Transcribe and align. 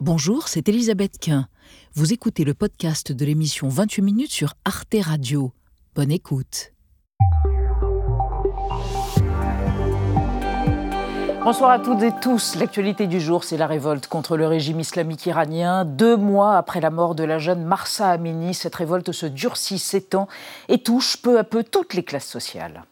Bonjour, 0.00 0.46
c'est 0.46 0.68
Elisabeth 0.68 1.18
Quint. 1.18 1.48
Vous 1.94 2.12
écoutez 2.12 2.44
le 2.44 2.54
podcast 2.54 3.10
de 3.10 3.24
l'émission 3.24 3.68
28 3.68 4.02
minutes 4.02 4.30
sur 4.30 4.54
Arte 4.64 4.94
Radio. 5.02 5.50
Bonne 5.96 6.12
écoute. 6.12 6.72
Bonsoir 11.42 11.70
à 11.70 11.80
toutes 11.80 12.02
et 12.04 12.12
tous. 12.22 12.54
L'actualité 12.54 13.08
du 13.08 13.20
jour, 13.20 13.42
c'est 13.42 13.56
la 13.56 13.66
révolte 13.66 14.06
contre 14.06 14.36
le 14.36 14.46
régime 14.46 14.78
islamique 14.78 15.26
iranien. 15.26 15.84
Deux 15.84 16.16
mois 16.16 16.56
après 16.56 16.80
la 16.80 16.90
mort 16.90 17.16
de 17.16 17.24
la 17.24 17.40
jeune 17.40 17.64
Marsa 17.64 18.08
Amini, 18.08 18.54
cette 18.54 18.76
révolte 18.76 19.10
se 19.10 19.26
durcit, 19.26 19.80
s'étend 19.80 20.28
et 20.68 20.80
touche 20.80 21.16
peu 21.16 21.40
à 21.40 21.44
peu 21.44 21.64
toutes 21.64 21.94
les 21.94 22.04
classes 22.04 22.28
sociales. 22.28 22.84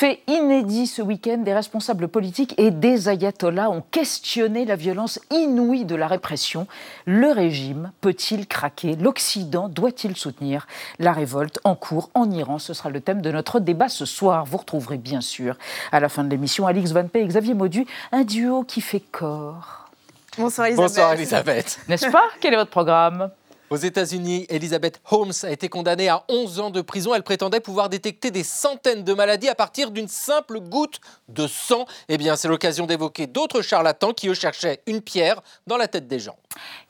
Fait 0.00 0.22
inédit 0.28 0.86
ce 0.86 1.02
week-end, 1.02 1.36
des 1.36 1.52
responsables 1.52 2.08
politiques 2.08 2.54
et 2.56 2.70
des 2.70 3.10
ayatollahs 3.10 3.68
ont 3.68 3.82
questionné 3.90 4.64
la 4.64 4.74
violence 4.74 5.20
inouïe 5.30 5.84
de 5.84 5.94
la 5.94 6.06
répression. 6.06 6.66
Le 7.04 7.30
régime 7.30 7.92
peut-il 8.00 8.46
craquer? 8.46 8.96
L'Occident 8.96 9.68
doit-il 9.68 10.16
soutenir 10.16 10.66
la 11.00 11.12
révolte 11.12 11.60
en 11.64 11.74
cours 11.74 12.08
en 12.14 12.30
Iran? 12.30 12.58
Ce 12.58 12.72
sera 12.72 12.88
le 12.88 13.02
thème 13.02 13.20
de 13.20 13.30
notre 13.30 13.60
débat 13.60 13.90
ce 13.90 14.06
soir. 14.06 14.46
Vous 14.46 14.56
retrouverez 14.56 14.96
bien 14.96 15.20
sûr 15.20 15.56
à 15.92 16.00
la 16.00 16.08
fin 16.08 16.24
de 16.24 16.30
l'émission 16.30 16.66
Alix 16.66 16.92
Van 16.92 17.06
Pey 17.06 17.20
et 17.20 17.26
Xavier 17.26 17.52
Maudu, 17.52 17.84
un 18.10 18.24
duo 18.24 18.64
qui 18.64 18.80
fait 18.80 19.00
corps. 19.00 19.90
Bonsoir 20.38 20.68
Elisabeth. 20.68 20.88
Bonsoir 20.88 21.12
Elisabeth. 21.12 21.78
N'est-ce 21.88 22.10
pas? 22.10 22.24
Quel 22.40 22.54
est 22.54 22.56
votre 22.56 22.70
programme? 22.70 23.30
Aux 23.70 23.76
États-Unis, 23.76 24.46
Elizabeth 24.48 25.00
Holmes 25.10 25.32
a 25.44 25.50
été 25.50 25.68
condamnée 25.68 26.08
à 26.08 26.24
11 26.28 26.60
ans 26.60 26.70
de 26.70 26.80
prison. 26.80 27.14
Elle 27.14 27.22
prétendait 27.22 27.60
pouvoir 27.60 27.88
détecter 27.88 28.32
des 28.32 28.42
centaines 28.42 29.04
de 29.04 29.14
maladies 29.14 29.48
à 29.48 29.54
partir 29.54 29.92
d'une 29.92 30.08
simple 30.08 30.60
goutte 30.60 31.00
de 31.28 31.46
sang. 31.46 31.86
Eh 32.08 32.18
bien, 32.18 32.34
c'est 32.34 32.48
l'occasion 32.48 32.86
d'évoquer 32.86 33.28
d'autres 33.28 33.62
charlatans 33.62 34.12
qui, 34.12 34.28
eux, 34.28 34.34
cherchaient 34.34 34.82
une 34.86 35.00
pierre 35.00 35.40
dans 35.68 35.76
la 35.76 35.86
tête 35.86 36.08
des 36.08 36.18
gens. 36.18 36.36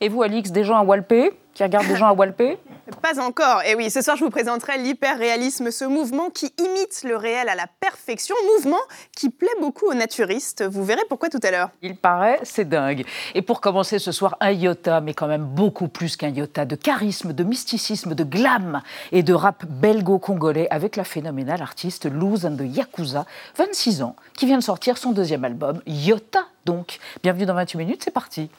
Et 0.01 0.09
vous, 0.09 0.23
Alix, 0.23 0.51
des 0.51 0.71
à 0.71 0.83
Walpé? 0.83 1.33
Qui 1.61 1.65
regardent 1.65 1.89
des 1.89 1.97
gens 1.97 2.07
à 2.07 2.15
Walpé 2.15 2.57
Pas 3.03 3.21
encore. 3.21 3.63
Et 3.65 3.75
oui, 3.75 3.91
ce 3.91 4.01
soir, 4.01 4.17
je 4.17 4.25
vous 4.25 4.31
présenterai 4.31 4.79
l'hyperréalisme, 4.79 5.71
ce 5.71 5.85
mouvement 5.85 6.31
qui 6.31 6.55
imite 6.59 7.03
le 7.05 7.19
réel 7.19 7.51
à 7.51 7.55
la 7.55 7.67
perfection, 7.81 8.35
mouvement 8.57 8.81
qui 9.15 9.29
plaît 9.29 9.49
beaucoup 9.61 9.85
aux 9.85 9.93
naturistes. 9.93 10.65
Vous 10.67 10.83
verrez 10.83 11.03
pourquoi 11.11 11.29
tout 11.29 11.41
à 11.43 11.51
l'heure. 11.51 11.69
Il 11.83 11.97
paraît, 11.97 12.41
c'est 12.45 12.67
dingue. 12.67 13.05
Et 13.35 13.43
pour 13.43 13.61
commencer 13.61 13.99
ce 13.99 14.11
soir, 14.11 14.39
un 14.41 14.53
iota, 14.53 15.03
mais 15.03 15.13
quand 15.13 15.27
même 15.27 15.45
beaucoup 15.45 15.89
plus 15.89 16.17
qu'un 16.17 16.31
iota, 16.31 16.65
de 16.65 16.77
charisme, 16.77 17.35
de 17.35 17.45
mysticisme, 17.45 18.15
de 18.15 18.25
glam 18.25 18.81
et 19.13 19.23
de 19.23 19.35
rap 19.35 19.67
belgo-congolais 19.67 20.67
avec 20.71 20.97
la 20.97 21.05
phénoménale 21.05 21.61
artiste 21.61 22.11
Luz 22.11 22.47
and 22.47 22.57
the 22.57 22.75
Yakuza, 22.75 23.27
26 23.59 24.01
ans, 24.01 24.17
qui 24.35 24.47
vient 24.47 24.57
de 24.57 24.63
sortir 24.63 24.97
son 24.97 25.13
deuxième 25.13 25.45
album, 25.45 25.83
Iota 25.87 26.47
donc. 26.65 26.99
Bienvenue 27.23 27.47
dans 27.47 27.55
28 27.55 27.79
minutes, 27.79 28.03
c'est 28.05 28.11
parti. 28.11 28.51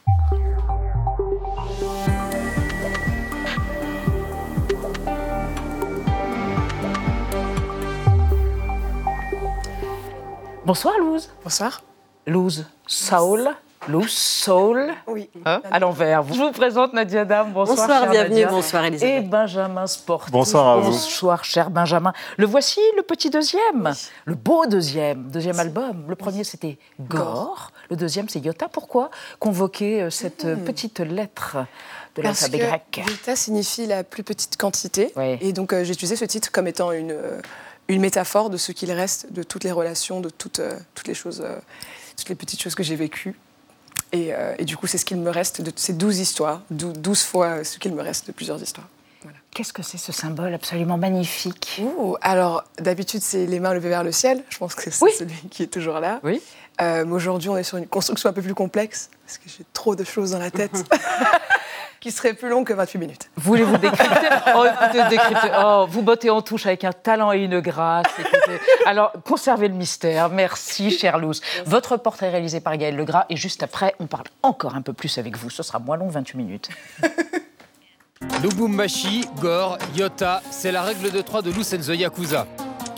Bonsoir 10.64 10.94
Luz. 11.00 11.28
Bonsoir. 11.44 11.82
Luz 12.28 12.68
Saul. 12.86 13.50
Luz 13.88 14.12
Soul. 14.12 14.94
Oui. 15.08 15.28
Hein 15.44 15.60
à 15.72 15.80
l'envers. 15.80 16.22
Je 16.32 16.40
vous 16.40 16.52
présente 16.52 16.94
Nadia 16.94 17.26
Dam. 17.26 17.52
Bonsoir, 17.52 17.88
bonsoir 17.88 18.12
bienvenue. 18.12 18.36
Nadia. 18.36 18.50
Bonsoir 18.50 18.86
Elisabeth. 18.86 19.24
Et 19.24 19.28
Benjamin 19.28 19.88
Sport. 19.88 20.28
Bonsoir 20.32 20.68
à 20.68 20.78
vous. 20.78 20.92
Bonsoir 20.92 21.44
cher 21.44 21.72
Benjamin. 21.72 22.14
Le 22.38 22.46
voici, 22.46 22.80
le 22.96 23.02
petit 23.02 23.32
deuxième. 23.32 23.88
Oui. 23.88 24.10
Le 24.26 24.36
beau 24.36 24.68
deuxième. 24.68 25.32
Deuxième 25.32 25.60
album. 25.60 26.06
Le 26.08 26.16
premier 26.16 26.44
c'était 26.44 26.78
Gore. 27.00 27.72
Le 27.90 27.96
deuxième 27.96 28.30
c'est 28.30 28.40
Iota. 28.40 28.70
Pourquoi 28.70 29.10
convoquer 29.40 30.12
cette 30.12 30.46
mmh. 30.46 30.64
petite 30.64 31.00
lettre 31.00 31.58
de 32.16 32.22
l'alphabet 32.22 32.60
grec? 32.60 33.04
Iota 33.08 33.36
signifie 33.36 33.88
la 33.88 34.04
plus 34.04 34.22
petite 34.22 34.58
quantité. 34.58 35.12
Oui. 35.16 35.40
Et 35.42 35.54
donc 35.54 35.74
euh, 35.74 35.84
j'ai 35.84 35.94
utilisé 35.94 36.16
ce 36.16 36.26
titre 36.26 36.52
comme 36.52 36.68
étant 36.68 36.92
une. 36.92 37.14
Euh, 37.14 37.42
une 37.92 38.02
métaphore 38.02 38.50
de 38.50 38.58
ce 38.58 38.72
qu'il 38.72 38.92
reste 38.92 39.32
de 39.32 39.44
toutes 39.44 39.64
les 39.64 39.72
relations, 39.72 40.22
de 40.22 40.30
toutes, 40.30 40.60
euh, 40.60 40.78
toutes 40.96 41.08
les 41.08 41.14
choses, 41.14 41.42
euh, 41.44 41.58
toutes 42.18 42.30
les 42.30 42.36
petites 42.36 42.62
choses 42.62 42.76
que 42.76 42.84
j'ai 42.84 42.96
vécues. 42.96 43.36
Et, 44.12 44.34
euh, 44.34 44.56
et, 44.58 44.66
du 44.66 44.76
coup, 44.76 44.88
c'est 44.88 44.98
ce 44.98 45.06
qu'il 45.06 45.18
me 45.18 45.30
reste 45.30 45.62
de 45.62 45.72
ces 45.76 45.94
douze 45.94 46.20
histoires, 46.20 46.64
douze 46.70 47.24
fois 47.24 47.64
ce 47.64 47.80
qu'il 47.80 47.94
me 47.94 48.02
reste 48.02 48.28
de 48.28 48.34
plusieurs 48.34 48.62
histoires. 48.62 48.88
Voilà. 49.24 49.38
Qu'est-ce 49.52 49.72
que 49.72 49.84
c'est 49.84 49.98
ce 49.98 50.12
symbole 50.12 50.54
absolument 50.54 50.98
magnifique? 50.98 51.82
Ouh, 51.82 52.18
Alors, 52.22 52.64
d'habitude, 52.78 53.22
c'est 53.22 53.46
les 53.46 53.60
mains 53.60 53.74
levées 53.74 53.90
vers 53.90 54.04
le 54.04 54.12
ciel. 54.12 54.44
Je 54.50 54.58
pense 54.58 54.76
que 54.76 54.90
c'est 54.90 55.04
oui. 55.04 55.12
celui 55.18 55.36
qui 55.50 55.64
est 55.64 55.68
toujours 55.68 56.00
là. 56.00 56.20
Oui. 56.24 56.42
mais 56.80 57.04
aujourd'hui, 57.12 57.50
on 57.50 57.58
est 57.58 57.64
sur 57.64 57.78
une 57.78 57.88
construction 57.88 58.30
un 58.30 58.34
peu 58.34 58.42
plus 58.42 58.56
complexe, 58.56 59.10
parce 59.26 59.38
que 59.38 59.48
j'ai 59.48 59.66
trop 59.72 59.96
de 59.96 60.04
choses 60.04 60.32
dans 60.32 60.40
la 60.40 60.52
tête. 60.52 60.74
qui 62.02 62.12
serait 62.12 62.34
plus 62.34 62.50
long 62.50 62.64
que 62.64 62.74
28 62.74 63.00
minutes. 63.00 63.30
Voulez-vous 63.38 63.78
décrypter 63.78 64.28
oh, 64.56 64.66
écoutez, 64.66 65.10
décrypter. 65.10 65.52
Oh, 65.64 65.86
vous 65.88 66.02
bottez 66.02 66.30
en 66.32 66.42
touche 66.42 66.66
avec 66.66 66.84
un 66.84 66.92
talent 66.92 67.32
et 67.32 67.44
une 67.44 67.62
grâce. 67.62 68.08
Écoutez. 68.20 68.60
Alors, 68.86 69.14
conservez 69.24 69.68
le 69.68 69.76
mystère. 69.76 70.30
Merci, 70.30 70.92
chère 70.92 71.20
Luz. 71.20 71.42
Votre 71.66 71.98
portrait 71.98 72.30
réalisé 72.30 72.60
par 72.60 72.76
Gaël 72.76 72.96
Legras. 72.96 73.26
Et 73.30 73.38
juste 73.38 73.62
après, 73.64 73.96
on 74.00 74.08
parle 74.08 74.26
encore 74.42 74.76
un 74.76 74.82
peu 74.82 74.94
plus 74.94 75.20
avec 75.20 75.38
vous. 75.38 75.52
Ce 75.52 75.62
sera 75.62 75.78
moins 75.78 75.96
long, 75.96 76.10
28 76.10 76.38
minutes. 76.38 76.70
Lubumbashi, 78.42 79.26
Gore, 79.40 79.78
Yota, 79.96 80.42
c'est 80.50 80.72
la 80.72 80.82
règle 80.82 81.12
de 81.12 81.22
trois 81.22 81.44
de 81.44 81.52
Lucenzo 81.52 81.94
Yakuza. 81.94 82.48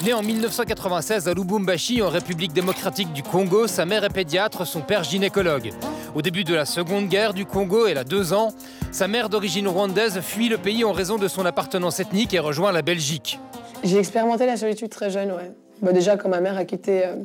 Né 0.03 0.11
en 0.11 0.21
1996 0.21 1.29
à 1.29 1.33
Lubumbashi, 1.33 2.01
en 2.01 2.09
République 2.09 2.51
démocratique 2.51 3.13
du 3.13 3.23
Congo, 3.23 3.67
sa 3.67 3.85
mère 3.85 4.03
est 4.03 4.09
pédiatre, 4.09 4.67
son 4.67 4.81
père 4.81 5.05
gynécologue. 5.05 5.71
Au 6.13 6.21
début 6.21 6.43
de 6.43 6.53
la 6.53 6.65
Seconde 6.65 7.07
Guerre 7.07 7.33
du 7.33 7.45
Congo, 7.45 7.87
elle 7.87 7.97
a 7.97 8.03
deux 8.03 8.33
ans. 8.33 8.49
Sa 8.91 9.07
mère 9.07 9.29
d'origine 9.29 9.65
rwandaise 9.65 10.19
fuit 10.19 10.49
le 10.49 10.57
pays 10.57 10.83
en 10.83 10.91
raison 10.91 11.17
de 11.17 11.29
son 11.29 11.45
appartenance 11.45 12.01
ethnique 12.01 12.33
et 12.33 12.39
rejoint 12.39 12.73
la 12.73 12.81
Belgique. 12.81 13.39
J'ai 13.81 13.97
expérimenté 13.97 14.45
la 14.45 14.57
solitude 14.57 14.89
très 14.89 15.09
jeune, 15.09 15.31
ouais. 15.31 15.51
Bah 15.81 15.93
déjà, 15.93 16.17
quand 16.17 16.27
ma 16.27 16.41
mère 16.41 16.57
a 16.57 16.65
quitté, 16.65 17.05
euh, 17.05 17.15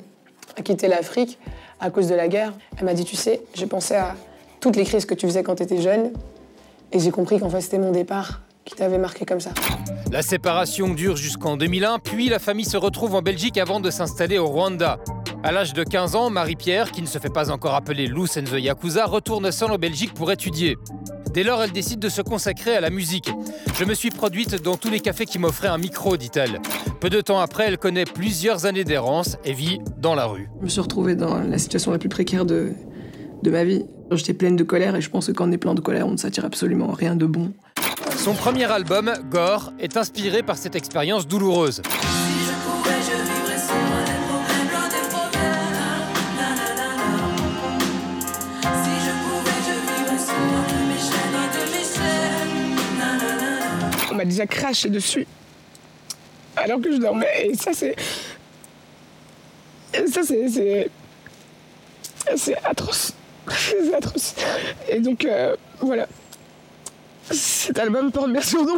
a 0.57 0.63
quitté 0.63 0.87
l'Afrique 0.87 1.37
à 1.81 1.91
cause 1.91 2.07
de 2.07 2.15
la 2.15 2.29
guerre, 2.29 2.53
elle 2.77 2.85
m'a 2.85 2.95
dit, 2.95 3.05
tu 3.05 3.17
sais, 3.17 3.41
j'ai 3.55 3.67
pensé 3.67 3.95
à 3.95 4.15
toutes 4.61 4.77
les 4.77 4.85
crises 4.85 5.05
que 5.05 5.15
tu 5.15 5.27
faisais 5.27 5.43
quand 5.43 5.57
tu 5.57 5.65
étais 5.65 5.83
jeune, 5.83 6.13
et 6.93 7.01
j'ai 7.01 7.11
compris 7.11 7.41
qu'en 7.41 7.51
fait, 7.51 7.61
c'était 7.61 7.79
mon 7.79 7.91
départ 7.91 8.43
qui 8.69 8.77
t'avait 8.77 8.99
marqué 8.99 9.25
comme 9.25 9.41
ça. 9.41 9.51
La 10.13 10.23
séparation 10.23 10.95
dure 10.95 11.17
jusqu'en 11.17 11.57
2001, 11.57 11.99
puis 11.99 12.29
la 12.29 12.39
famille 12.39 12.65
se 12.65 12.77
retrouve 12.77 13.15
en 13.15 13.23
Belgique 13.23 13.59
avant 13.59 13.81
de 13.81 13.91
s'installer 13.91 14.39
au 14.39 14.47
Rwanda. 14.47 14.99
À 15.43 15.53
l'âge 15.53 15.73
de 15.73 15.85
15 15.85 16.17
ans, 16.17 16.31
Marie-Pierre, 16.31 16.91
qui 16.91 17.01
ne 17.01 17.07
se 17.07 17.19
fait 17.19 17.33
pas 17.33 17.51
encore 17.51 17.75
appeler 17.75 18.07
Lou 18.07 18.27
Senzo 18.27 18.57
Yakuza, 18.57 19.07
retourne 19.07 19.51
seule 19.53 19.71
en 19.71 19.79
Belgique 19.79 20.15
pour 20.15 20.33
étudier. 20.33 20.77
Dès 21.33 21.45
lors, 21.45 21.63
elle 21.63 21.73
décide 21.73 22.01
de 22.01 22.09
se 22.09 22.23
consacrer 22.23 22.75
à 22.75 22.81
la 22.81 22.91
musique. 22.91 23.31
Je 23.75 23.85
me 23.85 23.95
suis 23.95 24.11
produite 24.11 24.63
dans 24.63 24.77
tous 24.77 24.91
les 24.91 25.01
cafés 25.01 25.27
qui 25.27 25.39
m'offraient 25.39 25.69
un 25.69 25.79
micro, 25.79 26.17
dit-elle. 26.17 26.59
Peu 27.01 27.11
de 27.11 27.21
temps 27.21 27.39
après, 27.39 27.67
elle 27.69 27.79
connaît 27.79 28.05
plusieurs 28.05 28.67
années 28.67 28.85
d'errance 28.85 29.37
et 29.45 29.53
vit 29.53 29.79
dans 29.99 30.15
la 30.15 30.25
rue. 30.25 30.49
Je 30.59 30.65
me 30.65 30.69
suis 30.69 30.81
retrouvée 30.81 31.15
dans 31.15 31.39
la 31.39 31.59
situation 31.59 31.93
la 31.93 31.99
plus 31.99 32.09
précaire 32.09 32.45
de, 32.45 32.73
de 33.43 33.51
ma 33.51 33.65
vie. 33.65 33.85
J'étais 34.11 34.35
pleine 34.35 34.57
de 34.57 34.65
colère 34.65 34.97
et 34.97 35.01
je 35.01 35.11
pense 35.11 35.27
que 35.27 35.33
quand 35.33 35.49
on 35.49 35.53
est 35.53 35.59
plein 35.59 35.75
de 35.75 35.81
colère, 35.81 36.09
on 36.09 36.13
ne 36.13 36.17
s'attire 36.17 36.45
absolument 36.45 36.91
rien 36.93 37.15
de 37.15 37.27
bon. 37.27 37.53
Son 38.19 38.35
premier 38.35 38.65
album, 38.65 39.15
Gore, 39.31 39.73
est 39.79 39.97
inspiré 39.97 40.43
par 40.43 40.59
cette 40.59 40.75
expérience 40.75 41.27
douloureuse. 41.29 41.83
On 54.11 54.15
m'a 54.15 54.25
déjà 54.25 54.47
craché 54.47 54.91
dessus. 54.91 55.25
Alors 56.57 56.81
que 56.81 56.93
je 56.93 56.99
dormais. 56.99 57.47
Et 57.47 57.55
ça 57.55 57.71
c'est 57.73 57.95
ça 60.13 60.23
c'est 60.25 60.91
c'est 62.37 62.65
atroce. 62.65 63.13
C'est 63.49 63.95
atroce. 63.95 64.35
Et 64.91 65.01
donc 65.01 65.25
euh, 65.25 65.57
voilà 65.81 66.07
cet 67.31 67.79
album 67.79 68.11
porte 68.11 68.31
bien 68.31 68.41
son 68.41 68.65
nom. 68.65 68.77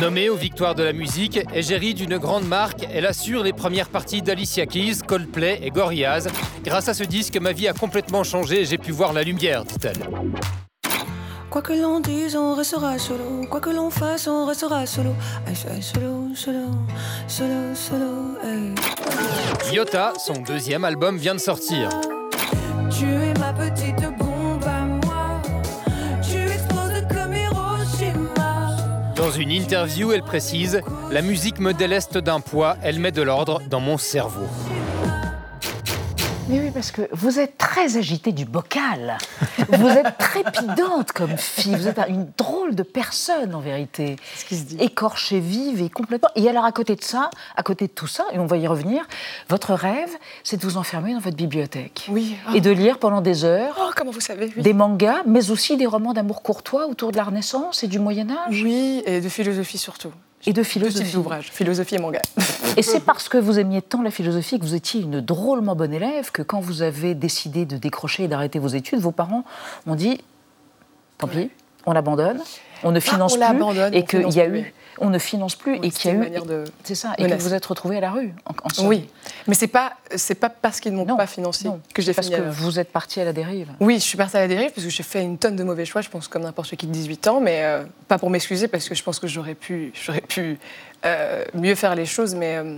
Nommée 0.00 0.28
aux 0.28 0.36
victoires 0.36 0.74
de 0.74 0.82
la 0.82 0.92
musique, 0.92 1.40
égérie 1.54 1.94
d'une 1.94 2.18
grande 2.18 2.46
marque, 2.46 2.86
elle 2.92 3.06
assure 3.06 3.42
les 3.42 3.52
premières 3.52 3.88
parties 3.88 4.22
d'Alicia 4.22 4.66
Keys, 4.66 4.98
Coldplay 5.06 5.60
et 5.62 5.70
Gorillaz. 5.70 6.28
Grâce 6.64 6.88
à 6.88 6.94
ce 6.94 7.04
disque, 7.04 7.36
ma 7.40 7.52
vie 7.52 7.68
a 7.68 7.72
complètement 7.72 8.24
changé 8.24 8.60
et 8.60 8.64
j'ai 8.64 8.78
pu 8.78 8.92
voir 8.92 9.12
la 9.12 9.22
lumière, 9.22 9.64
dit-elle. 9.64 9.98
Quoi 11.50 11.62
que 11.62 11.72
l'on 11.72 11.98
dise, 11.98 12.36
on 12.36 12.54
restera 12.54 12.96
solo. 12.98 13.44
Quoi 13.50 13.58
que 13.60 13.70
l'on 13.70 13.90
fasse, 13.90 14.28
on 14.28 14.46
restera 14.46 14.86
solo. 14.86 15.14
Solo, 15.52 16.32
solo, 16.34 16.66
solo, 17.26 17.74
solo. 17.74 18.38
Hey. 18.44 19.74
Yota, 19.74 20.12
son 20.16 20.34
deuxième 20.42 20.84
album, 20.84 21.16
vient 21.16 21.34
de 21.34 21.40
sortir. 21.40 21.88
Tu 22.96 23.04
es 23.04 23.34
ma 23.40 23.52
petite 23.52 23.89
Dans 29.30 29.36
une 29.36 29.52
interview, 29.52 30.10
elle 30.10 30.24
précise 30.24 30.82
La 31.12 31.22
musique 31.22 31.60
me 31.60 31.72
déleste 31.72 32.18
d'un 32.18 32.40
poids, 32.40 32.76
elle 32.82 32.98
met 32.98 33.12
de 33.12 33.22
l'ordre 33.22 33.62
dans 33.70 33.78
mon 33.78 33.96
cerveau. 33.96 34.48
Mais 36.48 36.58
oui, 36.58 36.72
parce 36.74 36.90
que 36.90 37.02
vous 37.12 37.38
êtes 37.38 37.56
très 37.56 37.96
agitée 37.96 38.32
du 38.32 38.44
bocal. 38.44 39.18
Vous 39.68 39.86
êtes 39.86 40.18
trépidante 40.18 41.12
comme 41.12 41.38
fille. 41.38 41.76
Vous 41.76 41.86
êtes 41.86 42.00
une 42.08 42.26
drôle 42.36 42.74
de 42.74 42.82
personne, 42.82 43.54
en 43.54 43.60
vérité. 43.60 44.16
Ce 44.34 44.44
qui 44.44 44.56
se 44.56 44.64
dit. 44.64 44.76
Écorchée 44.80 45.38
vive 45.38 45.80
et 45.80 45.88
complètement. 45.88 46.28
Et 46.34 46.48
alors, 46.48 46.64
à 46.64 46.72
côté 46.72 46.96
de 46.96 47.04
ça, 47.04 47.30
à 47.54 47.62
côté 47.62 47.86
de 47.86 47.92
tout 47.92 48.08
ça, 48.08 48.24
et 48.32 48.40
on 48.40 48.46
va 48.46 48.56
y 48.56 48.66
revenir, 48.66 49.06
votre 49.48 49.74
rêve, 49.74 50.10
c'est 50.42 50.56
de 50.56 50.62
vous 50.62 50.76
enfermer 50.76 51.12
dans 51.14 51.20
votre 51.20 51.36
bibliothèque. 51.36 52.06
Oui. 52.08 52.36
Et 52.52 52.60
de 52.60 52.72
lire 52.72 52.98
pendant 52.98 53.20
des 53.20 53.44
heures. 53.44 53.76
Oh, 53.80 53.89
comment 54.00 54.12
vous 54.12 54.20
savez 54.20 54.48
Des 54.48 54.72
mangas, 54.72 55.24
mais 55.26 55.50
aussi 55.50 55.76
des 55.76 55.84
romans 55.84 56.14
d'amour 56.14 56.42
courtois 56.42 56.86
autour 56.86 57.12
de 57.12 57.18
la 57.18 57.24
Renaissance 57.24 57.84
et 57.84 57.86
du 57.86 57.98
Moyen-Âge. 57.98 58.62
Oui, 58.62 59.02
et 59.04 59.20
de 59.20 59.28
philosophie 59.28 59.76
surtout 59.76 60.10
et 60.46 60.54
de 60.54 60.62
philosophie. 60.62 61.12
d'ouvrage, 61.12 61.50
philosophie 61.52 61.96
et 61.96 61.98
manga. 61.98 62.22
Et 62.78 62.82
c'est 62.82 63.00
parce 63.00 63.28
que 63.28 63.36
vous 63.36 63.58
aimiez 63.58 63.82
tant 63.82 64.00
la 64.00 64.10
philosophie 64.10 64.58
que 64.58 64.64
vous 64.64 64.74
étiez 64.74 65.02
une 65.02 65.20
drôlement 65.20 65.76
bonne 65.76 65.92
élève 65.92 66.30
que 66.30 66.40
quand 66.40 66.60
vous 66.60 66.80
avez 66.80 67.14
décidé 67.14 67.66
de 67.66 67.76
décrocher 67.76 68.24
et 68.24 68.28
d'arrêter 68.28 68.58
vos 68.58 68.68
études, 68.68 69.00
vos 69.00 69.10
parents 69.10 69.44
ont 69.86 69.96
dit 69.96 70.18
tant 71.18 71.26
pis, 71.26 71.50
on 71.84 71.92
abandonne, 71.92 72.40
on 72.84 72.92
ne 72.92 72.96
ah, 72.96 73.00
finance 73.00 73.36
plus, 73.36 73.82
et 73.92 74.04
qu'il 74.04 74.32
y 74.32 74.40
a 74.40 74.48
eu 74.48 74.72
on 75.00 75.10
ne 75.10 75.18
finance 75.18 75.56
plus 75.56 75.76
et 75.76 75.90
qu'il 75.90 76.10
y 76.10 76.14
a 76.14 76.16
eu. 76.16 76.32
C'est 76.84 76.94
ça, 76.94 77.14
et 77.18 77.26
que 77.26 77.34
vous 77.34 77.54
êtes 77.54 77.64
retrouvé 77.64 77.96
à 77.96 78.00
la 78.00 78.10
rue. 78.10 78.32
En, 78.46 78.86
oui, 78.86 79.08
mais 79.46 79.54
c'est 79.54 79.66
pas 79.66 79.94
c'est 80.14 80.34
pas 80.34 80.50
parce 80.50 80.78
qu'ils 80.78 80.92
ne 80.92 80.98
m'ont 80.98 81.16
pas 81.16 81.26
financé 81.26 81.68
que 81.94 82.02
j'ai 82.02 82.12
Parce 82.12 82.28
que 82.28 82.42
vous 82.42 82.78
êtes 82.78 82.92
parti 82.92 83.20
à 83.20 83.24
la 83.24 83.32
dérive. 83.32 83.68
Oui, 83.80 83.94
je 83.94 84.04
suis 84.04 84.18
partie 84.18 84.36
à 84.36 84.40
la 84.40 84.48
dérive 84.48 84.70
parce 84.72 84.84
que 84.84 84.90
j'ai 84.90 85.02
fait 85.02 85.22
une 85.22 85.38
tonne 85.38 85.56
de 85.56 85.64
mauvais 85.64 85.84
choix, 85.84 86.02
je 86.02 86.08
pense 86.08 86.28
comme 86.28 86.42
n'importe 86.42 86.76
qui 86.76 86.86
de 86.86 86.92
18 86.92 87.26
ans, 87.28 87.40
mais 87.40 87.64
euh, 87.64 87.84
pas 88.08 88.18
pour 88.18 88.30
m'excuser 88.30 88.68
parce 88.68 88.88
que 88.88 88.94
je 88.94 89.02
pense 89.02 89.18
que 89.18 89.26
j'aurais 89.26 89.54
pu 89.54 89.92
j'aurais 89.94 90.20
pu 90.20 90.58
euh, 91.06 91.44
mieux 91.54 91.74
faire 91.74 91.94
les 91.94 92.06
choses, 92.06 92.34
mais 92.34 92.56
euh, 92.56 92.76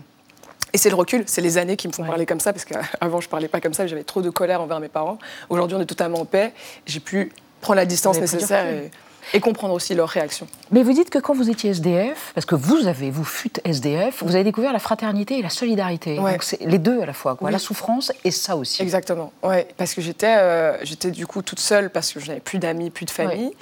et 0.73 0.79
c'est 0.79 0.89
le 0.89 0.95
recul, 0.95 1.25
c'est 1.27 1.43
les 1.43 1.59
années 1.59 1.77
qui 1.77 1.89
me 1.89 1.93
font 1.93 2.05
parler 2.05 2.25
comme 2.25 2.41
ça, 2.41 2.53
parce 2.53 2.65
qu'avant 2.65 3.21
je 3.21 3.29
parlais 3.29 3.49
pas 3.49 3.61
comme 3.61 3.75
ça, 3.75 3.87
j'avais 3.87 4.05
trop 4.05 4.23
de 4.23 4.31
colère 4.31 4.61
envers 4.63 4.81
mes 4.81 4.89
parents. 4.89 5.19
Aujourd'hui 5.51 5.77
on 5.77 5.81
est 5.81 5.87
totalement 5.87 6.21
en 6.21 6.25
paix, 6.25 6.53
j'ai 6.87 7.01
pu 7.01 7.33
prendre 7.61 7.77
la 7.77 7.87
distance 7.87 8.19
nécessaire 8.19 8.67
et, 8.67 8.91
et 9.35 9.41
comprendre 9.41 9.75
aussi 9.75 9.95
leurs 9.95 10.09
réactions. 10.09 10.47
Mais 10.71 10.83
vous 10.83 10.93
dites 10.93 11.11
que 11.11 11.19
quand 11.19 11.35
vous 11.35 11.51
étiez 11.51 11.71
SDF, 11.71 12.33
parce 12.35 12.47
que 12.47 12.55
vous 12.55 12.87
avez, 12.87 13.11
vous 13.11 13.25
fûtes 13.25 13.61
SDF, 13.65 14.23
vous 14.23 14.35
avez 14.35 14.45
découvert 14.45 14.73
la 14.73 14.79
fraternité 14.79 15.39
et 15.39 15.43
la 15.43 15.51
solidarité. 15.51 16.17
Donc 16.17 16.43
c'est 16.43 16.61
les 16.63 16.79
deux 16.79 17.01
à 17.01 17.07
la 17.07 17.13
fois, 17.13 17.37
quoi. 17.37 17.51
la 17.51 17.59
souffrance 17.59 18.13
et 18.25 18.31
ça 18.31 18.57
aussi. 18.57 18.83
Exactement, 18.83 19.33
ouais, 19.43 19.69
parce 19.77 19.95
que 19.95 20.01
j'étais, 20.01 20.37
euh, 20.37 20.77
j'étais 20.85 21.11
du 21.11 21.27
coup 21.27 21.43
toute 21.43 21.61
seule 21.61 21.91
parce 21.91 22.13
que 22.13 22.21
je 22.21 22.29
n'avais 22.29 22.41
plus 22.41 22.59
d'amis, 22.59 22.91
plus 22.91 23.07
de 23.07 23.11
famille. 23.11 23.53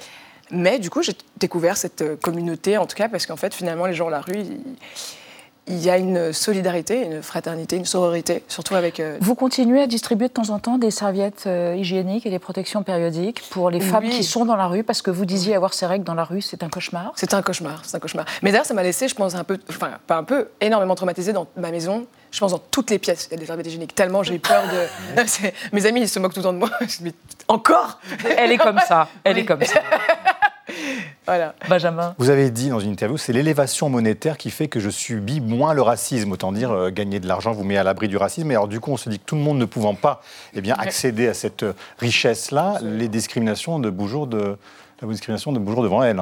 Mais 0.53 0.79
du 0.79 0.89
coup, 0.89 1.01
j'ai 1.01 1.13
découvert 1.37 1.77
cette 1.77 2.01
euh, 2.01 2.15
communauté, 2.17 2.77
en 2.77 2.85
tout 2.85 2.95
cas, 2.95 3.07
parce 3.07 3.25
qu'en 3.25 3.37
fait, 3.37 3.53
finalement, 3.53 3.85
les 3.85 3.93
gens 3.93 4.09
à 4.09 4.11
la 4.11 4.19
rue, 4.19 4.35
ils 4.35 4.59
il 5.67 5.83
y 5.83 5.89
a 5.89 5.97
une 5.97 6.33
solidarité, 6.33 7.05
une 7.05 7.21
fraternité, 7.21 7.75
une 7.75 7.85
sororité, 7.85 8.43
surtout 8.47 8.75
avec. 8.75 8.99
Euh, 8.99 9.17
Vous 9.21 9.35
continuez 9.35 9.81
à 9.81 9.87
distribuer 9.87 10.27
de 10.27 10.33
temps 10.33 10.49
en 10.49 10.59
temps 10.59 10.77
des 10.77 10.91
serviettes 10.91 11.43
euh, 11.45 11.75
hygiéniques 11.77 12.25
et 12.25 12.29
des 12.29 12.39
protections 12.39 12.83
périodiques 12.83 13.43
pour 13.49 13.69
les 13.69 13.79
femmes 13.79 14.09
qui 14.09 14.23
sont 14.23 14.45
dans 14.45 14.55
la 14.55 14.67
rue, 14.67 14.83
parce 14.83 15.01
que 15.01 15.11
vous 15.11 15.25
disiez 15.25 15.55
avoir 15.55 15.73
ces 15.73 15.85
règles 15.85 16.03
dans 16.03 16.15
la 16.15 16.23
rue, 16.23 16.41
c'est 16.41 16.63
un 16.63 16.69
cauchemar. 16.69 17.13
C'est 17.15 17.33
un 17.33 17.41
cauchemar, 17.41 17.81
c'est 17.85 17.95
un 17.95 17.99
cauchemar. 17.99 18.25
Mais 18.41 18.51
d'ailleurs, 18.51 18.65
ça 18.65 18.73
m'a 18.73 18.83
laissé, 18.83 19.07
je 19.07 19.15
pense, 19.15 19.35
un 19.35 19.43
peu, 19.43 19.59
enfin, 19.69 19.91
pas 20.07 20.17
un 20.17 20.23
peu, 20.23 20.49
énormément 20.59 20.95
traumatisée 20.95 21.33
dans 21.33 21.47
ma 21.55 21.71
maison. 21.71 22.07
Je 22.31 22.39
pense 22.39 22.51
dans 22.51 22.61
toutes 22.71 22.89
les 22.89 22.99
pièces, 22.99 23.27
il 23.29 23.33
y 23.33 23.35
a 23.35 23.39
des 23.39 23.45
serviettes 23.45 23.67
hygiéniques. 23.67 23.93
Tellement 23.93 24.23
j'ai 24.23 24.39
peur 24.39 24.63
de. 24.63 25.21
Mes 25.73 25.85
amis, 25.85 26.01
ils 26.01 26.09
se 26.09 26.17
moquent 26.17 26.33
tout 26.33 26.39
le 26.39 26.45
temps 26.45 26.53
de 26.53 26.59
moi. 26.59 26.69
encore? 27.47 27.99
Elle 28.37 28.51
est 28.51 28.57
comme 28.57 28.79
ça. 28.87 29.09
Elle 29.23 29.37
est 29.37 29.45
comme 29.45 29.63
ça. 29.63 29.81
Voilà. 31.31 31.55
Benjamin. 31.69 32.13
Vous 32.17 32.29
avez 32.29 32.51
dit 32.51 32.67
dans 32.67 32.81
une 32.81 32.91
interview, 32.91 33.15
c'est 33.15 33.31
l'élévation 33.31 33.87
monétaire 33.87 34.37
qui 34.37 34.51
fait 34.51 34.67
que 34.67 34.81
je 34.81 34.89
subis 34.89 35.39
moins 35.39 35.73
le 35.73 35.81
racisme. 35.81 36.29
Autant 36.33 36.51
dire, 36.51 36.71
euh, 36.71 36.89
gagner 36.89 37.21
de 37.21 37.27
l'argent 37.29 37.53
vous 37.53 37.63
met 37.63 37.77
à 37.77 37.83
l'abri 37.83 38.09
du 38.09 38.17
racisme. 38.17 38.51
Et 38.51 38.55
alors, 38.55 38.67
du 38.67 38.81
coup, 38.81 38.91
on 38.91 38.97
se 38.97 39.09
dit 39.09 39.17
que 39.17 39.23
tout 39.23 39.35
le 39.35 39.41
monde 39.41 39.57
ne 39.57 39.63
pouvant 39.63 39.95
pas 39.95 40.21
eh 40.53 40.59
bien, 40.59 40.75
accéder 40.77 41.29
à 41.29 41.33
cette 41.33 41.63
richesse-là, 41.99 42.79
les 42.81 43.07
discriminations 43.07 43.79
de 43.79 43.89
Boujour 43.89 44.27
de, 44.27 44.57
la 45.01 45.07
discrimination 45.07 45.53
de 45.53 45.59
Boujour 45.59 45.83
devant 45.83 46.03
elle. 46.03 46.21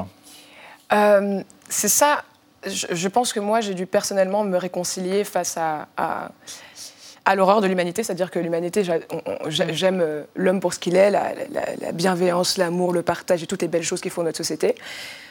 Euh, 0.94 1.42
c'est 1.70 1.90
ça. 1.90 2.24
Je, 2.68 3.08
pense 3.08 3.34
que 3.34 3.40
moi, 3.40 3.62
j'ai 3.62 3.74
dû 3.74 3.88
personnellement 3.88 4.44
me 4.44 4.58
réconcilier 4.58 5.24
face 5.24 5.58
à 5.58 5.88
à 5.98 6.30
l'horreur 7.36 7.62
de 7.62 7.68
l'humanité, 7.68 8.04
c'est-à-dire 8.04 8.32
que 8.32 8.40
l'humanité, 8.40 8.84
j'aime 9.48 10.02
euh, 10.02 10.24
l'homme 10.36 10.60
pour 10.60 10.74
ce 10.74 10.80
qu'il 10.80 10.96
est, 10.96 11.12
la, 11.12 11.34
bienveillance, 11.94 12.58
l'amour, 12.58 12.94
le 12.94 13.02
partage 13.02 13.44
et 13.44 13.48
toutes 13.48 13.62
les 13.62 13.68
belles 13.68 13.84
choses 13.84 14.02
qui 14.02 14.10
font 14.10 14.24
notre 14.24 14.38
société. 14.38 14.76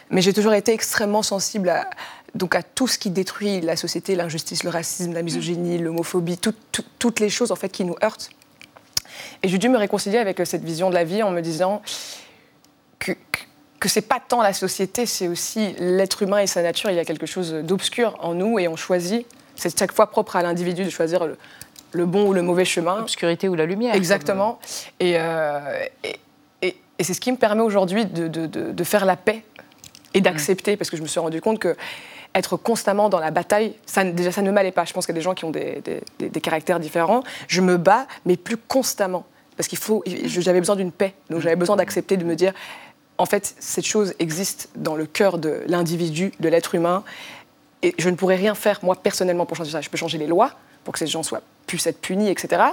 Mais 0.09 0.21
j'ai 0.21 0.33
toujours 0.33 0.53
été 0.53 0.73
extrêmement 0.73 1.23
sensible 1.23 1.69
à, 1.69 1.89
donc 2.35 2.55
à 2.55 2.63
tout 2.63 2.87
ce 2.87 2.97
qui 2.97 3.09
détruit 3.09 3.61
la 3.61 3.75
société, 3.75 4.15
l'injustice, 4.15 4.63
le 4.63 4.69
racisme, 4.69 5.13
la 5.13 5.21
misogynie, 5.21 5.77
l'homophobie, 5.77 6.37
toutes 6.37 7.19
les 7.19 7.29
choses 7.29 7.51
en 7.51 7.55
fait 7.55 7.69
qui 7.69 7.83
nous 7.83 7.95
heurtent. 8.03 8.29
Et 9.43 9.47
j'ai 9.47 9.57
dû 9.57 9.69
me 9.69 9.77
réconcilier 9.77 10.17
avec 10.17 10.39
euh, 10.39 10.45
cette 10.45 10.63
vision 10.63 10.89
de 10.89 10.95
la 10.95 11.03
vie 11.03 11.23
en 11.23 11.31
me 11.31 11.41
disant 11.41 11.81
que, 12.99 13.13
que 13.79 13.89
c'est 13.89 14.01
pas 14.01 14.19
tant 14.25 14.41
la 14.41 14.53
société, 14.53 15.05
c'est 15.05 15.27
aussi 15.27 15.73
l'être 15.79 16.23
humain 16.23 16.39
et 16.39 16.47
sa 16.47 16.61
nature. 16.61 16.89
Il 16.89 16.95
y 16.95 16.99
a 16.99 17.05
quelque 17.05 17.25
chose 17.25 17.53
d'obscur 17.53 18.15
en 18.19 18.33
nous 18.33 18.59
et 18.59 18.67
on 18.67 18.75
choisit. 18.75 19.25
C'est 19.55 19.77
chaque 19.77 19.91
fois 19.91 20.07
propre 20.07 20.35
à 20.35 20.41
l'individu 20.41 20.85
de 20.85 20.89
choisir 20.89 21.25
le, 21.25 21.37
le 21.91 22.05
bon 22.05 22.27
ou 22.27 22.33
le 22.33 22.41
mauvais 22.41 22.65
chemin. 22.65 22.99
L'obscurité 22.99 23.49
ou 23.49 23.55
la 23.55 23.65
lumière. 23.65 23.95
Exactement. 23.95 24.59
Euh, 25.01 25.85
et, 26.03 26.15
et, 26.61 26.77
et, 26.99 27.03
c'est 27.03 27.13
ce 27.13 27.21
qui 27.21 27.31
me 27.31 27.37
permet 27.37 27.61
aujourd'hui 27.61 28.05
de, 28.05 28.27
de, 28.27 28.45
de, 28.47 28.83
faire 28.83 29.05
la 29.05 29.15
paix 29.15 29.43
et 30.13 30.21
d'accepter, 30.21 30.77
parce 30.77 30.89
que 30.89 30.97
je 30.97 31.01
me 31.01 31.07
suis 31.07 31.19
rendu 31.19 31.41
compte 31.41 31.59
que 31.59 31.75
être 32.35 32.57
constamment 32.57 33.09
dans 33.09 33.19
la 33.19 33.31
bataille, 33.31 33.73
ça, 33.85 34.03
déjà 34.03 34.31
ça 34.31 34.41
ne 34.41 34.51
m'allait 34.51 34.71
pas. 34.71 34.85
Je 34.85 34.93
pense 34.93 35.05
qu'il 35.05 35.15
y 35.15 35.17
a 35.17 35.19
des 35.19 35.23
gens 35.23 35.33
qui 35.33 35.45
ont 35.45 35.51
des, 35.51 35.81
des, 35.81 36.29
des, 36.29 36.41
caractères 36.41 36.79
différents. 36.79 37.23
Je 37.47 37.61
me 37.61 37.77
bats, 37.77 38.05
mais 38.25 38.37
plus 38.37 38.57
constamment. 38.57 39.25
Parce 39.57 39.67
qu'il 39.67 39.79
faut, 39.79 40.03
j'avais 40.05 40.59
besoin 40.59 40.75
d'une 40.75 40.91
paix. 40.91 41.13
Donc 41.29 41.41
j'avais 41.41 41.55
besoin 41.55 41.75
d'accepter, 41.75 42.17
de 42.17 42.23
me 42.23 42.35
dire, 42.35 42.53
en 43.17 43.25
fait, 43.25 43.55
cette 43.59 43.85
chose 43.85 44.13
existe 44.19 44.69
dans 44.75 44.95
le 44.95 45.05
cœur 45.05 45.39
de 45.39 45.63
l'individu, 45.67 46.31
de 46.39 46.49
l'être 46.49 46.75
humain. 46.75 47.03
Et 47.81 47.95
je 47.97 48.09
ne 48.09 48.15
pourrais 48.15 48.35
rien 48.35 48.55
faire, 48.55 48.79
moi, 48.83 48.95
personnellement, 48.95 49.45
pour 49.45 49.57
changer 49.57 49.71
ça. 49.71 49.81
Je 49.81 49.89
peux 49.89 49.97
changer 49.97 50.17
les 50.17 50.27
lois 50.27 50.53
pour 50.89 50.93
que 50.93 50.97
ces 50.97 51.05
gens 51.05 51.21
soient 51.21 51.43
puissent 51.67 51.85
être 51.85 52.01
punis, 52.01 52.31
etc. 52.31 52.63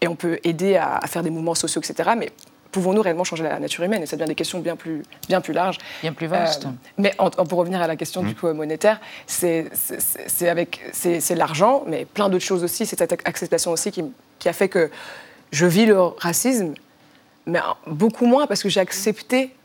Et 0.00 0.06
on 0.06 0.14
peut 0.14 0.38
aider 0.44 0.76
à, 0.76 1.00
faire 1.08 1.24
des 1.24 1.30
mouvements 1.30 1.56
sociaux, 1.56 1.82
etc. 1.82 2.10
Mais 2.16 2.30
pouvons-nous 2.70 3.02
réellement 3.02 3.24
changer 3.24 3.42
la 3.42 3.58
nature 3.58 3.82
humaine? 3.82 4.04
Et 4.04 4.06
ça 4.06 4.14
devient 4.14 4.28
des 4.28 4.36
questions 4.36 4.60
bien 4.60 4.76
plus, 4.76 5.02
bien 5.26 5.40
plus 5.40 5.52
larges. 5.52 5.78
Bien 6.00 6.12
plus 6.12 6.28
vastes. 6.28 6.66
Euh, 6.66 6.68
mais 6.96 7.12
pour 7.16 7.58
revenir 7.58 7.82
à 7.82 7.88
la 7.88 7.96
question 7.96 8.22
du 8.22 8.28
mmh. 8.30 8.34
coup 8.36 8.52
monétaire, 8.52 9.00
c'est 9.26 9.68
avec 10.42 10.80
c'est 10.92 11.34
l'argent, 11.34 11.82
mais 11.88 12.04
plein 12.04 12.28
d'autres 12.28 12.44
choses 12.44 12.62
aussi. 12.62 12.86
C'est 12.86 12.96
cette 12.96 13.26
acceptation 13.26 13.72
aussi 13.72 13.90
qui, 13.90 14.04
qui, 14.38 14.48
a 14.48 14.52
fait 14.52 14.68
que 14.68 14.88
je 15.50 15.66
vis 15.66 15.86
le 15.86 16.00
racisme, 16.00 16.74
mais 17.46 17.58
beaucoup 17.88 18.26
moins 18.26 18.46
parce 18.46 18.62
que 18.62 18.68
j'ai 18.68 18.78
accepté 18.78 19.56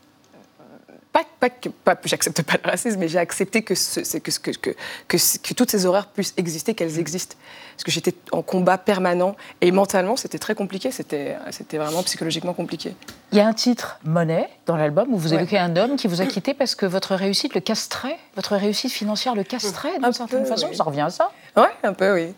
pas, 1.12 1.24
pas 1.40 1.50
que 1.50 1.68
pas, 1.68 1.96
j'accepte 2.04 2.42
pas 2.42 2.54
le 2.62 2.70
racisme, 2.70 2.98
mais 2.98 3.08
j'ai 3.08 3.18
accepté 3.18 3.62
que, 3.62 3.74
que, 3.74 4.18
que, 4.18 4.50
que, 4.50 5.16
que, 5.38 5.54
toutes 5.54 5.70
ces 5.70 5.84
horreurs 5.84 6.06
puissent 6.06 6.32
exister, 6.38 6.74
qu'elles 6.74 6.98
existent. 6.98 7.36
Parce 7.74 7.84
que 7.84 7.90
j'étais 7.90 8.14
en 8.32 8.42
combat 8.42 8.78
permanent 8.78 9.36
et 9.60 9.72
mentalement, 9.72 10.16
c'était 10.16 10.38
très 10.38 10.54
compliqué, 10.54 10.90
c'était 10.90 11.36
vraiment 11.72 12.02
psychologiquement 12.02 12.54
compliqué. 12.54 12.94
Il 13.32 13.38
y 13.38 13.40
a 13.40 13.46
un 13.46 13.52
titre, 13.52 13.98
Monnaie, 14.04 14.48
dans 14.66 14.76
l'album, 14.76 15.12
où 15.12 15.18
vous 15.18 15.34
évoquez 15.34 15.58
un 15.58 15.76
homme 15.76 15.96
qui 15.96 16.06
vous 16.06 16.22
a 16.22 16.26
quitté 16.26 16.54
parce 16.54 16.74
que 16.74 16.86
votre 16.86 17.14
réussite 17.14 17.54
le 17.54 17.60
castrait, 17.60 18.18
votre 18.36 18.56
réussite 18.56 18.92
financière 18.92 19.34
le 19.34 19.44
castrait 19.44 19.98
d'une 19.98 20.12
certaine 20.12 20.46
façon, 20.46 20.72
ça 20.72 20.84
revient 20.84 21.02
à 21.02 21.10
ça 21.10 21.30
Oui, 21.56 21.68
un 21.82 21.92
peu, 21.92 22.14
oui. 22.14 22.34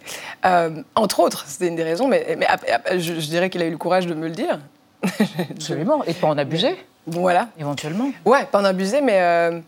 Euh, 0.47 0.83
entre 0.95 1.21
autres, 1.21 1.45
c'était 1.47 1.69
une 1.69 1.76
des 1.76 1.85
raisons, 1.85 2.09
mais, 2.09 2.37
mais 2.38 2.47
je, 2.99 3.21
je 3.21 3.26
dirais 3.28 3.50
qu'il 3.50 3.62
a 3.62 3.66
eu 3.66 3.71
le 3.71 3.78
courage 3.78 4.07
de 4.07 4.14
me 4.14 4.26
le 4.26 4.35
dire. 4.35 4.59
Absolument, 5.50 6.02
et 6.04 6.14
pas 6.14 6.26
en 6.28 6.38
abuser. 6.38 6.76
Voilà. 7.06 7.49
Éventuellement. 7.58 8.11
Ouais, 8.25 8.46
pas 8.46 8.61
en 8.61 8.64
abuser, 8.64 9.00
mais 9.00 9.20
euh, 9.20 9.61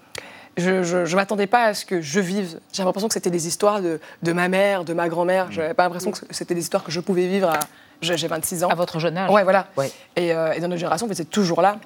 je 0.57 0.71
ne 0.97 1.17
m'attendais 1.17 1.47
pas 1.47 1.65
à 1.65 1.75
ce 1.75 1.85
que 1.85 2.01
je 2.01 2.21
vive. 2.21 2.59
J'avais 2.73 2.87
l'impression 2.87 3.09
que 3.09 3.15
c'était 3.15 3.31
des 3.31 3.47
histoires 3.47 3.81
de, 3.81 4.01
de, 4.23 4.33
ma 4.33 4.49
mère, 4.49 4.85
de 4.85 4.95
ma 4.95 5.09
grand-mère. 5.09 5.53
Je 5.53 5.61
n'avais 5.61 5.75
pas 5.75 5.85
l'impression 5.85 6.11
que 6.11 6.19
c'était 6.31 6.55
des 6.55 6.63
histoires 6.63 6.83
que 6.83 6.91
je 6.91 7.01
pouvais 7.01 7.27
vivre 7.27 7.51
à. 7.51 7.61
J'ai 8.03 8.29
26 8.29 8.65
ans. 8.65 8.69
À 8.69 8.75
votre 8.75 8.99
jeune 8.99 9.17
âge 9.17 9.31
Ouais, 9.31 9.43
voilà. 9.43 9.69
Et, 10.17 10.33
euh, 10.33 10.53
et, 10.53 10.61
dans 10.61 10.69
notre 10.69 10.81
génération, 10.81 11.09
c'est 11.13 11.31
toujours 11.31 11.63
là. 11.63 11.79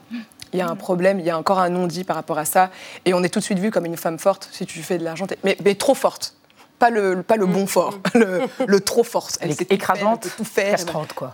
Il 0.52 0.58
y 0.58 0.62
a 0.62 0.68
un 0.68 0.74
problème, 0.74 1.20
il 1.20 1.24
y 1.24 1.30
a 1.30 1.38
encore 1.38 1.60
un 1.60 1.68
non-dit 1.68 2.02
par 2.02 2.16
rapport 2.16 2.38
à 2.38 2.44
ça. 2.44 2.70
Et 3.04 3.14
on 3.14 3.22
est 3.22 3.28
tout 3.28 3.38
de 3.38 3.44
suite 3.44 3.60
vu 3.60 3.70
comme 3.70 3.86
une 3.86 3.96
femme 3.96 4.18
forte 4.18 4.48
si 4.50 4.66
tu 4.66 4.82
fais 4.82 4.98
de 4.98 5.04
l'argent. 5.04 5.26
Mais, 5.44 5.56
mais, 5.64 5.74
trop 5.76 5.94
forte. 5.94 6.34
Pas 6.80 6.90
le, 6.90 7.22
pas 7.22 7.36
le 7.36 7.46
bon 7.46 7.66
fort, 7.66 7.98
le, 8.14 8.40
le 8.66 8.80
trop 8.80 9.04
forte. 9.04 9.38
Elle 9.40 9.50
est 9.50 9.70
écrasante, 9.70 10.26
tout 10.36 10.44
faire, 10.44 10.72
castrante, 10.72 11.12
quoi. 11.12 11.32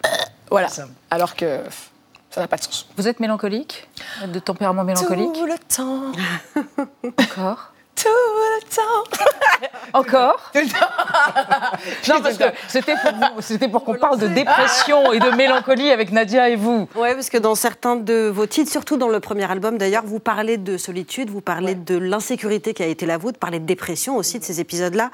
Voilà. 0.50 0.68
Alors 1.10 1.36
que 1.36 1.60
ça 2.36 2.42
n'a 2.42 2.48
pas 2.48 2.58
de 2.58 2.64
sens. 2.64 2.86
Vous 2.98 3.08
êtes 3.08 3.18
mélancolique 3.18 3.88
De 4.26 4.38
tempérament 4.40 4.84
mélancolique 4.84 5.32
Tout 5.32 5.46
le 5.46 5.56
temps. 5.74 6.12
Encore 7.18 7.72
Tout 7.94 8.08
le 8.08 8.76
temps. 8.76 9.26
Encore 9.94 10.52
Non, 12.08 12.20
parce 12.22 12.36
que 12.36 12.44
c'était 13.40 13.68
pour, 13.68 13.84
qu'on 13.84 13.94
parle 13.94 14.18
de 14.18 14.28
dépression 14.28 15.14
et 15.14 15.18
de 15.18 15.30
mélancolie 15.30 15.90
avec 15.90 16.12
Nadia 16.12 16.50
et 16.50 16.56
vous. 16.56 16.86
Oui, 16.94 17.08
parce 17.14 17.30
que 17.30 17.38
dans 17.38 17.54
certains 17.54 17.96
de 17.96 18.28
vos 18.28 18.44
titres, 18.44 18.70
surtout 18.70 18.98
dans 18.98 19.08
le 19.08 19.20
premier 19.20 19.50
album 19.50 19.78
d'ailleurs, 19.78 20.04
vous 20.04 20.20
parlez 20.20 20.58
de 20.58 20.76
solitude, 20.76 21.30
vous 21.30 21.40
parlez 21.40 21.74
de 21.74 21.96
l'insécurité 21.96 22.74
qui 22.74 22.82
a 22.82 22.86
été 22.86 23.06
la 23.06 23.16
vôtre, 23.16 23.36
vous 23.36 23.40
parlez 23.40 23.60
de 23.60 23.66
dépression 23.66 24.18
aussi 24.18 24.38
de 24.38 24.44
ces 24.44 24.60
épisodes-là. 24.60 25.10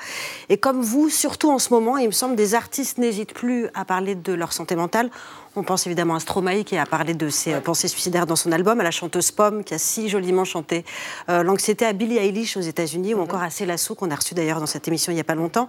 Et 0.48 0.56
comme 0.56 0.82
vous, 0.82 1.08
surtout 1.08 1.52
en 1.52 1.60
ce 1.60 1.72
moment, 1.72 1.98
il 1.98 2.08
me 2.08 2.12
semble, 2.12 2.34
des 2.34 2.56
artistes 2.56 2.98
n'hésitent 2.98 3.34
plus 3.34 3.68
à 3.74 3.84
parler 3.84 4.16
de 4.16 4.32
leur 4.32 4.52
santé 4.52 4.74
mentale. 4.74 5.08
On 5.54 5.62
pense 5.62 5.86
évidemment 5.86 6.14
à 6.14 6.20
Stromae 6.20 6.64
qui 6.64 6.78
a 6.78 6.86
parlé 6.86 7.12
de 7.12 7.28
ses 7.28 7.60
pensées 7.60 7.88
suicidaires 7.88 8.26
dans 8.26 8.36
son 8.36 8.52
album, 8.52 8.80
à 8.80 8.82
la 8.82 8.90
chanteuse 8.90 9.30
Pomme 9.30 9.64
qui 9.64 9.74
a 9.74 9.78
si 9.78 10.08
joliment 10.08 10.46
chanté 10.46 10.82
euh, 11.28 11.42
l'anxiété 11.42 11.84
à 11.84 11.92
Billie 11.92 12.16
Eilish 12.16 12.56
aux 12.56 12.62
États-Unis 12.62 13.12
ou 13.12 13.18
mhm. 13.18 13.24
encore 13.24 13.42
à 13.42 13.50
Célasso 13.50 13.94
qu'on 13.94 14.10
a 14.10 14.14
reçu 14.14 14.32
d'ailleurs 14.32 14.60
dans 14.60 14.66
cette 14.66 14.88
émission 14.88 15.12
il 15.12 15.16
n'y 15.16 15.20
a 15.20 15.24
pas 15.24 15.34
longtemps. 15.34 15.68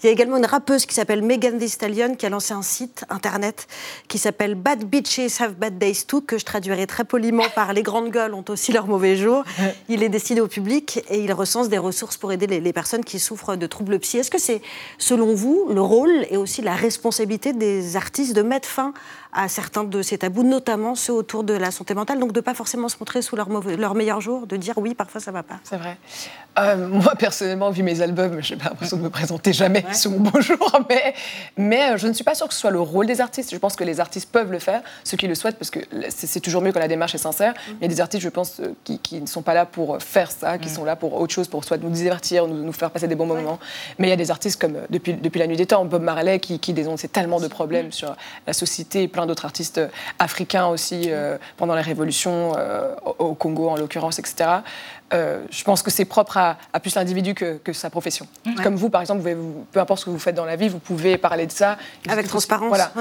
Il 0.00 0.06
y 0.06 0.08
a 0.08 0.12
également 0.12 0.36
une 0.36 0.46
rappeuse 0.46 0.86
qui 0.86 0.94
s'appelle 0.94 1.20
Megan 1.22 1.58
Thee 1.58 1.68
Stallion 1.68 2.14
qui 2.14 2.26
a 2.26 2.28
lancé 2.28 2.54
un 2.54 2.62
site 2.62 3.04
internet 3.10 3.66
qui 4.06 4.18
s'appelle 4.18 4.54
Bad 4.54 4.84
Bitches 4.84 5.40
Have 5.40 5.54
Bad 5.54 5.78
Days 5.78 6.04
Too 6.06 6.20
que 6.20 6.38
je 6.38 6.44
traduirai 6.44 6.86
très 6.86 7.04
poliment 7.04 7.48
par 7.56 7.72
Les 7.72 7.82
grandes 7.82 8.10
gueules 8.10 8.34
ont 8.34 8.44
aussi 8.48 8.70
leurs 8.70 8.86
mauvais 8.86 9.16
jours. 9.16 9.42
Il 9.88 10.04
est 10.04 10.10
destiné 10.10 10.42
au 10.42 10.48
public 10.48 11.02
et 11.10 11.18
il 11.18 11.32
recense 11.32 11.68
des 11.68 11.78
ressources 11.78 12.16
pour 12.16 12.30
aider 12.30 12.46
les, 12.46 12.60
les 12.60 12.72
personnes 12.72 13.04
qui 13.04 13.18
souffrent 13.18 13.56
de 13.56 13.66
troubles 13.66 13.98
psy. 13.98 14.18
Est-ce 14.18 14.30
que 14.30 14.38
c'est 14.38 14.62
selon 14.98 15.34
vous 15.34 15.66
le 15.70 15.80
rôle 15.80 16.24
et 16.30 16.36
aussi 16.36 16.62
la 16.62 16.74
responsabilité 16.74 17.52
des 17.52 17.96
artistes 17.96 18.34
de 18.34 18.42
mettre 18.42 18.68
fin 18.68 18.94
à 19.34 19.48
certains 19.48 19.84
de 19.84 20.02
ces 20.02 20.18
tabous, 20.18 20.44
notamment 20.44 20.94
ceux 20.94 21.12
autour 21.12 21.44
de 21.44 21.54
la 21.54 21.70
santé 21.70 21.94
mentale. 21.94 22.18
Donc 22.18 22.32
de 22.32 22.38
ne 22.38 22.44
pas 22.44 22.54
forcément 22.54 22.88
se 22.88 22.96
montrer 22.98 23.20
sous 23.22 23.36
leur, 23.36 23.48
mauvais, 23.48 23.76
leur 23.76 23.94
meilleur 23.94 24.20
jour, 24.20 24.46
de 24.46 24.56
dire 24.56 24.78
oui, 24.78 24.94
parfois 24.94 25.20
ça 25.20 25.30
ne 25.30 25.36
va 25.36 25.42
pas. 25.42 25.56
C'est 25.64 25.76
vrai. 25.76 25.98
Euh, 26.58 26.88
moi, 26.88 27.14
personnellement, 27.18 27.70
vu 27.70 27.82
mes 27.82 28.00
albums, 28.00 28.40
je 28.40 28.54
n'ai 28.54 28.60
pas 28.60 28.68
l'impression 28.68 28.96
de 28.96 29.02
me 29.02 29.10
présenter 29.10 29.52
jamais 29.52 29.84
sous 29.92 30.10
mon 30.10 30.20
beau 30.20 30.40
jour, 30.40 30.78
mais, 30.88 31.14
mais 31.56 31.92
euh, 31.92 31.96
je 31.96 32.06
ne 32.06 32.12
suis 32.12 32.22
pas 32.22 32.34
sûre 32.34 32.46
que 32.46 32.54
ce 32.54 32.60
soit 32.60 32.70
le 32.70 32.80
rôle 32.80 33.06
des 33.06 33.20
artistes. 33.20 33.50
Je 33.52 33.58
pense 33.58 33.74
que 33.74 33.82
les 33.82 33.98
artistes 33.98 34.30
peuvent 34.30 34.52
le 34.52 34.60
faire, 34.60 34.82
ceux 35.02 35.16
qui 35.16 35.26
le 35.26 35.34
souhaitent, 35.34 35.58
parce 35.58 35.70
que 35.70 35.80
c'est 36.10 36.40
toujours 36.40 36.62
mieux 36.62 36.72
quand 36.72 36.80
la 36.80 36.88
démarche 36.88 37.14
est 37.14 37.18
sincère. 37.18 37.54
Il 37.68 37.82
y 37.82 37.84
a 37.86 37.88
des 37.88 38.00
artistes, 38.00 38.22
je 38.22 38.28
pense, 38.28 38.60
euh, 38.60 38.74
qui, 38.84 39.20
ne 39.20 39.26
sont 39.26 39.42
pas 39.42 39.54
là 39.54 39.66
pour 39.66 40.00
faire 40.00 40.30
ça, 40.30 40.58
qui 40.58 40.68
mm. 40.68 40.74
sont 40.74 40.84
là 40.84 40.94
pour 40.94 41.14
autre 41.14 41.32
chose, 41.32 41.48
pour 41.48 41.64
soit 41.64 41.78
nous 41.78 41.90
divertir, 41.90 42.46
nous, 42.46 42.62
nous 42.62 42.72
faire 42.72 42.92
passer 42.92 43.08
des 43.08 43.16
bons 43.16 43.26
moments. 43.26 43.58
Mais 43.98 44.06
il 44.06 44.10
y 44.10 44.14
a 44.14 44.16
des 44.16 44.30
artistes 44.30 44.60
comme 44.60 44.78
depuis, 44.90 45.14
depuis 45.14 45.40
la 45.40 45.48
nuit 45.48 45.56
des 45.56 45.66
temps, 45.66 45.84
Bob 45.84 46.02
Marley, 46.02 46.38
qui, 46.38 46.60
qui 46.60 46.72
dénonçait 46.72 47.08
tellement 47.08 47.40
de 47.40 47.48
problèmes 47.48 47.88
mm. 47.88 47.92
sur 47.92 48.16
la 48.46 48.52
société, 48.52 49.02
et 49.02 49.08
plein 49.24 49.26
d'autres 49.26 49.44
artistes 49.44 49.80
africains 50.18 50.66
aussi 50.66 51.04
euh, 51.08 51.38
pendant 51.56 51.74
la 51.74 51.82
révolution, 51.82 52.52
euh, 52.56 52.94
au 53.18 53.34
Congo 53.34 53.68
en 53.68 53.76
l'occurrence, 53.76 54.18
etc. 54.18 54.50
Euh, 55.12 55.44
je 55.50 55.64
pense 55.64 55.82
que 55.82 55.90
c'est 55.90 56.04
propre 56.04 56.36
à, 56.36 56.56
plus 56.80 56.94
l'individu 56.94 57.34
que, 57.34 57.72
sa 57.72 57.90
profession. 57.90 58.26
Comme 58.62 58.76
vous, 58.76 58.90
par 58.90 59.00
exemple, 59.00 59.22
vous, 59.22 59.66
peu 59.72 59.80
importe 59.80 60.00
ce 60.00 60.04
que 60.06 60.10
vous 60.10 60.18
faites 60.18 60.34
dans 60.34 60.44
la 60.44 60.56
vie, 60.56 60.68
vous 60.68 60.78
pouvez 60.78 61.18
parler 61.18 61.46
de 61.46 61.52
ça. 61.52 61.78
Avec 62.08 62.26
transparence. 62.28 62.68
Voilà. 62.68 62.92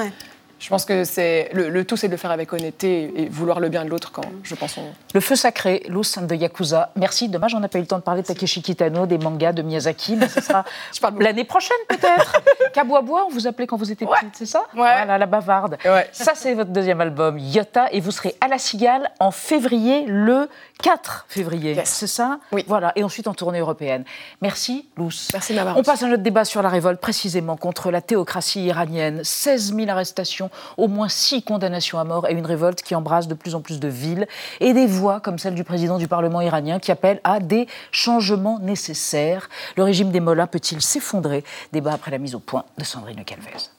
Je 0.63 0.69
pense 0.69 0.85
que 0.85 1.03
c'est 1.03 1.49
le, 1.51 1.83
tout, 1.83 1.97
c'est 1.97 2.07
de 2.07 2.13
le 2.13 2.17
faire 2.17 2.31
avec 2.31 2.53
honnêteté 2.53 3.11
et 3.17 3.27
vouloir 3.27 3.59
le 3.59 3.67
bien 3.67 3.83
de 3.83 3.89
l'autre 3.89 4.13
quand 4.13 4.23
je 4.43 4.55
pense. 4.55 4.79
Le 5.13 5.19
feu 5.19 5.35
sacré, 5.35 5.83
Luz 5.89 6.17
de 6.17 6.35
Yakuza. 6.35 6.91
Merci. 6.95 7.27
Dommage, 7.27 7.53
on 7.53 7.59
n'a 7.59 7.67
pas 7.67 7.79
eu 7.79 7.81
le 7.81 7.87
temps 7.87 7.97
de 7.97 8.03
parler 8.03 8.21
de 8.21 8.27
Takeshi 8.27 8.61
Kitano, 8.61 9.05
des 9.05 9.17
mangas 9.17 9.51
de 9.51 9.61
Miyazaki, 9.61 10.15
mais 10.15 10.29
ce 10.29 10.39
sera 10.39 10.63
l'année 11.19 11.43
prochaine 11.43 11.75
peut-être. 11.89 12.41
Kabuabua, 12.73 13.25
on 13.27 13.29
vous 13.29 13.45
appelait 13.45 13.67
quand 13.67 13.75
vous 13.75 13.91
étiez 13.91 14.07
petite, 14.07 14.35
c'est 14.37 14.45
ça 14.45 14.63
Voilà, 14.73 15.17
la 15.17 15.25
bavarde. 15.25 15.77
Ça, 16.13 16.31
c'est 16.33 16.53
votre 16.53 16.71
deuxième 16.71 17.01
album, 17.01 17.37
Yota, 17.37 17.91
et 17.91 17.99
vous 17.99 18.11
serez 18.11 18.33
à 18.39 18.47
la 18.47 18.57
Cigale 18.57 19.11
en 19.19 19.31
février, 19.31 20.05
le 20.07 20.47
4 20.81 21.25
février. 21.29 21.79
C'est 21.85 22.07
ça 22.07 22.39
Oui. 22.51 22.65
Voilà, 22.67 22.91
et 22.95 23.03
ensuite 23.03 23.27
en 23.27 23.33
tournée 23.33 23.59
européenne. 23.59 24.03
Merci, 24.41 24.89
Luz. 24.97 25.29
Merci, 25.33 25.53
Navarre. 25.53 25.77
On 25.77 25.83
passe 25.83 26.03
à 26.03 26.07
notre 26.07 26.23
débat 26.23 26.45
sur 26.45 26.61
la 26.61 26.69
révolte, 26.69 26.99
précisément 26.99 27.55
contre 27.55 27.91
la 27.91 28.01
théocratie 28.01 28.65
iranienne. 28.65 29.21
16 29.23 29.75
000 29.75 29.89
arrestations 29.89 30.49
au 30.77 30.87
moins 30.87 31.09
six 31.09 31.43
condamnations 31.43 31.99
à 31.99 32.03
mort 32.03 32.27
et 32.27 32.33
une 32.33 32.45
révolte 32.45 32.81
qui 32.81 32.95
embrasse 32.95 33.27
de 33.27 33.33
plus 33.33 33.55
en 33.55 33.61
plus 33.61 33.79
de 33.79 33.87
villes 33.87 34.27
et 34.59 34.73
des 34.73 34.87
voix 34.87 35.19
comme 35.19 35.39
celle 35.39 35.55
du 35.55 35.63
président 35.63 35.97
du 35.97 36.07
Parlement 36.07 36.41
iranien 36.41 36.79
qui 36.79 36.91
appelle 36.91 37.21
à 37.23 37.39
des 37.39 37.67
changements 37.91 38.59
nécessaires. 38.59 39.49
Le 39.77 39.83
régime 39.83 40.11
des 40.11 40.19
mollahs 40.19 40.47
peut-il 40.47 40.81
s'effondrer? 40.81 41.43
Débat 41.71 41.93
après 41.93 42.11
la 42.11 42.17
mise 42.17 42.35
au 42.35 42.39
point 42.39 42.65
de 42.77 42.83
Sandrine 42.83 43.23
Calvez. 43.23 43.69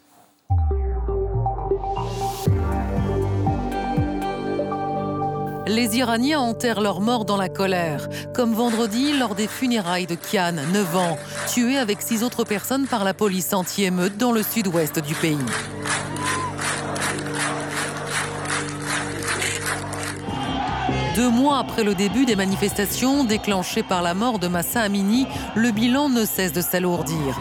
Les 5.74 5.96
Iraniens 5.96 6.38
enterrent 6.38 6.80
leurs 6.80 7.00
morts 7.00 7.24
dans 7.24 7.36
la 7.36 7.48
colère, 7.48 8.08
comme 8.32 8.54
vendredi 8.54 9.12
lors 9.18 9.34
des 9.34 9.48
funérailles 9.48 10.06
de 10.06 10.14
Kian, 10.14 10.52
9 10.72 10.96
ans, 10.96 11.18
tué 11.52 11.76
avec 11.78 12.00
six 12.00 12.22
autres 12.22 12.44
personnes 12.44 12.86
par 12.86 13.02
la 13.02 13.12
police 13.12 13.52
anti-émeute 13.52 14.16
dans 14.16 14.30
le 14.30 14.44
sud-ouest 14.44 15.00
du 15.00 15.16
pays. 15.16 15.36
Deux 21.16 21.30
mois 21.30 21.58
après 21.58 21.82
le 21.82 21.96
début 21.96 22.24
des 22.24 22.36
manifestations 22.36 23.24
déclenchées 23.24 23.82
par 23.82 24.00
la 24.00 24.14
mort 24.14 24.38
de 24.38 24.46
Massa 24.46 24.80
Amini, 24.80 25.26
le 25.56 25.72
bilan 25.72 26.08
ne 26.08 26.24
cesse 26.24 26.52
de 26.52 26.60
s'alourdir. 26.60 27.36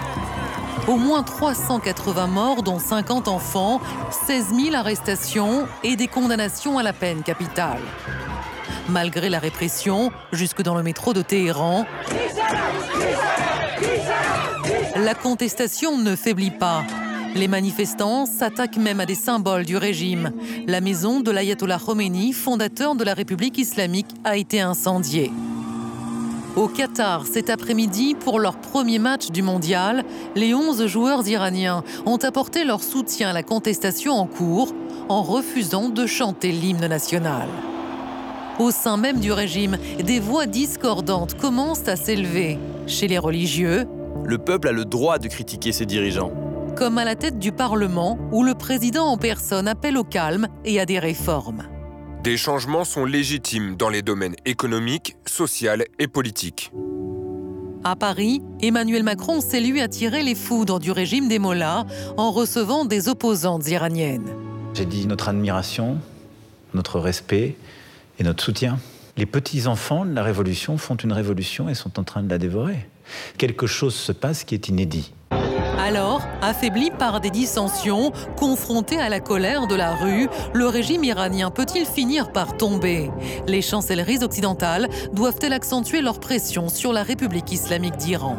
Au 0.88 0.96
moins 0.96 1.22
380 1.22 2.28
morts, 2.28 2.64
dont 2.64 2.80
50 2.80 3.28
enfants, 3.28 3.80
16 4.26 4.56
000 4.56 4.76
arrestations 4.76 5.68
et 5.84 5.96
des 5.96 6.08
condamnations 6.08 6.80
à 6.80 6.84
la 6.84 6.94
peine 6.94 7.22
capitale. 7.22 7.80
Malgré 8.90 9.30
la 9.30 9.40
répression, 9.40 10.12
jusque 10.34 10.62
dans 10.62 10.76
le 10.76 10.84
métro 10.84 11.14
de 11.14 11.22
Téhéran, 11.22 11.86
la 14.96 15.14
contestation 15.16 15.98
ne 15.98 16.16
faiblit 16.16 16.52
pas. 16.52 16.84
Les 17.36 17.48
manifestants 17.48 18.26
s'attaquent 18.26 18.78
même 18.78 19.00
à 19.00 19.06
des 19.06 19.16
symboles 19.16 19.66
du 19.66 19.78
régime. 19.78 20.32
La 20.68 20.82
maison 20.82 21.22
de 21.22 21.32
l'ayatollah 21.32 21.80
Khomeini, 21.84 22.34
fondateur 22.34 22.96
de 22.96 23.04
la 23.04 23.14
République 23.14 23.58
islamique, 23.58 24.14
a 24.24 24.38
été 24.38 24.62
incendiée. 24.62 25.32
Au 26.56 26.68
Qatar, 26.68 27.26
cet 27.26 27.50
après-midi, 27.50 28.16
pour 28.16 28.40
leur 28.40 28.58
premier 28.58 29.00
match 29.00 29.32
du 29.32 29.42
mondial, 29.42 30.04
les 30.36 30.54
11 30.54 30.86
joueurs 30.86 31.28
iraniens 31.28 31.84
ont 32.06 32.18
apporté 32.18 32.66
leur 32.66 32.84
soutien 32.84 33.32
à 33.32 33.34
la 33.34 33.42
contestation 33.42 34.14
en 34.14 34.28
cours 34.28 34.74
en 35.10 35.24
refusant 35.24 35.90
de 35.90 36.06
chanter 36.06 36.52
l'hymne 36.52 36.86
national. 36.86 37.48
Au 38.60 38.72
sein 38.72 38.98
même 38.98 39.20
du 39.20 39.32
régime, 39.32 39.78
des 40.04 40.20
voix 40.20 40.46
discordantes 40.46 41.36
commencent 41.36 41.88
à 41.88 41.96
s'élever. 41.96 42.60
Chez 42.88 43.08
les 43.08 43.18
religieux, 43.18 43.86
le 44.26 44.38
peuple 44.38 44.68
a 44.68 44.72
le 44.72 44.86
droit 44.86 45.18
de 45.18 45.28
critiquer 45.28 45.72
ses 45.72 45.86
dirigeants 45.86 46.32
comme 46.76 46.98
à 46.98 47.06
la 47.06 47.16
tête 47.16 47.40
du 47.40 47.52
Parlement, 47.52 48.18
où 48.32 48.44
le 48.44 48.56
président 48.56 49.06
en 49.06 49.18
personne 49.18 49.68
appelle 49.68 49.98
au 49.98 50.04
calme 50.04 50.48
et 50.66 50.80
à 50.80 50.86
des 50.86 51.00
réformes. 51.00 51.64
Des 52.24 52.38
changements 52.38 52.84
sont 52.84 53.06
légitimes 53.06 53.76
dans 53.76 53.90
les 53.90 54.02
domaines 54.02 54.36
économiques, 54.46 55.16
social 55.26 55.86
et 56.00 56.08
politiques. 56.08 56.72
À 57.84 57.96
Paris, 57.96 58.42
Emmanuel 58.62 59.04
Macron 59.04 59.42
s'est 59.42 59.60
lui 59.60 59.82
attiré 59.82 60.24
les 60.24 60.36
foudres 60.36 60.80
du 60.80 60.92
régime 60.92 61.28
des 61.28 61.38
Mollahs 61.38 61.86
en 62.18 62.32
recevant 62.32 62.86
des 62.86 63.10
opposantes 63.10 63.70
iraniennes. 63.70 64.34
J'ai 64.74 64.86
dit 64.86 65.06
notre 65.06 65.30
admiration, 65.30 65.98
notre 66.74 67.00
respect 67.00 67.56
et 68.20 68.24
notre 68.24 68.44
soutien. 68.44 68.80
Les 69.16 69.26
petits-enfants 69.26 70.06
de 70.06 70.14
la 70.14 70.24
révolution 70.24 70.78
font 70.78 70.96
une 70.96 71.14
révolution 71.14 71.70
et 71.70 71.76
sont 71.76 72.00
en 72.00 72.04
train 72.04 72.24
de 72.24 72.30
la 72.30 72.38
dévorer. 72.38 72.88
Quelque 73.38 73.68
chose 73.68 73.94
se 73.94 74.12
passe 74.12 74.44
qui 74.44 74.56
est 74.56 74.70
inédit. 74.70 75.14
Alors, 75.78 76.22
affaibli 76.42 76.92
par 76.92 77.20
des 77.20 77.30
dissensions, 77.30 78.12
confronté 78.38 79.00
à 79.00 79.10
la 79.10 79.20
colère 79.20 79.68
de 79.68 79.76
la 79.76 79.94
rue, 79.94 80.30
le 80.54 80.66
régime 80.66 81.04
iranien 81.04 81.52
peut-il 81.52 81.86
finir 81.86 82.32
par 82.32 82.56
tomber? 82.58 83.12
Les 83.48 83.62
chancelleries 83.62 84.24
occidentales 84.24 84.88
doivent-elles 85.12 85.54
accentuer 85.54 86.02
leur 86.02 86.20
pression 86.20 86.70
sur 86.70 86.94
la 86.94 87.04
République 87.04 87.52
islamique 87.52 87.98
d'Iran? 87.98 88.38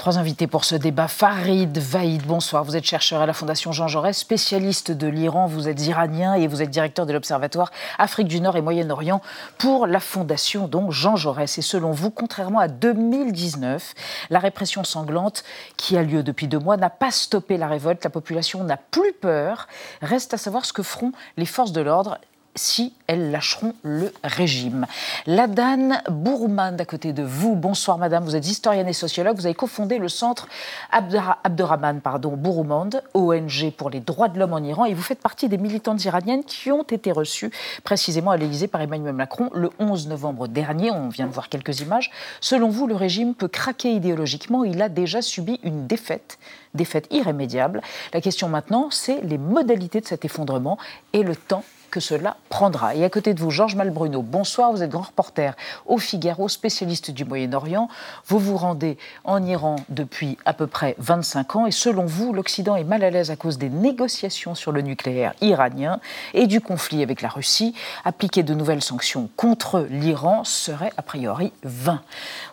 Trois 0.00 0.16
invités 0.16 0.46
pour 0.46 0.64
ce 0.64 0.76
débat. 0.76 1.08
Farid 1.08 1.76
Vaïd, 1.76 2.22
bonsoir. 2.22 2.64
Vous 2.64 2.74
êtes 2.74 2.86
chercheur 2.86 3.20
à 3.20 3.26
la 3.26 3.34
Fondation 3.34 3.70
Jean 3.70 3.86
Jaurès, 3.86 4.16
spécialiste 4.16 4.92
de 4.92 5.06
l'Iran. 5.06 5.46
Vous 5.46 5.68
êtes 5.68 5.86
iranien 5.86 6.32
et 6.32 6.46
vous 6.46 6.62
êtes 6.62 6.70
directeur 6.70 7.04
de 7.04 7.12
l'Observatoire 7.12 7.70
Afrique 7.98 8.26
du 8.26 8.40
Nord 8.40 8.56
et 8.56 8.62
Moyen-Orient 8.62 9.20
pour 9.58 9.86
la 9.86 10.00
Fondation 10.00 10.68
donc 10.68 10.90
Jean 10.90 11.16
Jaurès. 11.16 11.58
Et 11.58 11.60
selon 11.60 11.90
vous, 11.90 12.10
contrairement 12.10 12.60
à 12.60 12.68
2019, 12.68 13.92
la 14.30 14.38
répression 14.38 14.84
sanglante 14.84 15.44
qui 15.76 15.98
a 15.98 16.02
lieu 16.02 16.22
depuis 16.22 16.48
deux 16.48 16.58
mois 16.58 16.78
n'a 16.78 16.88
pas 16.88 17.10
stoppé 17.10 17.58
la 17.58 17.68
révolte. 17.68 18.02
La 18.02 18.08
population 18.08 18.64
n'a 18.64 18.78
plus 18.78 19.12
peur. 19.12 19.68
Reste 20.00 20.32
à 20.32 20.38
savoir 20.38 20.64
ce 20.64 20.72
que 20.72 20.82
feront 20.82 21.12
les 21.36 21.44
forces 21.44 21.72
de 21.72 21.82
l'ordre 21.82 22.16
si 22.60 22.92
elles 23.06 23.30
lâcheront 23.30 23.74
le 23.82 24.12
régime. 24.22 24.86
Ladan 25.26 26.02
Bourman, 26.10 26.76
d'à 26.76 26.84
côté 26.84 27.14
de 27.14 27.22
vous. 27.22 27.56
Bonsoir 27.56 27.96
madame, 27.96 28.22
vous 28.22 28.36
êtes 28.36 28.46
historienne 28.46 28.86
et 28.86 28.92
sociologue. 28.92 29.36
Vous 29.36 29.46
avez 29.46 29.54
cofondé 29.54 29.98
le 29.98 30.08
centre 30.08 30.46
Abderrahman 30.92 32.02
pardon, 32.02 32.36
Bouroumand, 32.36 32.90
ONG 33.14 33.72
pour 33.76 33.88
les 33.88 34.00
droits 34.00 34.28
de 34.28 34.38
l'homme 34.38 34.52
en 34.52 34.58
Iran, 34.58 34.84
et 34.84 34.92
vous 34.92 35.02
faites 35.02 35.20
partie 35.20 35.48
des 35.48 35.56
militantes 35.56 36.04
iraniennes 36.04 36.44
qui 36.44 36.70
ont 36.70 36.82
été 36.82 37.12
reçues 37.12 37.50
précisément 37.82 38.30
à 38.30 38.36
l'Élysée 38.36 38.68
par 38.68 38.82
Emmanuel 38.82 39.14
Macron 39.14 39.48
le 39.54 39.70
11 39.78 40.08
novembre 40.08 40.46
dernier. 40.46 40.90
On 40.90 41.08
vient 41.08 41.26
de 41.26 41.32
voir 41.32 41.48
quelques 41.48 41.80
images. 41.80 42.10
Selon 42.42 42.68
vous, 42.68 42.86
le 42.86 42.94
régime 42.94 43.34
peut 43.34 43.48
craquer 43.48 43.90
idéologiquement. 43.92 44.64
Il 44.64 44.82
a 44.82 44.90
déjà 44.90 45.22
subi 45.22 45.58
une 45.62 45.86
défaite, 45.86 46.38
défaite 46.74 47.06
irrémédiable. 47.10 47.80
La 48.12 48.20
question 48.20 48.50
maintenant, 48.50 48.88
c'est 48.90 49.22
les 49.22 49.38
modalités 49.38 50.02
de 50.02 50.06
cet 50.06 50.26
effondrement 50.26 50.76
et 51.14 51.22
le 51.22 51.34
temps 51.34 51.64
que 51.90 52.00
cela 52.00 52.36
prendra. 52.48 52.94
Et 52.94 53.04
à 53.04 53.10
côté 53.10 53.34
de 53.34 53.40
vous, 53.40 53.50
Georges 53.50 53.74
Malbruno, 53.74 54.22
bonsoir, 54.22 54.72
vous 54.72 54.82
êtes 54.82 54.90
grand 54.90 55.02
reporter 55.02 55.54
au 55.86 55.98
Figaro, 55.98 56.48
spécialiste 56.48 57.10
du 57.10 57.24
Moyen-Orient. 57.24 57.88
Vous 58.26 58.38
vous 58.38 58.56
rendez 58.56 58.96
en 59.24 59.44
Iran 59.44 59.76
depuis 59.88 60.38
à 60.44 60.52
peu 60.52 60.66
près 60.66 60.94
25 60.98 61.56
ans 61.56 61.66
et 61.66 61.70
selon 61.70 62.06
vous, 62.06 62.32
l'Occident 62.32 62.76
est 62.76 62.84
mal 62.84 63.04
à 63.04 63.10
l'aise 63.10 63.30
à 63.30 63.36
cause 63.36 63.58
des 63.58 63.68
négociations 63.68 64.54
sur 64.54 64.72
le 64.72 64.80
nucléaire 64.80 65.34
iranien 65.40 66.00
et 66.34 66.46
du 66.46 66.60
conflit 66.60 67.02
avec 67.02 67.22
la 67.22 67.28
Russie. 67.28 67.74
Appliquer 68.04 68.42
de 68.42 68.54
nouvelles 68.54 68.82
sanctions 68.82 69.28
contre 69.36 69.86
l'Iran 69.90 70.44
serait 70.44 70.92
a 70.96 71.02
priori 71.02 71.52
vain. 71.64 72.02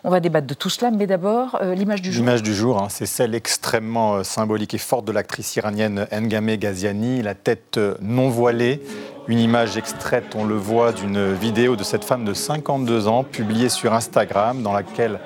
On 0.04 0.10
va 0.10 0.20
débattre 0.20 0.46
de 0.46 0.54
tout 0.54 0.70
cela, 0.70 0.90
mais 0.90 1.06
d'abord, 1.06 1.58
euh, 1.62 1.74
l'image 1.74 2.02
du 2.02 2.12
jour. 2.12 2.24
L'image 2.24 2.42
du 2.42 2.54
jour, 2.54 2.82
hein, 2.82 2.88
c'est 2.90 3.06
celle 3.06 3.34
extrêmement 3.34 4.16
euh, 4.16 4.22
symbolique 4.24 4.74
et 4.74 4.78
forte 4.78 5.04
de 5.04 5.12
l'actrice 5.12 5.56
iranienne 5.56 6.06
Ngame 6.12 6.56
Ghaziani, 6.56 7.22
la 7.22 7.34
tête 7.34 7.78
euh, 7.78 7.94
non 8.00 8.28
voilée 8.28 8.82
une 9.28 9.40
image 9.40 9.76
extraite, 9.76 10.34
on 10.34 10.44
le 10.44 10.56
voit, 10.56 10.92
d'une 10.92 11.34
vidéo 11.34 11.76
de 11.76 11.84
cette 11.84 12.02
femme 12.02 12.24
de 12.24 12.32
52 12.32 13.08
ans 13.08 13.24
publiée 13.24 13.68
sur 13.68 13.92
Instagram 13.92 14.62
dans 14.62 14.72
laquelle 14.72 15.20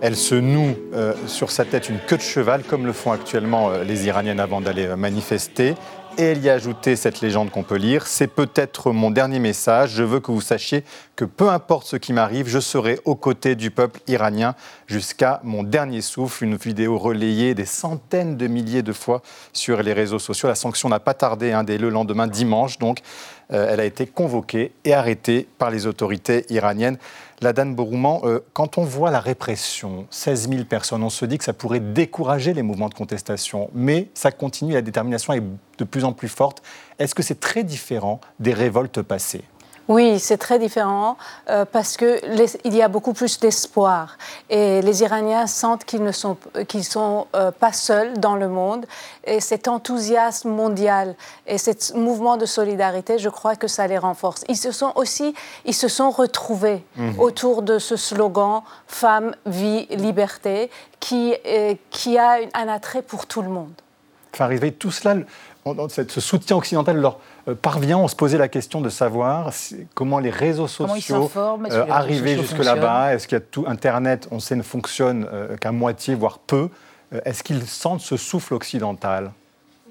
elle 0.00 0.16
se 0.16 0.36
noue 0.36 0.76
euh, 0.94 1.12
sur 1.26 1.50
sa 1.50 1.64
tête 1.64 1.88
une 1.88 1.98
queue 1.98 2.16
de 2.16 2.22
cheval, 2.22 2.62
comme 2.62 2.86
le 2.86 2.92
font 2.92 3.10
actuellement 3.10 3.70
euh, 3.70 3.82
les 3.82 4.06
Iraniennes 4.06 4.38
avant 4.38 4.60
d'aller 4.60 4.86
euh, 4.86 4.96
manifester. 4.96 5.74
Et 6.18 6.22
elle 6.22 6.42
y 6.42 6.50
a 6.50 6.54
ajouté 6.54 6.96
cette 6.96 7.20
légende 7.20 7.50
qu'on 7.50 7.62
peut 7.62 7.76
lire. 7.76 8.08
C'est 8.08 8.26
peut-être 8.26 8.90
mon 8.90 9.12
dernier 9.12 9.38
message. 9.38 9.90
Je 9.90 10.02
veux 10.02 10.18
que 10.18 10.32
vous 10.32 10.40
sachiez 10.40 10.82
que 11.14 11.24
peu 11.24 11.48
importe 11.48 11.86
ce 11.86 11.94
qui 11.94 12.12
m'arrive, 12.12 12.48
je 12.48 12.58
serai 12.58 12.98
aux 13.04 13.14
côtés 13.14 13.54
du 13.54 13.70
peuple 13.70 14.00
iranien 14.08 14.56
jusqu'à 14.88 15.40
mon 15.44 15.62
dernier 15.62 16.00
souffle. 16.00 16.42
Une 16.42 16.56
vidéo 16.56 16.98
relayée 16.98 17.54
des 17.54 17.66
centaines 17.66 18.36
de 18.36 18.48
milliers 18.48 18.82
de 18.82 18.92
fois 18.92 19.22
sur 19.52 19.80
les 19.80 19.92
réseaux 19.92 20.18
sociaux. 20.18 20.48
La 20.48 20.56
sanction 20.56 20.88
n'a 20.88 20.98
pas 20.98 21.14
tardé 21.14 21.52
hein, 21.52 21.62
dès 21.62 21.78
le 21.78 21.88
lendemain, 21.88 22.26
dimanche. 22.26 22.78
Donc, 22.78 22.98
elle 23.50 23.80
a 23.80 23.84
été 23.84 24.06
convoquée 24.06 24.72
et 24.84 24.94
arrêtée 24.94 25.48
par 25.58 25.70
les 25.70 25.86
autorités 25.86 26.44
iraniennes. 26.50 26.98
La 27.40 27.52
Dan 27.52 27.74
Borouman, 27.74 28.20
euh, 28.24 28.40
quand 28.52 28.78
on 28.78 28.82
voit 28.82 29.12
la 29.12 29.20
répression, 29.20 30.06
16 30.10 30.50
000 30.50 30.64
personnes, 30.64 31.04
on 31.04 31.10
se 31.10 31.24
dit 31.24 31.38
que 31.38 31.44
ça 31.44 31.52
pourrait 31.52 31.78
décourager 31.78 32.52
les 32.52 32.62
mouvements 32.62 32.88
de 32.88 32.94
contestation, 32.94 33.70
mais 33.74 34.08
ça 34.12 34.32
continue, 34.32 34.72
la 34.72 34.82
détermination 34.82 35.32
est 35.32 35.42
de 35.78 35.84
plus 35.84 36.04
en 36.04 36.12
plus 36.12 36.28
forte. 36.28 36.62
Est-ce 36.98 37.14
que 37.14 37.22
c'est 37.22 37.38
très 37.38 37.62
différent 37.62 38.20
des 38.40 38.52
révoltes 38.52 39.02
passées? 39.02 39.44
Oui, 39.88 40.18
c'est 40.20 40.36
très 40.36 40.58
différent 40.58 41.16
euh, 41.48 41.64
parce 41.64 41.96
que 41.96 42.20
il 42.64 42.74
y 42.74 42.82
a 42.82 42.88
beaucoup 42.88 43.14
plus 43.14 43.40
d'espoir 43.40 44.18
et 44.50 44.82
les 44.82 45.02
Iraniens 45.02 45.46
sentent 45.46 45.86
qu'ils 45.86 46.02
ne 46.02 46.12
sont 46.12 46.36
qu'ils 46.68 46.84
sont 46.84 47.26
euh, 47.34 47.50
pas 47.50 47.72
seuls 47.72 48.20
dans 48.20 48.36
le 48.36 48.48
monde 48.48 48.84
et 49.24 49.40
cet 49.40 49.66
enthousiasme 49.66 50.50
mondial 50.50 51.14
et 51.46 51.56
ce 51.56 51.96
mouvement 51.96 52.36
de 52.36 52.44
solidarité, 52.44 53.18
je 53.18 53.30
crois 53.30 53.56
que 53.56 53.66
ça 53.66 53.86
les 53.86 53.96
renforce. 53.96 54.44
Ils 54.48 54.58
se 54.58 54.72
sont 54.72 54.92
aussi 54.94 55.34
ils 55.64 55.74
se 55.74 55.88
sont 55.88 56.10
retrouvés 56.10 56.84
mhm. 56.96 57.18
autour 57.18 57.62
de 57.62 57.78
ce 57.78 57.96
slogan 57.96 58.62
femme, 58.86 59.34
vie, 59.46 59.86
liberté 59.86 60.70
qui 61.00 61.34
euh, 61.46 61.74
qui 61.90 62.18
a 62.18 62.40
un 62.52 62.68
attrait 62.68 63.02
pour 63.02 63.24
tout 63.24 63.40
le 63.40 63.48
monde. 63.48 63.72
arriver 64.38 64.70
tout 64.70 64.90
cela, 64.90 65.16
ce 65.64 66.20
soutien 66.20 66.56
occidental 66.56 66.98
leur 66.98 67.18
parvient, 67.54 67.98
on 67.98 68.08
se 68.08 68.16
posait 68.16 68.38
la 68.38 68.48
question 68.48 68.80
de 68.80 68.88
savoir 68.88 69.52
comment 69.94 70.18
les 70.18 70.30
réseaux 70.30 70.68
sociaux 70.68 71.30
euh, 71.36 71.86
arrivaient 71.90 72.36
jusque 72.36 72.58
là-bas. 72.58 73.14
Est-ce 73.14 73.28
qu'il 73.28 73.36
y 73.36 73.40
a 73.40 73.44
tout 73.44 73.64
Internet, 73.66 74.28
on 74.30 74.40
sait, 74.40 74.56
ne 74.56 74.62
fonctionne 74.62 75.26
euh, 75.32 75.56
qu'à 75.56 75.72
moitié, 75.72 76.14
voire 76.14 76.38
peu. 76.38 76.68
Est-ce 77.24 77.42
qu'ils 77.42 77.66
sentent 77.66 78.00
ce 78.00 78.16
souffle 78.16 78.54
occidental? 78.54 79.32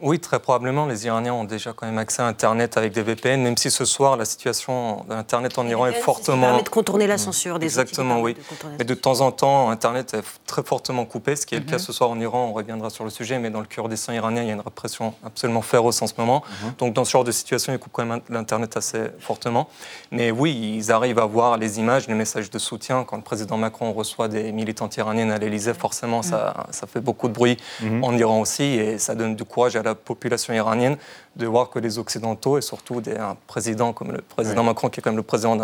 Oui, 0.02 0.20
très 0.20 0.40
probablement. 0.40 0.86
Les 0.86 1.06
Iraniens 1.06 1.34
ont 1.34 1.44
déjà 1.44 1.74
quand 1.74 1.86
même 1.86 1.98
accès 1.98 2.22
à 2.22 2.26
Internet 2.26 2.78
avec 2.78 2.94
des 2.94 3.02
VPN, 3.02 3.42
même 3.42 3.58
si 3.58 3.72
ce 3.72 3.86
soir, 3.86 4.16
la 4.16 4.26
situation 4.26 5.06
d'Internet 5.10 5.58
en 5.58 5.68
Iran 5.68 5.88
est 5.88 5.94
fortement... 5.94 6.42
Ça 6.42 6.48
permet 6.48 6.64
de 6.64 6.70
contourner 6.70 7.08
la 7.08 7.18
censure 7.18 7.60
des 7.60 7.66
Exactement, 7.66 8.22
oui. 8.22 8.36
mais 8.78 8.86
de 8.86 8.94
temps 8.94 9.22
en 9.22 9.32
temps, 9.32 9.70
Internet 9.70 10.14
est 10.14 10.24
très 10.46 10.64
fortement 10.64 11.06
coupé, 11.06 11.36
ce 11.36 11.46
qui 11.46 11.56
est 11.56 11.60
le 11.60 11.66
cas 11.66 11.74
mhm. 11.74 11.80
ce 11.80 11.94
soir 11.94 12.10
en 12.10 12.20
Iran. 12.20 12.48
On 12.50 12.54
reviendra 12.54 12.90
sur 12.90 13.04
le 13.04 13.10
sujet, 13.10 13.40
mais 13.40 13.50
dans 13.50 13.60
le 13.60 13.66
Kurdistan 13.66 14.14
iranien, 14.14 14.44
il 14.44 14.48
y 14.48 14.52
a 14.52 14.54
une 14.54 14.62
répression 14.62 15.14
absolument 15.26 15.62
féroce 15.62 16.02
en 16.02 16.08
ce 16.08 16.14
moment. 16.18 16.44
Mhm. 16.64 16.74
Donc 16.78 16.94
dans 16.94 17.04
ce 17.04 17.12
genre 17.12 17.24
de 17.24 17.32
situation, 17.32 17.74
ils 17.74 17.80
coupent 17.80 17.94
quand 17.94 18.06
même 18.06 18.22
l'Internet 18.30 18.78
assez 18.78 19.08
fortement. 19.20 19.68
Mais 20.12 20.32
oui, 20.32 20.78
ils 20.78 20.92
arrivent 20.92 21.20
à 21.20 21.26
voir 21.26 21.58
les 21.58 21.80
images, 21.80 22.08
les 22.08 22.14
messages 22.14 22.52
de 22.52 22.60
soutien. 22.60 23.04
Quand 23.04 23.18
le 23.18 23.24
président 23.24 23.58
Macron 23.58 23.94
reçoit 23.94 24.28
des 24.28 24.52
militants 24.52 24.90
iraniennes 24.96 25.32
à 25.32 25.38
l'Élysée, 25.38 25.74
forcément, 25.74 26.22
ça, 26.22 26.68
ça 26.72 26.86
fait 26.88 27.02
beaucoup 27.02 27.28
de 27.28 27.34
bruit 27.34 27.58
en 28.04 28.16
Iran 28.16 28.42
aussi, 28.42 28.64
et 28.64 29.00
ça 29.00 29.16
donne 29.16 29.36
du 29.36 29.44
courage 29.44 29.76
à 29.76 29.87
la 29.90 29.96
population 29.96 30.54
iranienne 30.54 30.98
de 31.36 31.46
voir 31.46 31.70
que 31.70 31.80
les 31.80 31.98
Occidentaux, 31.98 32.58
et 32.58 32.62
surtout 32.62 33.02
des, 33.02 33.16
un 33.16 33.38
président 33.48 33.94
comme 33.94 34.12
le 34.12 34.22
président 34.22 34.64
Macron, 34.64 34.90
qui 34.90 35.00
est 35.00 35.04
quand 35.04 35.12
même 35.12 35.18
le 35.18 35.24
président 35.24 35.56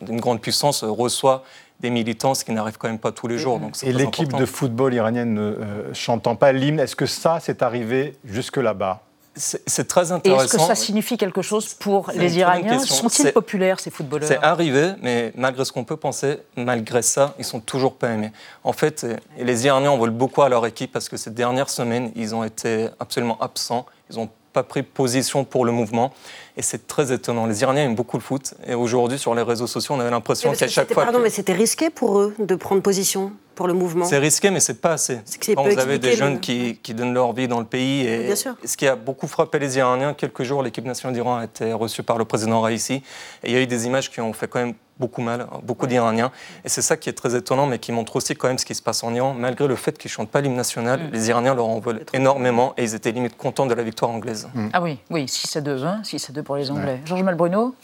d'une 0.00 0.20
grande 0.20 0.40
puissance, 0.40 0.84
reçoit 0.84 1.44
des 1.80 1.90
militants, 1.90 2.34
ce 2.34 2.44
qui 2.44 2.52
n'arrive 2.52 2.78
quand 2.78 2.88
même 2.88 2.98
pas 2.98 3.12
tous 3.12 3.28
les 3.28 3.38
jours. 3.38 3.58
Donc 3.58 3.76
et 3.82 3.92
l'équipe 3.92 4.32
de 4.32 4.46
football 4.46 4.94
iranienne 4.94 5.34
ne 5.34 5.40
euh, 5.40 5.94
chantant 5.94 6.36
pas 6.36 6.52
l'hymne, 6.52 6.80
est-ce 6.80 6.96
que 6.96 7.06
ça, 7.06 7.38
c'est 7.40 7.62
arrivé 7.62 8.16
jusque 8.24 8.56
là-bas? 8.56 9.02
C'est 9.36 9.86
très 9.86 10.12
intéressant. 10.12 10.44
Est-ce 10.44 10.52
que 10.52 10.60
ça 10.60 10.74
signifie 10.74 11.16
quelque 11.16 11.42
chose 11.42 11.74
pour 11.74 12.10
les 12.14 12.38
Iraniens 12.38 12.78
Sont-ils 12.78 13.32
populaires, 13.32 13.80
ces 13.80 13.90
footballeurs 13.90 14.28
C'est 14.28 14.42
arrivé, 14.42 14.92
mais 15.02 15.32
malgré 15.36 15.64
ce 15.64 15.72
qu'on 15.72 15.84
peut 15.84 15.96
penser, 15.96 16.38
malgré 16.56 17.02
ça, 17.02 17.34
ils 17.38 17.44
sont 17.44 17.60
toujours 17.60 17.96
pas 17.96 18.10
aimés. 18.10 18.32
En 18.64 18.72
fait, 18.72 19.06
les 19.38 19.66
Iraniens 19.66 19.90
en 19.90 19.98
veulent 19.98 20.10
beaucoup 20.10 20.42
à 20.42 20.48
leur 20.48 20.64
équipe 20.66 20.92
parce 20.92 21.08
que 21.08 21.16
ces 21.16 21.30
dernières 21.30 21.70
semaines, 21.70 22.12
ils 22.16 22.34
ont 22.34 22.44
été 22.44 22.88
absolument 22.98 23.38
absents. 23.40 23.86
Ils 24.10 24.16
n'ont 24.16 24.30
pas 24.52 24.62
pris 24.62 24.82
position 24.82 25.44
pour 25.44 25.66
le 25.66 25.72
mouvement. 25.72 26.12
Et 26.56 26.62
c'est 26.62 26.86
très 26.86 27.12
étonnant. 27.12 27.46
Les 27.46 27.62
Iraniens 27.62 27.84
aiment 27.84 27.94
beaucoup 27.94 28.16
le 28.16 28.22
foot. 28.22 28.54
Et 28.66 28.74
aujourd'hui, 28.74 29.18
sur 29.18 29.34
les 29.34 29.42
réseaux 29.42 29.66
sociaux, 29.66 29.94
on 29.94 30.00
avait 30.00 30.10
l'impression 30.10 30.52
qu'à 30.52 30.68
chaque 30.68 30.92
fois. 30.92 31.04
Pardon, 31.04 31.18
mais 31.22 31.30
c'était 31.30 31.52
risqué 31.52 31.90
pour 31.90 32.18
eux 32.18 32.34
de 32.38 32.54
prendre 32.54 32.80
position 32.82 33.32
pour 33.56 33.66
le 33.66 33.72
mouvement 33.72 34.04
C'est 34.04 34.18
risqué, 34.18 34.50
mais 34.50 34.60
c'est 34.60 34.80
pas 34.80 34.92
assez. 34.92 35.18
Quand 35.54 35.64
vous 35.64 35.78
avez 35.78 35.98
des 35.98 36.14
jeunes 36.14 36.40
qui, 36.40 36.78
qui, 36.82 36.94
donnent 36.94 37.14
leur 37.14 37.32
vie 37.32 37.48
dans 37.48 37.58
le 37.58 37.66
pays. 37.66 38.06
Et, 38.06 38.24
Bien 38.24 38.36
sûr. 38.36 38.54
ce 38.64 38.76
qui 38.76 38.86
a 38.86 38.94
beaucoup 38.94 39.26
frappé 39.26 39.58
les 39.58 39.78
Iraniens, 39.78 40.14
quelques 40.14 40.42
jours, 40.42 40.62
l'équipe 40.62 40.84
nationale 40.84 41.14
d'Iran 41.14 41.38
a 41.38 41.44
été 41.44 41.72
reçue 41.72 42.02
par 42.02 42.18
le 42.18 42.24
président 42.24 42.60
Raisi. 42.60 43.02
Et 43.42 43.50
il 43.50 43.52
y 43.52 43.56
a 43.56 43.60
eu 43.60 43.66
des 43.66 43.86
images 43.86 44.10
qui 44.10 44.20
ont 44.20 44.32
fait 44.32 44.46
quand 44.46 44.60
même 44.60 44.74
beaucoup 44.98 45.22
mal, 45.22 45.46
beaucoup 45.62 45.86
d'Iraniens. 45.86 46.30
Et 46.64 46.68
c'est 46.68 46.82
ça 46.82 46.96
qui 46.96 47.08
est 47.08 47.12
très 47.12 47.34
étonnant, 47.34 47.66
mais 47.66 47.78
qui 47.78 47.92
montre 47.92 48.16
aussi 48.16 48.34
quand 48.34 48.48
même 48.48 48.58
ce 48.58 48.64
qui 48.64 48.74
se 48.74 48.82
passe 48.82 49.02
en 49.04 49.14
Iran. 49.14 49.34
Malgré 49.34 49.66
le 49.68 49.76
fait 49.76 49.96
qu'ils 49.96 50.08
ne 50.08 50.12
chantent 50.12 50.30
pas 50.30 50.40
l'hymne 50.40 50.54
national, 50.54 51.00
mm. 51.00 51.10
les 51.12 51.28
Iraniens 51.28 51.54
leur 51.54 51.66
en 51.66 51.80
veulent 51.80 52.04
énormément 52.12 52.74
et 52.76 52.84
ils 52.84 52.94
étaient 52.94 53.12
limite 53.12 53.36
contents 53.36 53.66
de 53.66 53.74
la 53.74 53.82
victoire 53.82 54.10
anglaise. 54.10 54.48
Mm. 54.54 54.68
Ah 54.72 54.82
oui, 54.82 54.98
oui, 55.10 55.28
6 55.28 55.56
à 55.56 55.60
2, 55.60 55.74
20, 55.74 56.04
6 56.04 56.30
à 56.30 56.32
2 56.32 56.42
pour 56.46 56.56
les 56.56 56.70
Anglais. 56.70 57.00
Georges 57.04 57.22
Malbruno 57.22 57.74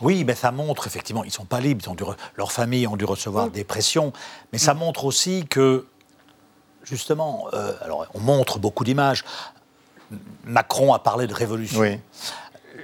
oui, 0.00 0.22
mais 0.22 0.36
ça 0.36 0.52
montre 0.52 0.86
effectivement, 0.86 1.24
ils 1.24 1.28
ne 1.28 1.32
sont 1.32 1.44
pas 1.44 1.58
libres, 1.58 1.82
ils 1.84 1.90
ont 1.90 2.14
leurs 2.36 2.52
familles 2.52 2.86
ont 2.86 2.96
dû 2.96 3.04
recevoir 3.04 3.50
des 3.50 3.64
pressions, 3.64 4.12
mais 4.52 4.58
ça 4.58 4.72
montre 4.72 5.04
aussi 5.04 5.44
que, 5.50 5.86
justement, 6.84 7.48
euh, 7.52 7.72
alors 7.82 8.06
on 8.14 8.20
montre 8.20 8.60
beaucoup 8.60 8.84
d'images. 8.84 9.24
Macron 10.44 10.94
a 10.94 11.00
parlé 11.00 11.26
de 11.26 11.34
révolution. 11.34 11.80
Oui 11.80 11.98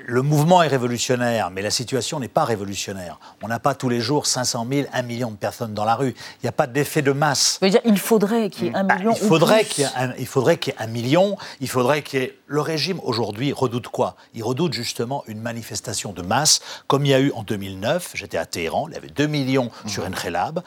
le 0.06 0.22
mouvement 0.22 0.62
est 0.62 0.68
révolutionnaire, 0.68 1.50
mais 1.50 1.62
la 1.62 1.70
situation 1.70 2.20
n'est 2.20 2.28
pas 2.28 2.44
révolutionnaire. 2.44 3.18
On 3.42 3.48
n'a 3.48 3.58
pas 3.58 3.74
tous 3.74 3.88
les 3.88 4.00
jours 4.00 4.26
500 4.26 4.66
000, 4.70 4.88
1 4.92 5.02
million 5.02 5.30
de 5.30 5.36
personnes 5.36 5.72
dans 5.72 5.84
la 5.84 5.94
rue. 5.94 6.14
Il 6.42 6.44
n'y 6.44 6.48
a 6.48 6.52
pas 6.52 6.66
d'effet 6.66 7.02
de 7.02 7.12
masse. 7.12 7.58
dire, 7.62 7.80
il 7.84 7.98
faudrait 7.98 8.50
qu'il 8.50 8.66
y 8.66 8.68
ait 8.68 8.74
un 8.74 8.84
bah, 8.84 8.96
million. 8.96 9.12
il, 9.12 9.26
faudrait 9.26 9.64
qu'il 9.64 9.84
y 9.84 9.86
ait 9.86 9.90
un, 9.96 10.12
il 10.18 10.26
faudrait 10.26 10.58
qu'il 10.58 10.74
y 10.74 10.76
ait 10.76 10.82
un 10.82 10.86
million. 10.86 11.36
Il 11.60 11.68
faudrait 11.68 12.02
qu'il 12.02 12.20
y 12.20 12.22
ait. 12.24 12.38
Le 12.46 12.60
régime 12.60 13.00
aujourd'hui 13.02 13.52
redoute 13.52 13.88
quoi? 13.88 14.16
Il 14.34 14.44
redoute 14.44 14.74
justement 14.74 15.24
une 15.26 15.40
manifestation 15.40 16.12
de 16.12 16.22
masse, 16.22 16.60
comme 16.86 17.06
il 17.06 17.10
y 17.10 17.14
a 17.14 17.20
eu 17.20 17.32
en 17.32 17.42
2009. 17.42 18.12
J'étais 18.14 18.38
à 18.38 18.46
Téhéran, 18.46 18.88
il 18.88 18.94
y 18.94 18.96
avait 18.96 19.08
2 19.08 19.26
millions 19.26 19.70
sur 19.86 20.04
Enrelab. 20.04 20.62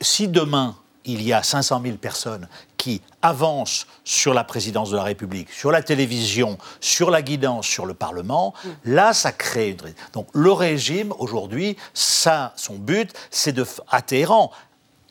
Si 0.00 0.26
demain 0.26 0.74
il 1.04 1.22
y 1.22 1.32
a 1.32 1.42
500 1.42 1.80
000 1.84 1.96
personnes 1.96 2.48
qui 2.76 3.00
avancent 3.22 3.86
sur 4.04 4.34
la 4.34 4.44
présidence 4.44 4.90
de 4.90 4.96
la 4.96 5.04
République, 5.04 5.50
sur 5.50 5.70
la 5.70 5.82
télévision, 5.82 6.58
sur 6.80 7.10
la 7.10 7.22
guidance, 7.22 7.66
sur 7.66 7.86
le 7.86 7.94
Parlement, 7.94 8.54
mm. 8.64 8.68
là, 8.86 9.12
ça 9.12 9.32
crée 9.32 9.70
une... 9.70 9.94
Donc 10.12 10.28
le 10.32 10.52
régime, 10.52 11.12
aujourd'hui, 11.18 11.76
ça, 11.94 12.52
son 12.56 12.74
but, 12.74 13.12
c'est 13.30 13.52
de... 13.52 13.64
à 13.90 14.02
Téhéran, 14.02 14.50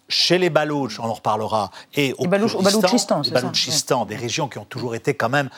chez 0.09 0.37
les 0.37 0.49
Balouches, 0.49 0.99
on 0.99 1.05
en 1.05 1.13
reparlera, 1.13 1.71
et 1.93 2.13
au, 2.17 2.27
Baloutchistan, 2.27 3.21
Baloutchistan, 3.31 4.05
des 4.05 4.17
régions 4.17 4.49
qui 4.49 4.57
ont 4.57 4.65
toujours 4.65 4.93
été 4.95 5.13
quand 5.13 5.29
même 5.29 5.49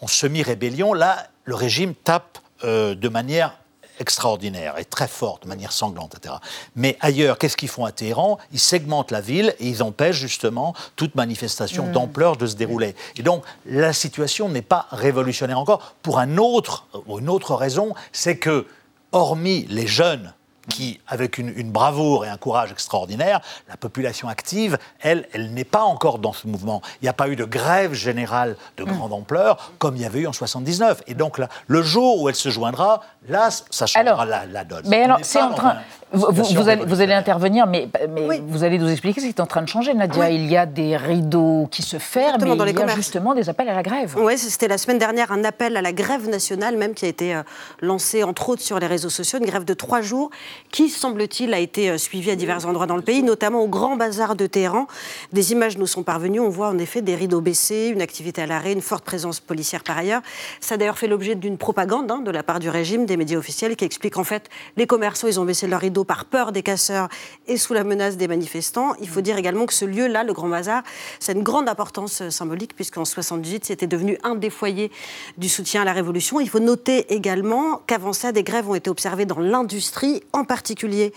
en 0.00 0.06
semi-rébellion, 0.06 0.94
là, 0.94 1.26
le 1.44 1.54
régime 1.54 1.94
tape 1.94 2.38
euh, 2.64 2.94
de 2.94 3.08
manière 3.08 3.58
extraordinaire 4.00 4.78
et 4.78 4.84
très 4.84 5.08
forte, 5.08 5.44
de 5.44 5.48
manière 5.48 5.72
sanglante, 5.72 6.14
etc. 6.16 6.34
Mais 6.76 6.96
ailleurs, 7.00 7.38
qu'est-ce 7.38 7.56
qu'ils 7.56 7.68
font 7.68 7.84
à 7.84 7.92
Téhéran? 7.92 8.38
Ils 8.52 8.58
segmentent 8.58 9.10
la 9.10 9.20
ville 9.20 9.54
et 9.60 9.68
ils 9.68 9.82
empêchent 9.82 10.18
justement 10.18 10.74
toute 10.96 11.14
manifestation 11.14 11.86
Hmm. 11.86 11.92
d'ampleur 11.92 12.36
de 12.36 12.46
se 12.46 12.56
dérouler. 12.56 12.94
Et 13.16 13.22
donc, 13.22 13.44
la 13.66 13.92
situation 13.92 14.48
n'est 14.48 14.62
pas 14.62 14.86
révolutionnaire 14.90 15.58
encore. 15.58 15.94
Pour 16.02 16.18
un 16.18 16.36
autre, 16.38 16.86
une 17.08 17.28
autre 17.28 17.54
raison, 17.54 17.94
c'est 18.12 18.36
que, 18.36 18.66
hormis 19.12 19.66
les 19.70 19.86
jeunes 19.86 20.34
qui, 20.68 21.00
avec 21.08 21.38
une, 21.38 21.52
une 21.56 21.72
bravoure 21.72 22.24
et 22.24 22.28
un 22.28 22.36
courage 22.36 22.70
extraordinaire, 22.70 23.40
la 23.68 23.76
population 23.76 24.28
active, 24.28 24.78
elle, 25.00 25.28
elle 25.32 25.52
n'est 25.52 25.64
pas 25.64 25.82
encore 25.82 26.18
dans 26.18 26.32
ce 26.32 26.46
mouvement. 26.46 26.82
Il 27.00 27.04
n'y 27.04 27.08
a 27.08 27.12
pas 27.12 27.28
eu 27.28 27.36
de 27.36 27.44
grève 27.44 27.92
générale 27.94 28.56
de 28.76 28.84
grande 28.84 29.12
ampleur 29.12 29.72
comme 29.78 29.96
il 29.96 30.02
y 30.02 30.06
avait 30.06 30.20
eu 30.20 30.26
en 30.26 30.32
79. 30.32 31.02
Et 31.06 31.14
donc, 31.14 31.38
là, 31.38 31.48
le 31.66 31.82
jour 31.82 32.22
où 32.22 32.28
elle 32.28 32.34
se 32.34 32.48
joindra, 32.50 33.02
là, 33.28 33.50
ça 33.50 33.86
changera 33.86 34.24
la, 34.24 34.46
la 34.46 34.64
donne. 34.64 34.84
Mais 34.86 35.02
alors, 35.04 35.18
c'est 35.22 35.40
en 35.40 35.52
train. 35.54 35.78
Vous, 36.12 36.68
allez, 36.68 36.84
vous 36.84 37.00
allez 37.00 37.12
intervenir, 37.12 37.66
mais, 37.66 37.88
mais 38.10 38.26
Oui. 38.26 38.42
vous 38.46 38.64
allez 38.64 38.78
nous 38.78 38.88
expliquer 38.90 39.20
ce 39.20 39.26
qui 39.26 39.30
est 39.32 39.40
en 39.40 39.46
train 39.46 39.62
de 39.62 39.68
changer, 39.68 39.92
Nadia. 39.92 40.26
Oui. 40.28 40.34
Il 40.36 40.46
y 40.50 40.56
a 40.56 40.64
des 40.64 40.96
rideaux 40.96 41.68
qui 41.70 41.82
se 41.82 41.98
ferment, 41.98 42.28
Exactement, 42.36 42.54
et 42.54 42.56
dans 42.56 42.64
il 42.64 42.68
les 42.68 42.72
y 42.72 42.76
a 42.76 42.80
commerces. 42.80 42.96
justement 42.96 43.34
des 43.34 43.48
appels 43.48 43.68
à 43.68 43.74
la 43.74 43.82
grève. 43.82 44.14
Oui, 44.18 44.38
c'était 44.38 44.68
la 44.68 44.78
semaine 44.78 44.98
dernière 44.98 45.32
un 45.32 45.44
appel 45.44 45.76
à 45.76 45.82
la 45.82 45.92
grève 45.92 46.28
nationale, 46.28 46.76
même 46.76 46.94
qui 46.94 47.04
a 47.04 47.08
été 47.08 47.34
euh, 47.34 47.42
lancé 47.82 48.22
entre 48.24 48.48
autres 48.48 48.62
sur 48.62 48.78
les 48.78 48.86
réseaux 48.86 49.10
sociaux, 49.10 49.38
une 49.38 49.44
grève 49.46 49.64
de 49.64 49.74
trois 49.74 50.00
jours 50.00 50.30
qui, 50.70 50.88
semble-t-il, 50.88 51.52
a 51.52 51.58
été 51.58 51.90
euh, 51.90 51.98
suivie 51.98 52.30
à 52.30 52.36
divers 52.36 52.66
endroits 52.66 52.86
dans 52.86 52.96
le 52.96 53.02
pays, 53.02 53.22
notamment 53.22 53.60
au 53.60 53.68
Grand 53.68 53.96
Bazar 53.96 54.34
de 54.34 54.46
Téhéran. 54.46 54.86
Des 55.32 55.52
images 55.52 55.76
nous 55.76 55.86
sont 55.86 56.02
parvenues, 56.04 56.40
on 56.40 56.48
voit 56.48 56.68
en 56.68 56.78
effet 56.78 57.02
des 57.02 57.14
rideaux 57.16 57.40
baissés, 57.42 57.90
une 57.92 58.00
activité 58.00 58.42
à 58.42 58.46
l'arrêt, 58.46 58.72
une 58.72 58.80
forte 58.82 59.04
présence 59.04 59.40
policière 59.40 59.82
par 59.84 59.98
ailleurs. 59.98 60.22
Ça 60.60 60.76
a 60.76 60.78
d'ailleurs 60.78 60.98
fait 60.98 61.08
l'objet 61.08 61.34
d'une 61.34 61.58
propagande 61.58 62.10
hein, 62.10 62.20
de 62.24 62.30
la 62.30 62.42
part 62.42 62.60
du 62.60 62.70
régime, 62.70 63.04
des 63.04 63.16
médias 63.18 63.38
officiels, 63.38 63.76
qui 63.76 63.84
explique 63.84 64.16
en 64.16 64.24
fait 64.24 64.48
les 64.76 64.86
commerçants, 64.86 65.26
ils 65.26 65.38
ont 65.38 65.44
baissé 65.44 65.66
leurs 65.66 65.80
rideaux 65.80 65.97
par 66.04 66.24
peur 66.24 66.52
des 66.52 66.62
casseurs 66.62 67.08
et 67.46 67.56
sous 67.56 67.74
la 67.74 67.84
menace 67.84 68.16
des 68.16 68.28
manifestants. 68.28 68.94
Il 69.00 69.08
faut 69.08 69.20
dire 69.20 69.38
également 69.38 69.66
que 69.66 69.74
ce 69.74 69.84
lieu-là, 69.84 70.24
le 70.24 70.32
Grand 70.32 70.48
Bazar, 70.48 70.82
ça 71.20 71.32
a 71.32 71.34
une 71.34 71.42
grande 71.42 71.68
importance 71.68 72.22
euh, 72.22 72.30
symbolique, 72.30 72.74
puisqu'en 72.74 73.04
78, 73.04 73.64
c'était 73.64 73.86
devenu 73.86 74.18
un 74.22 74.34
des 74.34 74.50
foyers 74.50 74.90
du 75.36 75.48
soutien 75.48 75.82
à 75.82 75.84
la 75.84 75.92
Révolution. 75.92 76.40
Il 76.40 76.48
faut 76.48 76.60
noter 76.60 77.12
également 77.12 77.80
qu'avant 77.86 78.12
ça, 78.12 78.32
des 78.32 78.42
grèves 78.42 78.68
ont 78.68 78.74
été 78.74 78.90
observées 78.90 79.26
dans 79.26 79.38
l'industrie, 79.38 80.22
en 80.32 80.44
particulier 80.44 81.12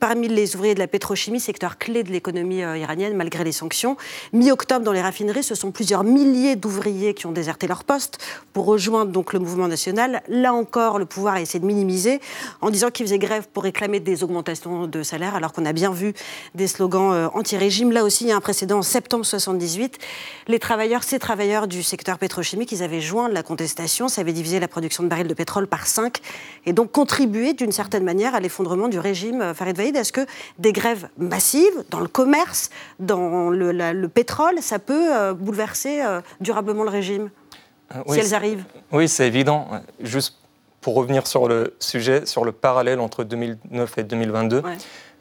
parmi 0.00 0.28
les 0.28 0.56
ouvriers 0.56 0.74
de 0.74 0.80
la 0.80 0.86
pétrochimie, 0.86 1.40
secteur 1.40 1.78
clé 1.78 2.02
de 2.02 2.10
l'économie 2.10 2.62
euh, 2.62 2.76
iranienne, 2.76 3.14
malgré 3.14 3.44
les 3.44 3.52
sanctions. 3.52 3.96
Mi-octobre, 4.32 4.84
dans 4.84 4.92
les 4.92 5.02
raffineries, 5.02 5.44
ce 5.44 5.54
sont 5.54 5.70
plusieurs 5.70 6.04
milliers 6.04 6.56
d'ouvriers 6.56 7.14
qui 7.14 7.26
ont 7.26 7.32
déserté 7.32 7.66
leur 7.66 7.84
poste 7.84 8.18
pour 8.52 8.66
rejoindre 8.66 9.12
donc 9.12 9.32
le 9.32 9.38
mouvement 9.38 9.68
national. 9.68 10.22
Là 10.28 10.52
encore, 10.54 10.98
le 10.98 11.06
pouvoir 11.06 11.34
a 11.34 11.40
essayé 11.40 11.60
de 11.60 11.66
minimiser 11.66 12.20
en 12.60 12.70
disant 12.70 12.90
qu'il 12.90 13.06
faisait 13.06 13.18
grève 13.18 13.46
pour 13.52 13.62
réclamer 13.62 14.00
des 14.00 14.23
augmentations 14.24 14.86
de 14.86 15.02
salaire, 15.02 15.34
alors 15.36 15.52
qu'on 15.52 15.64
a 15.64 15.72
bien 15.72 15.90
vu 15.92 16.12
des 16.54 16.66
slogans 16.66 17.12
euh, 17.12 17.28
anti-régime. 17.34 17.92
Là 17.92 18.02
aussi, 18.04 18.24
il 18.24 18.28
y 18.28 18.32
a 18.32 18.36
un 18.36 18.40
précédent 18.40 18.78
en 18.78 18.82
septembre 18.82 19.24
78. 19.24 19.98
Les 20.48 20.58
travailleurs, 20.58 21.04
ces 21.04 21.18
travailleurs 21.18 21.68
du 21.68 21.82
secteur 21.82 22.18
pétrochimique, 22.18 22.72
ils 22.72 22.82
avaient 22.82 23.00
joint 23.00 23.28
la 23.28 23.42
contestation, 23.42 24.08
ça 24.08 24.22
avait 24.22 24.32
divisé 24.32 24.58
la 24.58 24.68
production 24.68 25.02
de 25.02 25.08
barils 25.08 25.28
de 25.28 25.34
pétrole 25.34 25.66
par 25.66 25.86
5 25.86 26.18
et 26.66 26.72
donc 26.72 26.90
contribué 26.90 27.52
d'une 27.52 27.72
certaine 27.72 28.04
manière 28.04 28.34
à 28.34 28.40
l'effondrement 28.40 28.88
du 28.88 28.98
régime 28.98 29.40
euh, 29.40 29.54
Farid 29.54 29.76
Vaïd. 29.76 29.96
Est-ce 29.96 30.12
que 30.12 30.26
des 30.58 30.72
grèves 30.72 31.08
massives 31.18 31.84
dans 31.90 32.00
le 32.00 32.08
commerce, 32.08 32.70
dans 32.98 33.50
le, 33.50 33.70
la- 33.72 33.92
le 33.92 34.08
pétrole, 34.08 34.56
ça 34.60 34.78
peut 34.78 35.14
euh, 35.14 35.34
bouleverser 35.34 36.02
euh, 36.02 36.20
durablement 36.40 36.82
le 36.84 36.90
régime 36.90 37.30
Euh, 37.94 38.00
si 38.08 38.18
elles 38.18 38.34
arrivent? 38.34 38.64
Oui, 38.92 39.08
c'est 39.08 39.26
évident. 39.26 39.68
Juste 40.00 40.36
pour 40.84 40.96
revenir 40.96 41.26
sur 41.26 41.48
le 41.48 41.74
sujet, 41.80 42.26
sur 42.26 42.44
le 42.44 42.52
parallèle 42.52 43.00
entre 43.00 43.24
2009 43.24 43.96
et 43.96 44.02
2022. 44.02 44.62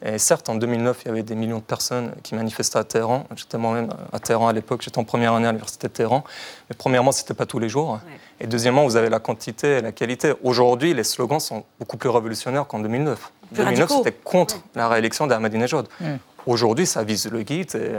Et 0.06 0.17
certes, 0.17 0.49
en 0.49 0.56
2009, 0.56 1.04
il 1.04 1.08
y 1.08 1.12
avait 1.12 1.23
des 1.23 1.36
millions 1.36 1.60
de 1.60 1.63
personnes 1.63 2.12
qui 2.21 2.36
manifestaient 2.36 2.80
à 2.80 2.84
Téhéran. 2.84 3.23
J'étais 3.38 3.58
moi-même 3.58 3.88
à 4.12 4.19
Téhéran 4.19 4.49
à 4.49 4.52
l'époque, 4.52 4.82
j'étais 4.82 4.99
en 4.99 5.06
première 5.06 5.32
année 5.32 5.47
à 5.47 5.52
l'université 5.52 5.88
de 5.88 5.93
Téhéran. 5.93 6.26
Mais 6.69 6.76
premièrement, 6.78 7.13
ce 7.13 7.21
n'était 7.21 7.34
pas 7.34 7.45
tous 7.45 7.60
les 7.60 7.69
jours. 7.69 7.97
Et 8.41 8.47
deuxièmement, 8.47 8.84
vous 8.84 8.97
avez 8.97 9.08
la 9.08 9.19
quantité 9.19 9.78
et 9.78 9.82
la 9.82 9.93
qualité. 9.93 10.34
Aujourd'hui, 10.43 10.93
les 10.93 11.06
slogans 11.06 11.39
sont 11.39 11.63
beaucoup 11.80 11.95
plus 11.95 12.10
révolutionnaires 12.10 12.67
qu'en 12.67 12.80
2009. 12.80 13.17
En 13.23 13.47
Plus 13.47 13.63
2009, 13.63 13.80
radicaux. 13.80 14.04
c'était 14.04 14.17
contre 14.21 14.58
la 14.76 14.89
réélection 14.89 15.28
d'Ahmadinejad. 15.28 15.86
Mm. 16.02 16.06
Aujourd'hui, 16.45 16.86
ça 16.86 17.06
vise 17.06 17.32
le 17.32 17.41
guide, 17.43 17.73
et 17.76 17.91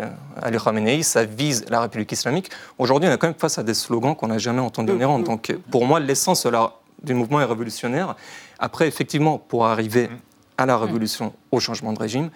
Ali 0.42 0.58
Khamenei, 0.62 1.02
ça 1.02 1.24
vise 1.24 1.64
la 1.70 1.80
République 1.80 2.12
islamique. 2.12 2.50
Aujourd'hui, 2.76 3.08
on 3.08 3.12
est 3.14 3.16
quand 3.16 3.28
même 3.28 3.34
face 3.38 3.56
à 3.56 3.62
des 3.62 3.72
slogans 3.72 4.14
qu'on 4.14 4.28
n'a 4.28 4.36
jamais 4.36 4.60
entendus 4.60 4.92
en 4.92 5.00
Iran. 5.00 5.18
Donc, 5.20 5.48
euh, 5.48 5.56
pour 5.70 5.86
moi, 5.86 5.98
l'essence 5.98 6.44
de 6.44 6.50
la- 6.50 6.74
du 7.04 7.14
mouvement 7.14 7.40
est 7.40 7.44
révolutionnaire. 7.44 8.16
Après, 8.58 8.88
effectivement, 8.88 9.38
pour 9.38 9.66
arriver 9.66 10.10
à 10.58 10.66
la 10.66 10.76
révolution, 10.78 11.32
au 11.50 11.60
changement 11.60 11.92
de 11.92 11.98
régime, 11.98 12.30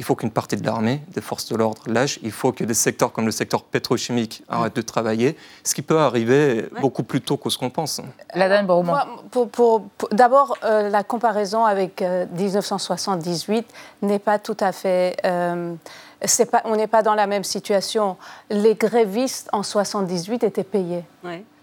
il 0.00 0.04
faut 0.04 0.14
qu'une 0.14 0.30
partie 0.30 0.54
de 0.54 0.64
l'armée, 0.64 1.02
des 1.08 1.20
forces 1.20 1.48
de 1.48 1.56
l'ordre 1.56 1.82
lâche. 1.86 2.20
Il 2.22 2.30
faut 2.30 2.52
que 2.52 2.62
des 2.62 2.72
secteurs 2.74 3.12
comme 3.12 3.26
le 3.26 3.32
secteur 3.32 3.64
pétrochimique 3.64 4.44
arrêtent 4.48 4.76
de 4.76 4.80
travailler, 4.82 5.36
ce 5.64 5.74
qui 5.74 5.82
peut 5.82 5.98
arriver 5.98 6.68
beaucoup 6.80 7.02
plus 7.02 7.20
tôt 7.20 7.36
que 7.36 7.50
ce 7.50 7.58
qu'on 7.58 7.68
pense. 7.70 8.00
La 8.36 8.48
pour- 9.32 9.48
pour- 9.48 9.82
pour- 9.98 10.08
D'abord, 10.12 10.56
euh, 10.62 10.88
la 10.88 11.02
comparaison 11.02 11.64
avec 11.64 12.00
euh, 12.00 12.26
1978 12.32 13.66
n'est 14.02 14.20
pas 14.20 14.38
tout 14.38 14.56
à 14.60 14.70
fait. 14.70 15.16
euh, 15.24 15.74
pas, 16.50 16.62
on 16.64 16.76
n'est 16.76 16.86
pas 16.86 17.02
dans 17.02 17.14
la 17.14 17.26
même 17.26 17.44
situation. 17.44 18.16
Les 18.50 18.76
grévistes 18.76 19.48
en 19.52 19.64
78 19.64 20.44
étaient 20.44 20.62
payés. 20.64 21.04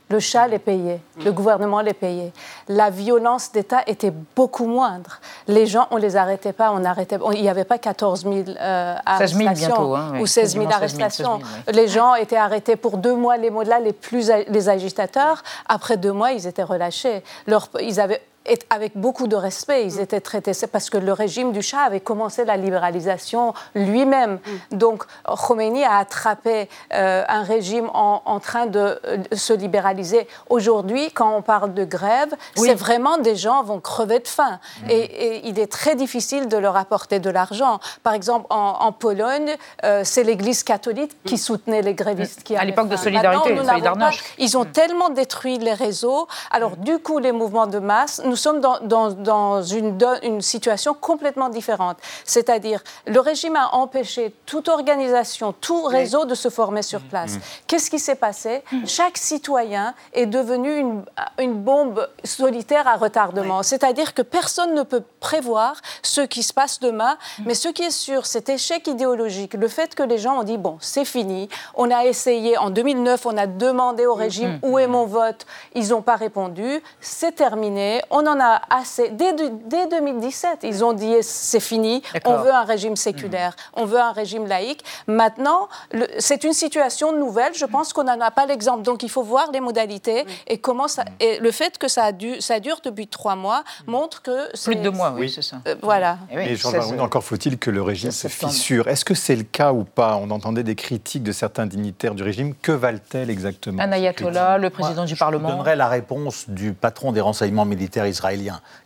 Le 0.10 0.20
chat 0.20 0.48
les 0.48 0.60
payait, 0.60 1.00
le 1.24 1.32
gouvernement 1.32 1.82
les 1.82 1.94
payait. 1.94 2.32
La 2.68 2.92
violence 2.92 3.52
d'État 3.52 3.82
était 3.88 4.14
beaucoup 4.36 4.68
moindre. 4.68 5.20
Les 5.48 5.66
gens, 5.66 5.88
on 5.90 5.98
les 5.98 6.16
arrêtait 6.16 6.54
pas, 6.54 6.72
on 6.72 6.86
arrêtait. 6.86 7.18
on- 7.22 7.32
Il 7.32 7.42
n'y 7.42 7.50
avait 7.50 7.64
pas 7.64 7.80
14 7.80 8.22
000 8.22 8.36
euh, 8.60 8.96
16 9.18 9.34
000 9.36 9.48
arrestations 9.50 9.68
bientôt, 9.76 9.96
hein, 9.96 10.10
oui, 10.14 10.20
ou 10.22 10.26
16 10.28 10.54
000 10.54 10.66
quasiment 10.66 10.80
16 10.82 10.92
000, 10.98 11.02
arrestations. 11.04 11.40
16 11.40 11.48
000, 11.48 11.64
oui. 11.68 11.74
Les 11.74 11.88
gens 11.88 12.14
étaient 12.16 12.36
arrêtés 12.38 12.76
pour 12.76 12.98
deux 12.98 13.16
mois, 13.16 13.38
les 13.38 13.50
mots-là, 13.50 13.80
les 13.80 13.94
plus 13.94 14.32
les 14.48 14.70
agitateurs. 14.70 15.42
Après 15.68 15.98
deux 15.98 16.12
mois, 16.14 16.34
ils 16.34 16.46
étaient 16.46 16.62
relâchés. 16.64 17.24
Leur- 17.48 17.70
ils 17.82 18.00
avaient 18.00 18.22
et 18.46 18.60
avec 18.70 18.98
beaucoup 18.98 19.28
de 19.28 19.36
respect, 19.36 19.86
ils 19.86 20.00
étaient 20.00 20.22
traités. 20.22 20.54
C'est 20.54 20.68
parce 20.68 20.90
que 20.90 20.98
le 20.98 21.14
régime 21.14 21.52
du 21.52 21.62
Shah 21.62 21.82
avait 21.82 22.00
commencé 22.00 22.46
la 22.46 22.58
libéralisation 22.58 23.54
lui-même. 23.74 24.40
Donc 24.72 25.04
Khomeini 25.26 25.84
a 25.84 25.98
attrapé 25.98 26.70
euh, 26.94 27.24
un 27.28 27.44
régime 27.44 27.90
en, 27.94 28.22
en 28.26 28.40
train 28.40 28.66
de 28.66 29.00
euh, 29.06 29.18
se 29.34 29.54
libéraliser. 29.54 30.28
Aujourd'hui, 30.50 31.12
quand 31.12 31.36
on 31.36 31.42
parle 31.42 31.74
de 31.74 31.86
grève, 31.86 32.34
c'est 32.56 32.76
vraiment 32.76 33.18
des 33.18 33.36
gens 33.36 33.64
vont 33.64 33.80
crever 33.80 34.20
de 34.20 34.28
faim. 34.28 34.60
Et, 34.90 35.00
et 35.00 35.48
il 35.48 35.60
est 35.60 35.72
très 35.72 35.96
difficile 35.96 36.48
de 36.48 36.58
leur 36.58 36.76
apporter 36.78 37.20
de 37.20 37.30
l'argent. 37.30 37.80
Par 38.04 38.14
exemple, 38.14 38.48
en, 38.50 38.78
en 38.82 38.92
Pologne, 38.92 39.56
euh, 39.84 40.02
c'est 40.04 40.24
l'Église 40.24 40.64
catholique 40.64 41.12
qui 41.26 41.38
soutenait 41.38 41.82
les 41.82 41.94
grévistes. 41.94 42.44
Qui 42.44 42.56
À 42.56 42.66
l'époque 42.66 42.90
de. 42.90 42.96
Solidarité, 42.96 43.56
Solidarność. 43.56 44.24
ils 44.40 44.58
ont 44.58 44.66
tellement 44.66 45.10
détruit 45.10 45.58
les 45.58 45.74
réseaux. 45.74 46.28
Alors, 46.50 46.78
du 46.78 46.98
coup, 47.00 47.20
les 47.20 47.32
mouvements 47.32 47.68
de 47.68 47.80
masse, 47.80 48.22
nous 48.26 48.35
sommes 48.36 48.60
dans, 48.62 48.80
dans- 48.82 49.12
dans 49.12 49.62
une, 49.64 49.98
situation 50.42 50.94
complètement 50.94 51.50
différente. 51.50 51.98
C'est-à-dire, 52.26 52.82
le 53.08 53.20
régime 53.20 53.56
a 53.56 53.76
empêché 53.76 54.34
toute 54.46 54.68
organisation, 54.70 55.54
tout 55.54 55.84
réseau 55.84 56.26
de 56.26 56.36
se 56.36 56.50
former 56.50 56.82
sur 56.82 57.02
place. 57.02 57.38
Qu'est-ce 57.68 57.90
qui 57.90 58.00
s'est 58.00 58.16
passé 58.16 58.64
Chaque 58.86 59.18
citoyen 59.18 59.94
est 60.14 60.26
devenu 60.26 60.78
une, 60.78 61.04
une 61.40 61.54
bombe 61.54 62.08
solitaire 62.24 62.88
à 62.88 62.96
retardement. 62.96 63.64
C'est-à-dire 63.64 64.14
que 64.14 64.22
personne 64.22 64.74
ne 64.74 64.84
peut 64.84 65.04
prévoir 65.20 65.76
ce 66.04 66.22
qui 66.22 66.44
se 66.44 66.54
passe 66.54 66.80
demain. 66.80 67.18
Mais 67.46 67.54
ce 67.56 67.70
qui 67.70 67.84
est 67.84 67.92
sûr, 67.92 68.26
cet 68.26 68.50
échec 68.50 68.88
idéologique, 68.88 69.54
le 69.54 69.68
fait 69.68 69.96
que 69.96 70.04
les 70.04 70.18
gens 70.18 70.40
ont 70.40 70.44
dit, 70.44 70.58
bon, 70.58 70.78
c'est 70.82 71.06
fini, 71.06 71.50
on 71.76 71.92
a 71.92 72.06
essayé, 72.06 72.58
en 72.58 72.70
2009, 72.70 73.26
on 73.26 73.38
a 73.38 73.48
demandé 73.48 74.06
au 74.06 74.14
régime 74.14 74.60
où 74.64 74.78
est 74.80 74.88
mon 74.88 75.06
vote, 75.06 75.46
ils 75.74 75.90
n'ont 75.90 76.02
pas 76.02 76.16
répondu, 76.16 76.82
c'est 77.00 77.34
terminé, 77.34 78.02
on 78.10 78.25
en 78.28 78.40
a 78.40 78.62
assez. 78.70 79.10
Dès, 79.10 79.34
du- 79.34 79.50
dès 79.66 79.88
2017, 79.88 80.60
ils 80.64 80.84
ont 80.84 80.94
dit, 80.94 81.16
c'est 81.22 81.60
fini, 81.60 82.02
on 82.26 82.38
veut 82.38 82.54
un 82.54 82.64
régime 82.64 82.96
séculaire, 82.96 83.56
on 83.74 83.86
veut 83.86 84.00
un 84.00 84.12
régime 84.12 84.48
laïque. 84.48 84.84
Maintenant, 85.08 85.68
le- 85.92 86.08
c'est 86.20 86.44
une 86.44 86.54
situation 86.54 87.12
nouvelle, 87.18 87.54
je 87.56 87.66
pense 87.66 87.94
qu'on 87.94 88.04
n'en 88.04 88.20
a 88.20 88.32
pas 88.32 88.46
l'exemple. 88.46 88.82
Donc 88.84 89.04
il 89.04 89.10
faut 89.10 89.24
voir 89.24 89.52
les 89.52 89.60
modalités 89.60 90.26
et 90.48 90.58
comment 90.58 90.88
ça. 90.88 91.06
Et 91.20 91.40
le 91.40 91.52
fait 91.52 91.78
que 91.78 91.88
ça, 91.88 92.06
a 92.06 92.12
dû, 92.12 92.42
ça 92.42 92.60
dure 92.60 92.80
depuis 92.84 93.08
trois 93.08 93.36
mois 93.36 93.64
montre 93.88 94.22
que. 94.22 94.52
Plus 94.64 94.76
de 94.76 94.82
deux 94.82 94.92
mois, 94.92 95.14
oui, 95.18 95.30
c'est 95.30 95.42
ça. 95.42 95.58
Euh, 95.68 95.76
voilà. 95.82 96.18
Eh 96.32 96.38
oui, 96.38 96.44
Et 96.50 96.56
16, 96.58 96.74
Baroun, 96.74 97.00
encore 97.02 97.24
faut-il 97.24 97.58
que 97.58 97.70
le 97.72 97.82
régime 97.82 98.12
se 98.12 98.28
fissure. 98.28 98.88
Est-ce 98.88 99.06
que 99.06 99.14
c'est 99.14 99.36
le 99.36 99.44
cas 99.44 99.72
ou 99.74 99.84
pas? 99.84 100.16
On 100.22 100.30
entendait 100.32 100.64
des 100.64 100.76
critiques 100.76 101.24
de 101.24 101.32
certains 101.32 101.66
dignitaires 101.66 102.16
du 102.16 102.24
régime. 102.24 102.54
Que 102.62 102.72
valent-elles 102.72 103.30
exactement 103.30 103.82
Un 103.82 103.92
ayatollah, 103.92 104.58
le 104.58 104.70
président 104.70 105.06
du 105.06 105.14
Je 105.16 105.20
Parlement. 105.20 105.50
donnerai 105.50 105.76
la 105.76 105.88
réponse 105.88 106.46
du 106.50 106.74
patron 106.74 107.12
des 107.12 107.22
renseignements 107.22 107.66
militaires 107.66 108.06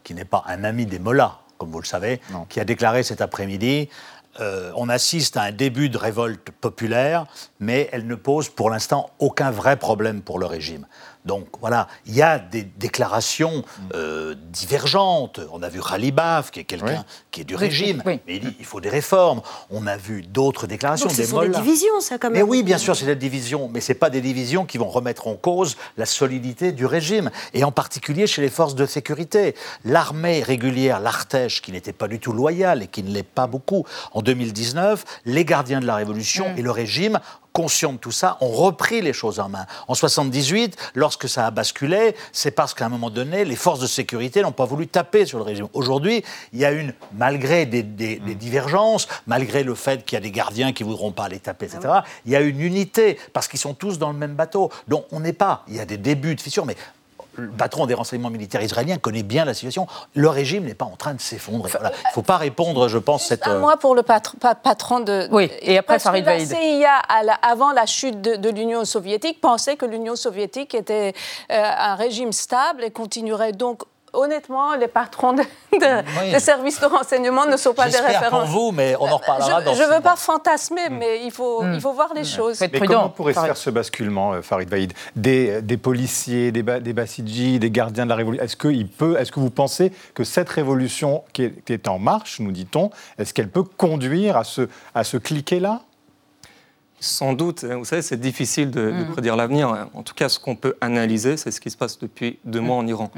qui 0.03 0.13
n'est 0.13 0.25
pas 0.25 0.43
un 0.47 0.63
ami 0.63 0.85
des 0.85 0.99
mollahs, 0.99 1.39
comme 1.57 1.71
vous 1.71 1.81
le 1.81 1.85
savez, 1.85 2.21
qui 2.49 2.59
a 2.59 2.65
déclaré 2.65 3.03
cet 3.03 3.21
après-midi 3.21 3.89
euh, 4.39 4.71
on 4.75 4.89
assiste 4.89 5.37
à 5.37 5.41
un 5.41 5.51
début 5.51 5.89
de 5.89 5.97
révolte 5.97 6.51
populaire, 6.51 7.25
mais 7.59 7.89
elle 7.91 8.07
ne 8.07 8.15
pose 8.15 8.49
pour 8.49 8.69
l'instant 8.69 9.09
aucun 9.19 9.51
vrai 9.51 9.77
problème 9.77 10.21
pour 10.21 10.39
le 10.39 10.45
régime. 10.45 10.85
Donc 11.25 11.47
voilà, 11.59 11.87
il 12.05 12.15
y 12.15 12.21
a 12.21 12.39
des 12.39 12.63
déclarations 12.63 13.63
euh, 13.93 14.35
divergentes. 14.47 15.39
On 15.51 15.61
a 15.61 15.69
vu 15.69 15.81
Khalibaf, 15.81 16.49
qui 16.49 16.61
est 16.61 16.63
quelqu'un 16.63 17.03
qui 17.29 17.41
est 17.41 17.43
du 17.43 17.55
régime, 17.55 18.01
mais 18.05 18.21
il 18.27 18.39
dit 18.39 18.55
il 18.59 18.65
faut 18.65 18.81
des 18.81 18.89
réformes. 18.89 19.41
On 19.69 19.85
a 19.85 19.97
vu 19.97 20.21
d'autres 20.21 20.65
déclarations. 20.65 21.07
Donc, 21.07 21.15
ce 21.15 21.23
sont 21.25 21.41
des 21.41 21.49
divisions, 21.49 21.99
ça, 21.99 22.17
quand 22.17 22.29
même. 22.29 22.37
Mais 22.37 22.43
oui, 22.43 22.63
bien 22.63 22.77
sûr, 22.77 22.95
c'est 22.95 23.05
des 23.05 23.15
divisions, 23.15 23.69
mais 23.71 23.81
ce 23.81 23.93
pas 23.99 24.09
des 24.09 24.21
divisions 24.21 24.65
qui 24.65 24.77
vont 24.77 24.89
remettre 24.89 25.27
en 25.27 25.35
cause 25.35 25.75
la 25.97 26.05
solidité 26.05 26.71
du 26.71 26.85
régime, 26.85 27.29
et 27.53 27.63
en 27.63 27.71
particulier 27.71 28.25
chez 28.25 28.41
les 28.41 28.49
forces 28.49 28.75
de 28.75 28.85
sécurité. 28.85 29.55
L'armée 29.83 30.41
régulière, 30.41 30.99
l'Artèche, 30.99 31.61
qui 31.61 31.71
n'était 31.71 31.93
pas 31.93 32.07
du 32.07 32.19
tout 32.19 32.31
loyale 32.31 32.83
et 32.83 32.87
qui 32.87 33.03
ne 33.03 33.11
l'est 33.11 33.23
pas 33.23 33.47
beaucoup 33.47 33.85
en 34.13 34.21
2019, 34.21 35.03
les 35.25 35.45
gardiens 35.45 35.81
de 35.81 35.85
la 35.85 35.95
Révolution 35.95 36.49
mm. 36.49 36.57
et 36.57 36.61
le 36.61 36.71
régime 36.71 37.19
conscients 37.53 37.93
de 37.93 37.97
tout 37.97 38.11
ça, 38.11 38.37
ont 38.41 38.49
repris 38.49 39.01
les 39.01 39.13
choses 39.13 39.39
en 39.39 39.49
main. 39.49 39.65
En 39.87 39.95
78, 39.95 40.75
lorsque 40.95 41.27
ça 41.27 41.47
a 41.47 41.51
basculé, 41.51 42.15
c'est 42.31 42.51
parce 42.51 42.73
qu'à 42.73 42.85
un 42.85 42.89
moment 42.89 43.09
donné, 43.09 43.45
les 43.45 43.55
forces 43.55 43.79
de 43.79 43.87
sécurité 43.87 44.41
n'ont 44.41 44.51
pas 44.51 44.65
voulu 44.65 44.87
taper 44.87 45.25
sur 45.25 45.37
le 45.37 45.43
régime. 45.43 45.67
Aujourd'hui, 45.73 46.23
il 46.53 46.59
y 46.59 46.65
a 46.65 46.71
une, 46.71 46.93
malgré 47.13 47.65
des, 47.65 47.83
mm. 47.83 48.33
divergences, 48.35 49.07
malgré 49.27 49.63
le 49.63 49.75
fait 49.75 50.05
qu'il 50.05 50.15
y 50.15 50.17
a 50.17 50.21
des 50.21 50.31
gardiens 50.31 50.73
qui 50.73 50.83
ne 50.83 50.89
voudront 50.89 51.11
pas 51.11 51.25
aller 51.25 51.39
taper, 51.39 51.65
etc., 51.65 51.99
il 52.25 52.31
y 52.31 52.35
a 52.35 52.41
une 52.41 52.61
unité, 52.61 53.17
parce 53.33 53.47
qu'ils 53.47 53.59
sont 53.59 53.73
tous 53.73 53.97
dans 53.97 54.11
le 54.11 54.17
même 54.17 54.35
bateau. 54.35 54.71
Donc 54.87 55.05
on 55.11 55.19
n'est 55.19 55.33
pas, 55.33 55.63
il 55.67 55.75
y 55.75 55.79
a 55.79 55.85
des 55.85 55.97
débuts 55.97 56.35
de 56.35 56.41
fissures, 56.41 56.65
mais 56.65 56.75
le 57.35 57.49
patron 57.49 57.85
des 57.85 57.93
renseignements 57.93 58.29
militaires 58.29 58.61
israéliens 58.61 58.97
connaît 58.97 59.23
bien 59.23 59.45
la 59.45 59.53
situation. 59.53 59.87
Le 60.13 60.29
régime 60.29 60.65
n'est 60.65 60.73
pas 60.73 60.85
en 60.85 60.95
train 60.95 61.13
de 61.13 61.21
s'effondrer. 61.21 61.71
Il 61.79 61.83
ne 61.83 62.13
faut 62.13 62.21
pas 62.21 62.37
répondre, 62.37 62.87
je 62.87 62.97
pense, 62.97 63.27
cette. 63.27 63.47
Un 63.47 63.59
mois 63.59 63.77
pour 63.77 63.95
le 63.95 64.03
patron 64.03 64.99
de. 64.99 65.27
Oui, 65.31 65.49
et 65.61 65.77
après 65.77 65.99
Farid 65.99 66.25
La 66.25 66.39
CIA, 66.39 66.97
avant 67.41 67.71
la 67.71 67.85
chute 67.85 68.21
de, 68.21 68.49
l'Union 68.49 68.85
soviétique, 68.85 69.41
pensait 69.41 69.75
que 69.75 69.85
l'Union 69.85 70.15
soviétique 70.15 70.73
était 70.73 71.13
euh, 71.51 71.71
un 71.77 71.95
régime 71.95 72.31
stable 72.31 72.83
et 72.83 72.91
continuerait 72.91 73.51
donc 73.51 73.83
honnêtement, 74.13 74.75
les 74.75 74.87
patrons 74.87 75.33
de, 75.33 75.43
des 76.31 76.39
services 76.39 76.79
de 76.79 76.85
renseignement 76.85 77.45
ne 77.45 77.57
sont 77.57 77.73
pas 77.73 77.89
des 77.89 77.97
références. 77.97 78.29
pour 78.29 78.49
vous, 78.49 78.71
mais 78.71 78.95
on 78.99 79.07
en 79.07 79.17
reparlera 79.17 79.59
je, 79.59 79.65
dans 79.65 79.73
Je 79.73 79.83
ne 79.83 79.95
veux 79.95 80.01
pas 80.01 80.15
fantasmer, 80.15 80.89
hmm. 80.89 80.97
mais 80.97 81.25
il 81.25 81.31
faut, 81.31 81.63
hmm. 81.63 81.73
il 81.73 81.81
faut 81.81 81.93
voir 81.93 82.13
les 82.13 82.23
choses. 82.23 82.59
Mais 82.61 82.79
comment 82.79 83.09
pourrait 83.09 83.33
se 83.33 83.39
faire 83.39 83.57
ce 83.57 83.69
basculement, 83.69 84.33
euh, 84.33 84.41
Farid 84.41 84.69
Vaïd? 84.69 84.93
Des, 85.15 85.61
des, 85.61 85.77
policiers, 85.77 86.51
des, 86.51 86.63
des 86.63 87.59
des 87.59 87.71
gardiens 87.71 88.05
de 88.05 88.09
la 88.09 88.15
révolution 88.15 88.43
Est-ce 88.43 88.55
peut, 88.97 89.17
est 89.19 89.31
que 89.31 89.39
vous 89.39 89.49
pensez 89.49 89.91
que 90.13 90.23
cette 90.23 90.49
révolution 90.49 91.23
qui 91.33 91.43
est, 91.43 91.69
est 91.69 91.87
en 91.87 91.99
marche, 91.99 92.39
nous 92.39 92.51
dit-on, 92.51 92.91
est-ce 93.17 93.33
qu'elle 93.33 93.49
peut 93.49 93.63
conduire 93.63 94.37
à 94.37 94.43
ce, 94.43 94.67
à 94.95 95.03
ce 95.03 95.17
cliquet-là? 95.17 95.81
Sans 97.01 97.31
doute, 97.31 97.63
vous 97.63 97.85
savez, 97.85 98.01
c'est 98.01 98.19
difficile 98.19 98.71
de, 98.71 98.91
hmm. 98.91 99.11
prédire 99.13 99.37
l'avenir. 99.37 99.87
En 99.93 100.03
tout 100.03 100.13
cas, 100.13 100.27
ce 100.27 100.37
qu'on 100.37 100.55
peut 100.55 100.75
analyser, 100.81 101.37
c'est 101.37 101.51
ce 101.51 101.61
qui 101.61 101.69
se 101.69 101.77
passe 101.77 101.97
depuis 101.97 102.39
deux 102.43 102.59
mois 102.59 102.75
en 102.75 102.85
Iran 102.87 103.09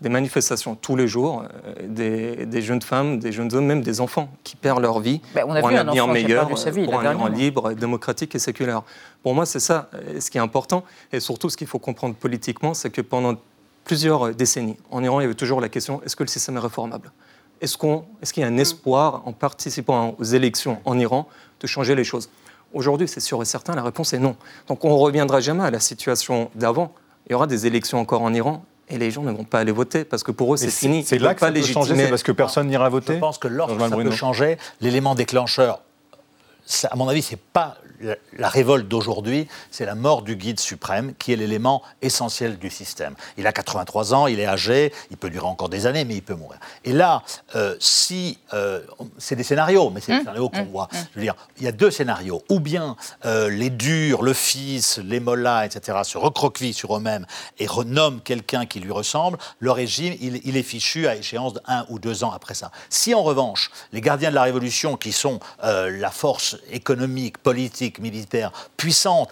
des 0.00 0.08
manifestations 0.08 0.74
tous 0.74 0.96
les 0.96 1.06
jours, 1.06 1.44
euh, 1.66 2.46
des, 2.46 2.62
jeunes 2.62 2.82
femmes, 2.82 3.18
des 3.18 3.32
jeunes 3.32 3.54
hommes, 3.54 3.66
même 3.66 3.82
des 3.82 4.00
enfants 4.00 4.30
qui 4.44 4.56
perdent 4.56 4.80
leur 4.80 5.00
vie 5.00 5.20
ben, 5.34 5.44
on 5.46 5.54
a 5.54 5.60
pour 5.60 5.68
vu 5.68 5.76
un, 5.76 5.88
avenir 5.88 6.06
meilleur, 6.08 6.48
pour 6.48 7.00
un 7.00 7.12
Iran 7.12 7.28
libre, 7.28 7.72
démocratique 7.74 8.34
et 8.34 8.38
séculaire. 8.38 8.82
Pour 9.22 9.34
moi, 9.34 9.46
c'est 9.46 9.60
ça 9.60 9.90
euh, 9.94 10.20
ce 10.20 10.30
qui 10.30 10.38
est 10.38 10.40
important. 10.40 10.84
Et 11.12 11.20
surtout, 11.20 11.50
ce 11.50 11.56
qu'il 11.56 11.66
faut 11.66 11.78
comprendre 11.78 12.14
politiquement, 12.14 12.72
c'est 12.74 12.90
que 12.90 13.02
pendant 13.02 13.34
plusieurs 13.84 14.34
décennies, 14.34 14.76
en 14.90 15.02
Iran, 15.04 15.20
il 15.20 15.24
y 15.24 15.26
avait 15.26 15.34
toujours 15.34 15.60
la 15.60 15.68
question 15.68 16.00
est-ce 16.04 16.16
que 16.16 16.22
le 16.22 16.28
système 16.28 16.56
est 16.56 16.60
réformable? 16.60 17.12
Est-ce 17.60 17.76
qu'il 17.76 18.42
y 18.42 18.44
a 18.44 18.48
un 18.48 18.56
espoir, 18.56 19.22
en 19.26 19.32
participant 19.32 20.14
aux 20.18 20.24
élections 20.24 20.78
en 20.86 20.98
Iran, 20.98 21.28
de 21.60 21.66
changer 21.66 21.94
les 21.94 22.04
choses? 22.04 22.30
Aujourd'hui, 22.72 23.06
c'est 23.06 23.20
sûr 23.20 23.42
et 23.42 23.44
certain, 23.44 23.74
la 23.74 23.82
réponse 23.82 24.14
est 24.14 24.18
non. 24.18 24.36
Donc 24.66 24.84
on 24.84 24.88
ne 24.88 24.94
reviendra 24.94 25.40
jamais 25.40 25.64
à 25.64 25.70
la 25.70 25.80
situation 25.80 26.50
d'avant. 26.54 26.94
Il 27.26 27.32
y 27.32 27.34
aura 27.34 27.46
des 27.46 27.66
élections 27.66 27.98
encore 27.98 28.22
en 28.22 28.32
Iran 28.32 28.64
et 28.90 28.98
les 28.98 29.10
gens 29.10 29.22
ne 29.22 29.32
vont 29.32 29.44
pas 29.44 29.60
aller 29.60 29.72
voter 29.72 30.04
parce 30.04 30.22
que 30.22 30.32
pour 30.32 30.54
eux 30.54 30.56
c'est 30.56 30.70
fini. 30.70 31.04
C'est 31.04 31.18
là 31.18 31.34
que 31.34 31.40
ça 31.40 31.52
peut 31.52 31.62
changer, 31.62 31.96
c'est 31.96 32.08
parce 32.08 32.22
que 32.22 32.32
personne 32.32 32.68
n'ira 32.68 32.88
voter. 32.88 33.14
Je 33.14 33.18
pense 33.18 33.38
que 33.38 33.48
lorsque 33.48 33.78
ça 33.78 33.88
peut 33.88 34.10
changer, 34.10 34.58
l'élément 34.80 35.14
déclencheur, 35.14 35.80
à 36.90 36.96
mon 36.96 37.08
avis, 37.08 37.22
c'est 37.22 37.40
pas 37.40 37.76
la 38.36 38.48
révolte 38.48 38.88
d'aujourd'hui, 38.88 39.48
c'est 39.70 39.84
la 39.84 39.94
mort 39.94 40.22
du 40.22 40.36
guide 40.36 40.60
suprême, 40.60 41.12
qui 41.18 41.32
est 41.32 41.36
l'élément 41.36 41.82
essentiel 42.02 42.58
du 42.58 42.70
système. 42.70 43.14
Il 43.36 43.46
a 43.46 43.52
83 43.52 44.14
ans, 44.14 44.26
il 44.26 44.40
est 44.40 44.46
âgé, 44.46 44.92
il 45.10 45.16
peut 45.16 45.30
durer 45.30 45.46
encore 45.46 45.68
des 45.68 45.86
années, 45.86 46.04
mais 46.04 46.14
il 46.14 46.22
peut 46.22 46.34
mourir. 46.34 46.58
Et 46.84 46.92
là, 46.92 47.22
euh, 47.54 47.76
si. 47.78 48.38
Euh, 48.54 48.80
c'est 49.18 49.36
des 49.36 49.42
scénarios, 49.42 49.90
mais 49.90 50.00
c'est 50.00 50.12
des 50.12 50.18
mmh. 50.18 50.20
scénarios 50.20 50.48
qu'on 50.48 50.64
mmh. 50.64 50.70
voit. 50.70 50.88
Mmh. 50.92 50.96
Je 51.12 51.18
veux 51.18 51.22
dire, 51.22 51.34
il 51.58 51.64
y 51.64 51.68
a 51.68 51.72
deux 51.72 51.90
scénarios. 51.90 52.42
Ou 52.48 52.60
bien 52.60 52.96
euh, 53.24 53.50
les 53.50 53.70
durs, 53.70 54.22
le 54.22 54.32
fils, 54.32 54.98
les 54.98 55.20
mollahs, 55.20 55.66
etc., 55.66 55.98
se 56.04 56.18
recroquevillent 56.18 56.74
sur 56.74 56.96
eux-mêmes 56.96 57.26
et 57.58 57.66
renomment 57.66 58.20
quelqu'un 58.20 58.66
qui 58.66 58.80
lui 58.80 58.92
ressemble, 58.92 59.38
le 59.58 59.70
régime, 59.70 60.14
il, 60.20 60.40
il 60.44 60.56
est 60.56 60.62
fichu 60.62 61.06
à 61.06 61.16
échéance 61.16 61.54
d'un 61.54 61.86
ou 61.88 61.98
deux 61.98 62.24
ans 62.24 62.32
après 62.32 62.54
ça. 62.54 62.70
Si 62.88 63.14
en 63.14 63.22
revanche, 63.22 63.70
les 63.92 64.00
gardiens 64.00 64.30
de 64.30 64.34
la 64.34 64.42
révolution, 64.42 64.96
qui 64.96 65.12
sont 65.12 65.40
la 65.62 66.10
force 66.10 66.56
économique, 66.70 67.38
politique, 67.38 67.89
militaire 67.98 68.52
puissante 68.76 69.30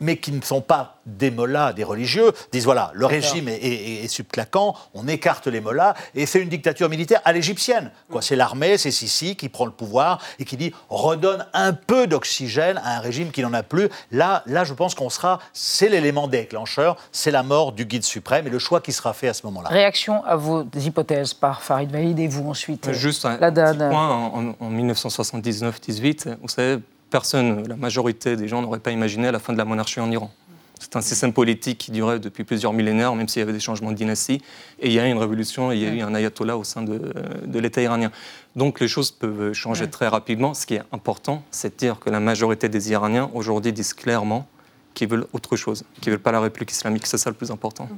mais 0.00 0.16
qui 0.16 0.32
ne 0.32 0.40
sont 0.40 0.60
pas 0.60 0.96
des 1.06 1.30
mollahs, 1.30 1.72
des 1.72 1.84
religieux, 1.84 2.32
disent 2.52 2.64
voilà, 2.64 2.90
le 2.94 3.06
régime 3.06 3.48
est, 3.48 4.08
subclaquant, 4.08 4.74
on 4.94 5.06
écarte 5.06 5.46
les 5.46 5.60
mollahs, 5.60 5.94
et 6.14 6.26
c'est 6.26 6.40
une 6.40 6.48
dictature 6.48 6.88
militaire 6.88 7.20
à 7.24 7.32
l'égyptienne. 7.32 7.90
Quoi, 8.10 8.22
c'est 8.22 8.36
l'armée, 8.36 8.78
c'est 8.78 8.90
Sisi 8.90 9.36
qui 9.36 9.48
prend 9.48 9.66
le 9.66 9.72
pouvoir 9.72 10.20
et 10.38 10.44
qui 10.44 10.56
dit 10.56 10.72
redonne 10.88 11.46
un 11.52 11.72
peu 11.72 12.06
d'oxygène 12.06 12.80
à 12.82 12.96
un 12.96 13.00
régime 13.00 13.30
qui 13.30 13.42
n'en 13.42 13.52
a 13.52 13.62
plus. 13.62 13.88
Là, 14.10 14.42
là, 14.46 14.64
je 14.64 14.72
pense 14.72 14.94
qu'on 14.94 15.10
sera, 15.10 15.38
c'est 15.52 15.88
l'élément 15.88 16.28
déclencheur, 16.28 16.96
c'est 17.12 17.30
la 17.30 17.42
mort 17.42 17.72
du 17.72 17.84
guide 17.84 18.04
suprême 18.04 18.46
et 18.46 18.50
le 18.50 18.58
choix 18.58 18.80
qui 18.80 18.92
sera 18.92 19.12
fait 19.12 19.28
à 19.28 19.34
ce 19.34 19.44
moment-là. 19.46 19.68
Réaction 19.68 20.24
à 20.24 20.36
vos 20.36 20.64
hypothèses 20.74 21.34
par 21.34 21.62
Farid 21.62 21.90
Vaïd 21.90 22.18
et 22.18 22.28
vous 22.28 22.48
ensuite. 22.48 22.92
Juste 22.92 23.24
un 23.26 23.36
petit 23.36 23.88
point 23.90 24.08
en, 24.08 24.54
en 24.58 24.70
1979-18, 24.70 26.36
vous 26.40 26.48
savez 26.48 26.78
personne, 27.10 27.66
la 27.68 27.76
majorité 27.76 28.36
des 28.36 28.48
gens 28.48 28.62
n'auraient 28.62 28.78
pas 28.78 28.92
imaginé 28.92 29.30
la 29.30 29.38
fin 29.38 29.52
de 29.52 29.58
la 29.58 29.64
monarchie 29.64 30.00
en 30.00 30.10
Iran. 30.10 30.30
C'est 30.78 30.96
un 30.96 31.02
système 31.02 31.34
politique 31.34 31.76
qui 31.76 31.90
durait 31.90 32.18
depuis 32.18 32.42
plusieurs 32.42 32.72
millénaires, 32.72 33.14
même 33.14 33.28
s'il 33.28 33.40
y 33.40 33.42
avait 33.42 33.52
des 33.52 33.60
changements 33.60 33.90
de 33.90 33.96
dynastie. 33.96 34.40
Et 34.78 34.86
il 34.86 34.92
y 34.92 34.98
a 34.98 35.06
eu 35.06 35.10
une 35.10 35.18
révolution, 35.18 35.70
et 35.70 35.76
il 35.76 35.82
y 35.82 35.86
a 35.86 35.92
eu 35.92 36.00
un 36.00 36.14
ayatollah 36.14 36.56
au 36.56 36.64
sein 36.64 36.80
de, 36.80 37.12
de 37.44 37.58
l'État 37.58 37.82
iranien. 37.82 38.10
Donc 38.56 38.80
les 38.80 38.88
choses 38.88 39.10
peuvent 39.10 39.52
changer 39.52 39.90
très 39.90 40.08
rapidement. 40.08 40.54
Ce 40.54 40.64
qui 40.64 40.76
est 40.76 40.82
important, 40.90 41.42
c'est 41.50 41.74
de 41.74 41.78
dire 41.78 41.98
que 42.00 42.08
la 42.08 42.18
majorité 42.18 42.70
des 42.70 42.92
Iraniens 42.92 43.30
aujourd'hui 43.34 43.74
disent 43.74 43.92
clairement 43.92 44.48
qui 44.94 45.06
veulent 45.06 45.26
autre 45.32 45.56
chose, 45.56 45.84
qui 46.00 46.08
ne 46.08 46.14
veulent 46.14 46.22
pas 46.22 46.32
la 46.32 46.40
République 46.40 46.72
islamique. 46.72 47.06
C'est 47.06 47.18
ça 47.18 47.30
le 47.30 47.36
plus 47.36 47.50
important. 47.50 47.88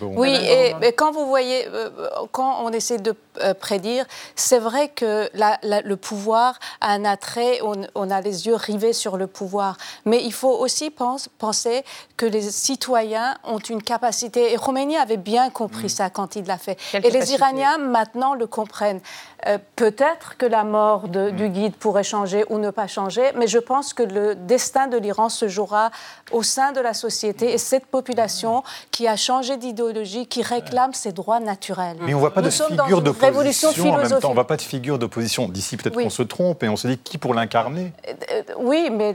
Oui, 0.00 0.34
et, 0.34 0.92
quand 0.92 1.12
vous 1.12 1.26
voyez, 1.26 1.66
euh, 1.68 1.90
quand 2.32 2.62
on 2.64 2.70
essaie 2.70 2.98
de 2.98 3.14
euh, 3.40 3.54
prédire, 3.54 4.06
c'est 4.34 4.58
vrai 4.58 4.88
que 4.88 5.28
le 5.34 5.94
pouvoir 5.96 6.58
a 6.80 6.92
un 6.92 7.04
attrait, 7.04 7.60
on, 7.62 8.10
a 8.10 8.20
les 8.20 8.46
yeux 8.46 8.54
rivés 8.54 8.92
sur 8.92 9.16
le 9.16 9.26
pouvoir. 9.26 9.76
Mais 10.04 10.24
il 10.24 10.32
faut 10.32 10.56
aussi 10.56 10.90
penser 10.90 11.84
que 12.16 12.26
les 12.26 12.50
citoyens 12.50 13.36
ont 13.44 13.58
une 13.58 13.82
capacité, 13.82 14.52
et 14.52 14.56
Khomeini 14.56 14.96
avait 14.96 15.16
bien 15.16 15.50
compris 15.50 15.86
mm. 15.86 15.90
ça 15.90 16.10
quand 16.10 16.36
il 16.36 16.44
l'a 16.46 16.58
fait. 16.58 16.78
et 16.94 17.10
les 17.10 17.32
Iraniens 17.32 17.78
maintenant 17.78 18.34
le 18.34 18.46
comprennent. 18.46 19.00
Euh, 19.46 19.58
peut-être 19.76 20.36
que 20.36 20.46
la 20.46 20.64
mort 20.64 21.08
de, 21.08 21.30
du 21.30 21.48
guide 21.48 21.76
pourrait 21.76 22.02
changer 22.02 22.44
ou 22.48 22.58
ne 22.58 22.70
pas 22.70 22.88
changer, 22.88 23.30
mais 23.36 23.46
je 23.46 23.58
pense 23.58 23.94
que 23.94 24.02
le 24.02 24.34
destin 24.34 24.88
de 24.88 24.96
l'Iran 24.96 25.28
se 25.28 25.46
jouera 25.46 25.90
au 26.32 26.37
sein 26.42 26.72
de 26.72 26.80
la 26.80 26.94
société 26.94 27.52
et 27.52 27.58
cette 27.58 27.86
population 27.86 28.62
qui 28.90 29.06
a 29.06 29.16
changé 29.16 29.56
d'idéologie, 29.56 30.26
qui 30.26 30.42
réclame 30.42 30.94
ses 30.94 31.12
droits 31.12 31.40
naturels. 31.40 31.96
Mais 32.00 32.14
on 32.14 32.16
ne 32.16 32.20
voit 32.20 32.34
pas 32.34 32.42
de 32.42 32.50
figure 32.50 33.02
d'opposition 33.02 33.70
en 33.70 33.96
même 33.98 34.20
temps. 34.20 34.30
On 34.30 34.34
voit 34.34 34.46
pas 34.46 34.56
de 34.56 34.62
figure 34.62 34.98
d'opposition. 34.98 35.48
D'ici, 35.48 35.76
peut-être 35.76 35.96
qu'on 35.96 36.10
se 36.10 36.22
trompe 36.22 36.62
et 36.62 36.68
on 36.68 36.76
se 36.76 36.88
dit 36.88 36.98
qui 36.98 37.18
pour 37.18 37.34
l'incarner 37.34 37.92
euh, 38.08 38.42
Oui, 38.58 38.90
mais 38.90 39.14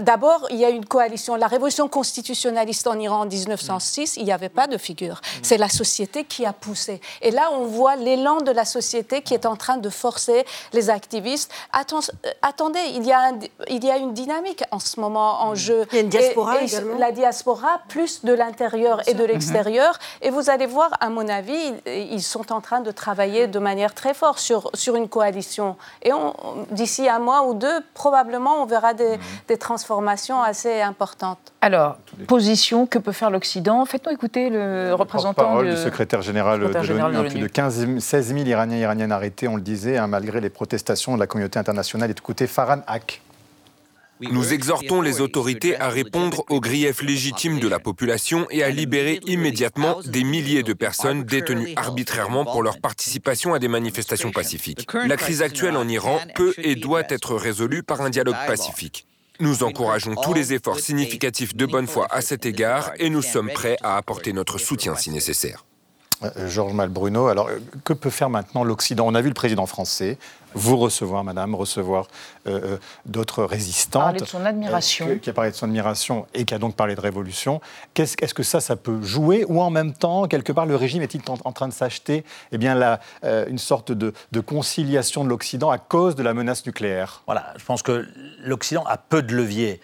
d'abord, 0.00 0.46
il 0.50 0.56
y 0.56 0.64
a 0.64 0.70
une 0.70 0.86
coalition. 0.86 1.36
La 1.36 1.46
révolution 1.46 1.88
constitutionnaliste 1.88 2.86
en 2.86 2.98
Iran 2.98 3.20
en 3.20 3.26
1906, 3.26 4.16
il 4.16 4.24
n'y 4.24 4.32
avait 4.32 4.48
pas 4.48 4.66
de 4.66 4.78
figure. 4.78 5.20
C'est 5.42 5.58
la 5.58 5.68
société 5.68 6.24
qui 6.24 6.46
a 6.46 6.52
poussé. 6.52 7.00
Et 7.22 7.30
là, 7.30 7.50
on 7.52 7.66
voit 7.66 7.96
l'élan 7.96 8.40
de 8.40 8.50
la 8.50 8.64
société 8.64 9.22
qui 9.22 9.34
est 9.34 9.46
en 9.46 9.56
train 9.56 9.76
de 9.76 9.88
forcer 9.88 10.44
les 10.72 10.90
activistes. 10.90 11.50
Euh, 11.74 12.30
attendez, 12.42 12.80
il 12.94 13.04
y, 13.04 13.12
a 13.12 13.32
il 13.68 13.84
y 13.84 13.90
a 13.90 13.96
une 13.96 14.14
dynamique 14.14 14.64
en 14.70 14.78
ce 14.78 15.00
moment 15.00 15.42
en 15.42 15.54
jeu. 15.54 15.86
Il 15.92 15.96
y 15.96 15.98
a 15.98 16.02
une 16.02 16.08
diaspora 16.34 16.60
également. 16.62 16.98
La 16.98 17.12
diaspora, 17.12 17.80
plus 17.88 18.24
de 18.24 18.32
l'intérieur 18.32 19.00
et 19.08 19.14
de 19.14 19.24
l'extérieur. 19.24 19.98
Et 20.22 20.30
vous 20.30 20.50
allez 20.50 20.66
voir, 20.66 20.90
à 21.00 21.08
mon 21.08 21.28
avis, 21.28 21.74
ils 21.86 22.22
sont 22.22 22.52
en 22.52 22.60
train 22.60 22.80
de 22.80 22.90
travailler 22.90 23.46
de 23.46 23.58
manière 23.58 23.94
très 23.94 24.14
forte 24.14 24.38
sur, 24.38 24.70
sur 24.74 24.96
une 24.96 25.08
coalition. 25.08 25.76
Et 26.02 26.10
d'ici 26.70 27.08
un 27.08 27.18
mois 27.18 27.44
ou 27.46 27.54
deux, 27.54 27.80
probablement, 27.94 28.62
on 28.62 28.66
verra 28.66 28.94
des, 28.94 29.18
des 29.48 29.56
transformations 29.56 30.42
assez 30.42 30.80
importantes. 30.80 31.52
Alors, 31.60 31.96
position, 32.26 32.86
que 32.86 32.98
peut 32.98 33.12
faire 33.12 33.30
l'Occident? 33.30 33.84
Faites-nous 33.84 34.12
écouter 34.12 34.50
le 34.50 34.94
représentant 34.94 35.62
du 35.62 35.76
secrétaire 35.76 36.22
général 36.22 36.60
de 36.60 36.66
l'ONU. 36.66 37.28
Plus 37.28 37.40
de 37.40 37.46
15, 37.46 37.98
16 37.98 38.34
000 38.34 38.40
Iraniens 38.46 38.76
et 38.76 38.80
Iraniennes 38.80 39.12
arrêtés, 39.12 39.48
on 39.48 39.56
le 39.56 39.62
disait, 39.62 39.98
hein, 39.98 40.06
malgré 40.06 40.40
les 40.40 40.50
protestations 40.50 41.14
de 41.14 41.20
la 41.20 41.26
communauté 41.26 41.58
internationale. 41.58 42.10
Écoutez 42.10 42.46
Farhan 42.46 42.80
Haq. 42.86 43.20
Nous 44.22 44.52
exhortons 44.52 45.00
les 45.00 45.20
autorités 45.20 45.80
à 45.80 45.88
répondre 45.88 46.44
aux 46.50 46.60
griefs 46.60 47.02
légitimes 47.02 47.58
de 47.58 47.68
la 47.68 47.78
population 47.78 48.46
et 48.50 48.62
à 48.62 48.68
libérer 48.68 49.20
immédiatement 49.24 50.00
des 50.04 50.24
milliers 50.24 50.62
de 50.62 50.74
personnes 50.74 51.24
détenues 51.24 51.72
arbitrairement 51.76 52.44
pour 52.44 52.62
leur 52.62 52.80
participation 52.80 53.54
à 53.54 53.58
des 53.58 53.68
manifestations 53.68 54.30
pacifiques. 54.30 54.86
La 55.06 55.16
crise 55.16 55.40
actuelle 55.40 55.76
en 55.76 55.88
Iran 55.88 56.18
peut 56.34 56.52
et 56.58 56.74
doit 56.74 57.04
être 57.08 57.34
résolue 57.34 57.82
par 57.82 58.02
un 58.02 58.10
dialogue 58.10 58.36
pacifique. 58.46 59.06
Nous 59.40 59.62
encourageons 59.62 60.16
tous 60.16 60.34
les 60.34 60.52
efforts 60.52 60.80
significatifs 60.80 61.56
de 61.56 61.64
bonne 61.64 61.86
foi 61.86 62.06
à 62.10 62.20
cet 62.20 62.44
égard 62.44 62.92
et 62.98 63.08
nous 63.08 63.22
sommes 63.22 63.50
prêts 63.50 63.78
à 63.82 63.96
apporter 63.96 64.34
notre 64.34 64.58
soutien 64.58 64.96
si 64.96 65.10
nécessaire. 65.10 65.64
Euh, 66.22 66.48
Georges 66.48 66.74
Malbruno, 66.74 67.28
alors 67.28 67.48
euh, 67.48 67.58
que 67.82 67.94
peut 67.94 68.10
faire 68.10 68.28
maintenant 68.28 68.62
l'Occident? 68.62 69.06
On 69.06 69.14
a 69.14 69.22
vu 69.22 69.28
le 69.28 69.34
président 69.34 69.64
français 69.64 70.18
vous 70.54 70.76
recevoir, 70.76 71.24
madame, 71.24 71.54
recevoir 71.54 72.08
euh, 72.46 72.76
d'autres 73.06 73.44
résistantes. 73.44 74.02
Parler 74.02 74.20
de 74.20 74.24
son 74.24 74.44
admiration. 74.44 75.18
qui 75.20 75.30
a 75.30 75.32
parlé 75.32 75.50
de 75.50 75.56
son 75.56 75.66
admiration 75.66 76.26
et 76.34 76.44
qui 76.44 76.54
a 76.54 76.58
donc 76.58 76.76
parlé 76.76 76.94
de 76.94 77.00
révolution. 77.00 77.60
Est-ce 77.96 78.16
est 78.22 78.32
que 78.32 78.42
ça, 78.42 78.60
ça 78.60 78.76
peut 78.76 79.02
jouer 79.02 79.44
Ou 79.48 79.60
en 79.60 79.70
même 79.70 79.92
temps, 79.92 80.26
quelque 80.26 80.52
part, 80.52 80.66
le 80.66 80.76
régime 80.76 81.02
est-il 81.02 81.20
en, 81.28 81.52
train 81.52 81.68
de 81.68 81.72
s'acheter 81.72 82.24
eh 82.52 82.58
bien, 82.58 82.74
la, 82.74 83.00
une 83.22 83.58
sorte 83.58 83.92
de, 83.92 84.14
de 84.32 84.40
conciliation 84.40 85.24
de 85.24 85.28
l'Occident 85.28 85.70
à 85.70 85.78
cause 85.78 86.14
de 86.14 86.22
la 86.22 86.34
menace 86.34 86.64
nucléaire? 86.64 87.22
Voilà, 87.26 87.52
je 87.56 87.64
pense 87.64 87.82
que 87.82 88.08
l'Occident 88.42 88.84
a 88.86 88.96
peu 88.96 89.22
de 89.22 89.34
leviers 89.34 89.80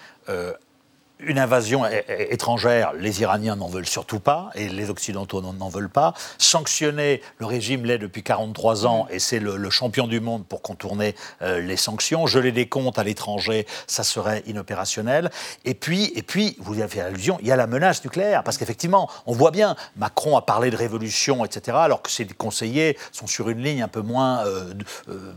une 1.20 1.38
invasion 1.38 1.84
étrangère, 1.86 2.92
les 2.92 3.22
Iraniens 3.22 3.56
n'en 3.56 3.68
veulent 3.68 3.86
surtout 3.86 4.20
pas, 4.20 4.50
et 4.54 4.68
les 4.68 4.90
Occidentaux 4.90 5.40
n'en 5.40 5.68
veulent 5.68 5.88
pas. 5.88 6.12
Sanctionner, 6.36 7.22
le 7.38 7.46
régime 7.46 7.86
l'est 7.86 7.98
depuis 7.98 8.22
43 8.22 8.86
ans, 8.86 9.06
et 9.10 9.18
c'est 9.18 9.38
le, 9.38 9.70
champion 9.70 10.06
du 10.06 10.20
monde 10.20 10.46
pour 10.46 10.62
contourner 10.62 11.14
euh, 11.42 11.60
les 11.60 11.76
sanctions. 11.76 12.26
Geler 12.26 12.52
des 12.52 12.68
comptes 12.68 12.98
à 12.98 13.04
l'étranger, 13.04 13.66
ça 13.86 14.04
serait 14.04 14.42
inopérationnel. 14.46 15.30
Et 15.64 15.74
puis, 15.74 16.12
et 16.14 16.22
puis, 16.22 16.56
vous 16.60 16.74
y 16.74 16.82
avez 16.82 16.90
fait 16.90 17.00
allusion, 17.00 17.38
il 17.40 17.48
y 17.48 17.52
a 17.52 17.56
la 17.56 17.66
menace 17.66 18.04
nucléaire, 18.04 18.44
parce 18.44 18.58
qu'effectivement, 18.58 19.10
on 19.26 19.32
voit 19.32 19.50
bien, 19.50 19.74
Macron 19.96 20.36
a 20.36 20.42
parlé 20.42 20.70
de 20.70 20.76
révolution, 20.76 21.44
etc., 21.44 21.78
alors 21.80 22.02
que 22.02 22.10
ses 22.10 22.26
conseillers 22.26 22.96
sont 23.12 23.26
sur 23.26 23.48
une 23.48 23.62
ligne 23.62 23.82
un 23.82 23.88
peu 23.88 24.02
moins 24.02 24.44
euh, 24.46 24.74
euh, 25.08 25.32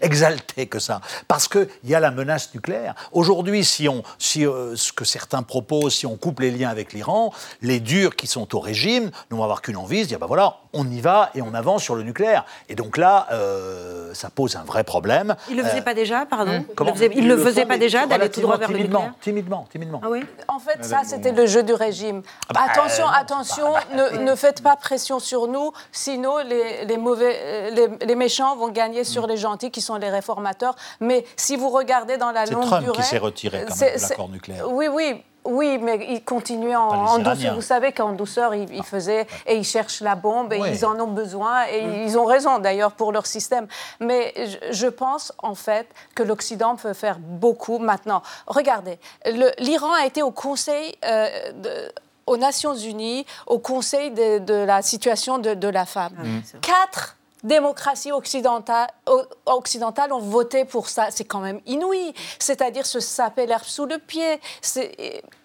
exaltée 0.00 0.66
que 0.66 0.78
ça. 0.78 1.00
Parce 1.28 1.48
qu'il 1.48 1.68
y 1.84 1.94
a 1.94 2.00
la 2.00 2.10
menace 2.10 2.52
nucléaire. 2.52 2.94
Aujourd'hui, 3.12 3.64
si 3.64 3.88
on 3.88 4.02
si 4.24 4.46
euh, 4.46 4.74
ce 4.76 4.92
que 4.92 5.04
certains 5.04 5.42
proposent, 5.42 5.94
si 5.94 6.06
on 6.06 6.16
coupe 6.16 6.40
les 6.40 6.50
liens 6.50 6.70
avec 6.70 6.92
l'Iran, 6.92 7.32
les 7.60 7.80
durs 7.80 8.16
qui 8.16 8.26
sont 8.26 8.54
au 8.54 8.60
régime 8.60 9.10
ne 9.30 9.36
vont 9.36 9.44
qu'une 9.60 9.76
envie, 9.76 10.02
se 10.02 10.08
dire 10.08 10.18
ben 10.18 10.26
voilà, 10.26 10.60
on 10.74 10.88
y 10.88 11.00
va 11.00 11.30
et 11.34 11.42
on 11.42 11.54
avance 11.54 11.82
sur 11.82 11.94
le 11.94 12.02
nucléaire. 12.02 12.44
Et 12.68 12.74
donc 12.74 12.96
là, 12.96 13.26
euh, 13.32 14.12
ça 14.14 14.30
pose 14.30 14.56
un 14.56 14.64
vrai 14.64 14.84
problème. 14.84 15.36
Il 15.48 15.56
ne 15.56 15.62
le 15.62 15.68
faisait 15.68 15.80
euh, 15.80 15.82
pas 15.82 15.94
déjà, 15.94 16.26
pardon 16.26 16.64
Il 17.14 17.26
ne 17.26 17.34
le 17.34 17.42
faisait, 17.42 17.64
pas 17.64 17.78
déjà 17.78 18.06
d'aller 18.06 18.28
tout 18.28 18.40
droit 18.40 18.56
vers 18.56 18.70
le 18.70 18.78
nucléaire 18.78 19.14
Timidement, 19.20 19.66
timidement. 19.70 20.00
Ah 20.02 20.08
oui 20.10 20.24
en 20.48 20.58
fait, 20.58 20.84
ça, 20.84 21.02
c'était 21.04 21.32
le 21.32 21.46
jeu 21.46 21.62
du 21.62 21.74
régime. 21.74 22.22
Ah 22.48 22.52
bah, 22.54 22.60
attention, 22.70 23.06
attention, 23.08 23.74
ne, 23.94 24.34
faites 24.34 24.62
pas 24.62 24.76
pression 24.76 25.18
sur 25.18 25.48
nous, 25.48 25.72
sinon 25.92 26.38
les, 26.38 26.84
les 26.84 26.96
mauvais, 26.96 27.70
les, 27.70 27.88
les, 28.04 28.14
méchants 28.14 28.56
vont 28.56 28.68
gagner 28.68 29.04
sur 29.04 29.24
mm. 29.24 29.28
les 29.28 29.36
gentils 29.36 29.70
qui 29.70 29.80
sont 29.80 29.96
les 29.96 30.10
réformateurs. 30.10 30.74
Mais 31.00 31.24
si 31.36 31.56
vous 31.56 31.70
regardez 31.70 32.16
dans 32.16 32.32
la 32.32 32.46
longue 32.46 32.66
Trump 32.66 32.84
durée... 32.84 32.96
qui 32.96 33.02
s'est 33.02 33.18
retiré 33.18 33.64
quand 33.66 33.76
même 33.80 34.30
nucléaire. 34.32 34.70
Oui, 34.70 34.88
oui. 34.88 35.22
Oui, 35.44 35.78
mais 35.78 36.06
ils 36.08 36.24
continuaient 36.24 36.76
en, 36.76 37.18
douceur. 37.18 37.54
Vous 37.54 37.62
savez 37.62 37.92
qu'en 37.92 38.12
douceur, 38.12 38.54
ils, 38.54 38.82
faisaient 38.82 39.26
et 39.46 39.56
ils 39.56 39.64
cherchent 39.64 40.00
la 40.00 40.14
bombe 40.14 40.52
et 40.52 40.58
ils 40.58 40.86
en 40.86 40.98
ont 40.98 41.08
besoin 41.08 41.64
et 41.66 41.86
mm. 41.86 42.06
ils 42.06 42.18
ont 42.18 42.24
raison 42.24 42.58
d'ailleurs 42.58 42.92
pour 42.92 43.12
leur 43.12 43.26
système. 43.26 43.66
Mais 44.00 44.32
je, 44.70 44.86
pense 44.86 45.32
en 45.38 45.54
fait 45.54 45.86
que 46.14 46.22
l'Occident 46.22 46.76
peut 46.76 46.94
faire 46.94 47.18
beaucoup 47.18 47.78
maintenant. 47.78 48.22
Regardez, 48.46 48.98
l'Iran 49.58 49.92
a 49.92 50.06
été 50.06 50.22
au 50.22 50.30
Conseil. 50.30 50.94
Euh, 51.04 51.88
aux 52.26 52.38
Nations 52.38 52.74
Unies, 52.74 53.26
au 53.46 53.58
Conseil 53.58 54.10
de, 54.10 54.64
la 54.64 54.80
situation 54.80 55.36
de, 55.36 55.68
la 55.68 55.84
femme. 55.84 56.14
Mm. 56.16 56.58
Quatre 56.62 57.18
démocraties 57.44 58.10
occidentales, 58.10 58.88
occidentales 59.46 60.12
ont 60.12 60.20
voté 60.20 60.64
pour 60.64 60.88
ça. 60.88 61.08
C'est 61.10 61.24
quand 61.24 61.40
même 61.40 61.60
inouï. 61.66 62.12
C'est-à-dire 62.38 62.86
se 62.86 63.00
saper 63.00 63.46
l'herbe 63.46 63.64
sous 63.64 63.86
le 63.86 63.98
pied. 63.98 64.40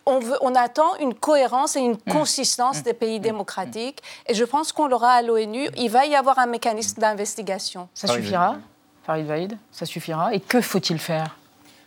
On, 0.06 0.20
veut, 0.20 0.38
on, 0.42 0.56
attend 0.56 0.96
une 1.00 1.14
cohérence 1.14 1.76
et 1.76 1.82
une 1.82 1.94
mmh. 1.94 2.12
consistance 2.12 2.80
mmh. 2.80 2.84
des 2.84 2.94
pays 2.94 3.20
mmh. 3.20 3.24
démocratiques. 3.24 4.02
Et 4.26 4.34
je 4.34 4.44
pense 4.44 4.72
qu'on 4.72 4.88
l'aura 4.88 5.12
à 5.12 5.22
l'ONU. 5.22 5.68
Il 5.78 5.92
va 5.92 6.06
y 6.08 6.16
avoir 6.16 6.40
un 6.40 6.48
mécanisme 6.48 7.00
d'investigation. 7.00 7.90
Ça 7.94 8.08
suffira 8.08 8.58
Farid 9.06 9.28
Vaïd 9.28 9.58
Ça 9.72 9.86
suffira 9.86 10.34
Et 10.34 10.40
que 10.40 10.62
faut-il 10.62 10.98
faire? 10.98 11.36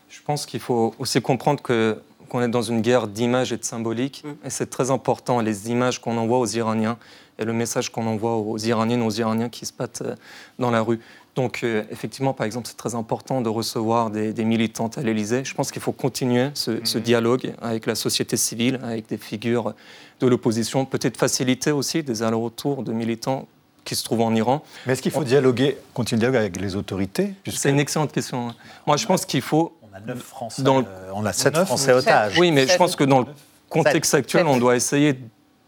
Je 0.08 0.20
pense 0.22 0.44
qu'il 0.46 0.60
faut 0.60 0.94
aussi 0.98 1.20
comprendre 1.20 1.62
que 1.62 2.00
qu'on 2.32 2.40
est 2.40 2.48
dans 2.48 2.62
une 2.62 2.80
guerre 2.80 3.08
d'images 3.08 3.52
et 3.52 3.58
de 3.58 3.64
symbolique. 3.64 4.24
Et 4.42 4.48
c'est 4.48 4.70
très 4.70 4.90
important, 4.90 5.40
les 5.40 5.70
images 5.70 6.00
qu'on 6.00 6.16
envoie 6.16 6.38
aux 6.38 6.46
Iraniens 6.46 6.96
et 7.38 7.44
le 7.44 7.52
message 7.52 7.90
qu'on 7.90 8.06
envoie 8.06 8.36
aux 8.36 8.58
Iraniennes, 8.58 9.02
aux 9.02 9.10
Iraniens 9.10 9.48
qui 9.48 9.66
se 9.66 9.72
battent 9.72 10.02
euh, 10.02 10.14
dans 10.58 10.70
la 10.70 10.80
rue. 10.80 11.00
Donc, 11.34 11.60
euh, 11.62 11.82
effectivement, 11.90 12.34
par 12.34 12.44
exemple, 12.44 12.68
c'est 12.68 12.76
très 12.76 12.94
important 12.94 13.40
de 13.40 13.48
recevoir 13.48 14.10
des, 14.10 14.44
militantes 14.44 14.98
à 14.98 15.02
l'Élysée. 15.02 15.44
Je 15.44 15.54
pense 15.54 15.70
qu'il 15.70 15.80
faut 15.80 15.92
continuer 15.92 16.50
ce, 16.54 16.72
mhm. 16.72 17.02
dialogue 17.02 17.54
avec 17.62 17.86
la 17.86 17.94
société 17.94 18.36
civile, 18.36 18.78
avec 18.82 19.08
des 19.08 19.16
figures 19.16 19.74
de 20.20 20.26
l'opposition, 20.26 20.84
peut-être 20.84 21.16
faciliter 21.16 21.72
aussi 21.72 22.02
des 22.02 22.22
allers-retours 22.22 22.82
de 22.82 22.92
militants 22.92 23.48
qui 23.84 23.96
se 23.96 24.04
trouvent 24.04 24.20
en 24.20 24.34
Iran. 24.34 24.62
Mais 24.86 24.92
est-ce 24.92 25.02
qu'il 25.02 25.10
faut 25.10 25.24
dialoguer, 25.24 25.78
continuer 25.94 26.20
le 26.20 26.30
dialogue 26.30 26.36
avec 26.36 26.60
les 26.60 26.76
autorités 26.76 27.34
C'est 27.48 27.70
une 27.70 27.80
excellente 27.80 28.12
question. 28.12 28.54
Moi, 28.86 28.96
je 28.96 29.06
pense 29.06 29.24
qu'il 29.24 29.42
faut... 29.42 29.76
On 29.90 29.96
a 29.96 30.00
neuf 30.00 30.22
Français, 30.22 30.62
dans 30.62 30.84
on 31.14 31.24
a 31.26 31.32
sept 31.32 31.56
Français 31.56 31.92
otages. 31.92 32.38
Oui, 32.38 32.50
mais 32.50 32.66
je 32.66 32.76
pense 32.76 32.94
que 32.94 33.04
dans 33.04 33.20
le 33.20 33.26
contexte 33.68 34.14
actuel, 34.14 34.46
on 34.46 34.58
doit 34.58 34.76
essayer 34.76 35.18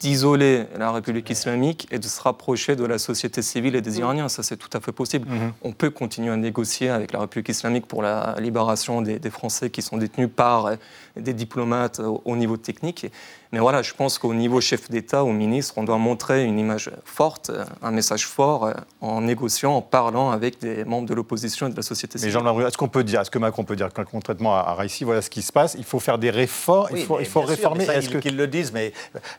d'isoler 0.05 0.65
la 0.77 0.93
République 0.93 1.31
islamique 1.31 1.89
et 1.91 1.99
de 1.99 2.05
se 2.05 2.21
rapprocher 2.21 2.77
de 2.77 2.85
la 2.85 2.99
société 2.99 3.41
civile 3.41 3.75
et 3.75 3.81
des 3.81 4.01
Iraniens. 4.01 4.29
Ça, 4.29 4.43
c'est 4.43 4.59
tout 4.59 4.69
à 4.75 4.81
fait 4.81 4.93
possible. 4.93 5.27
Mhm. 5.27 5.53
On 5.63 5.73
peut 5.73 5.89
continuer 5.89 6.31
à 6.31 6.37
négocier 6.37 6.91
avec 6.91 7.13
la 7.13 7.21
République 7.21 7.49
islamique 7.49 7.87
pour 7.87 8.03
la 8.03 8.37
libération 8.39 9.01
des, 9.01 9.19
des 9.19 9.31
Français 9.31 9.71
qui 9.71 9.81
sont 9.81 9.97
détenus 9.97 10.29
par 10.35 10.73
des 11.17 11.33
diplomates 11.33 12.03
au 12.25 12.37
niveau 12.37 12.59
technique. 12.59 13.07
Mais 13.55 13.61
voilà, 13.61 13.83
je 13.83 13.95
pense 13.95 14.19
qu'au 14.19 14.35
niveau 14.35 14.61
chef 14.61 14.91
d'État, 14.91 15.23
au 15.23 15.31
ministre, 15.31 15.75
on 15.77 15.85
doit 15.85 15.97
montrer 15.97 16.43
une 16.43 16.59
image 16.59 16.91
forte, 17.05 17.53
un 17.83 17.93
message 17.93 18.27
fort 18.27 18.65
euh, 18.65 18.73
en 19.01 19.21
négociant, 19.21 19.77
en 19.77 19.81
parlant 19.81 20.33
avec 20.33 20.59
des 20.59 20.85
membres 20.85 21.07
de 21.07 21.15
l'opposition 21.15 21.69
et 21.69 21.71
de 21.71 21.77
la 21.77 21.83
société 21.83 22.19
civile. 22.19 22.35
Mais 22.35 22.41
Jean-Marie, 22.41 22.65
est-ce 22.65 22.77
qu'on 22.77 22.89
peut 22.89 23.05
dire, 23.05 23.21
est-ce 23.21 23.31
que 23.31 23.39
Macron 23.39 23.63
peut 23.63 23.77
dire 23.77 23.91
concrètement 24.11 24.57
à 24.57 24.75
Raïssi, 24.75 25.05
voilà 25.05 25.23
ce 25.23 25.31
qui 25.31 25.41
se 25.41 25.53
passe, 25.53 25.77
il 25.79 25.85
faut 25.85 26.01
faire 26.01 26.19
des 26.19 26.31
réformes, 26.31 26.97
il 26.97 27.05
faut, 27.05 27.21
il 27.21 27.27
faut 27.27 27.43
réformer. 27.43 27.85
Est-ce 27.85 28.09
qu'ils 28.19 28.37
le 28.37 28.49
disent, 28.49 28.73
mais 28.73 28.93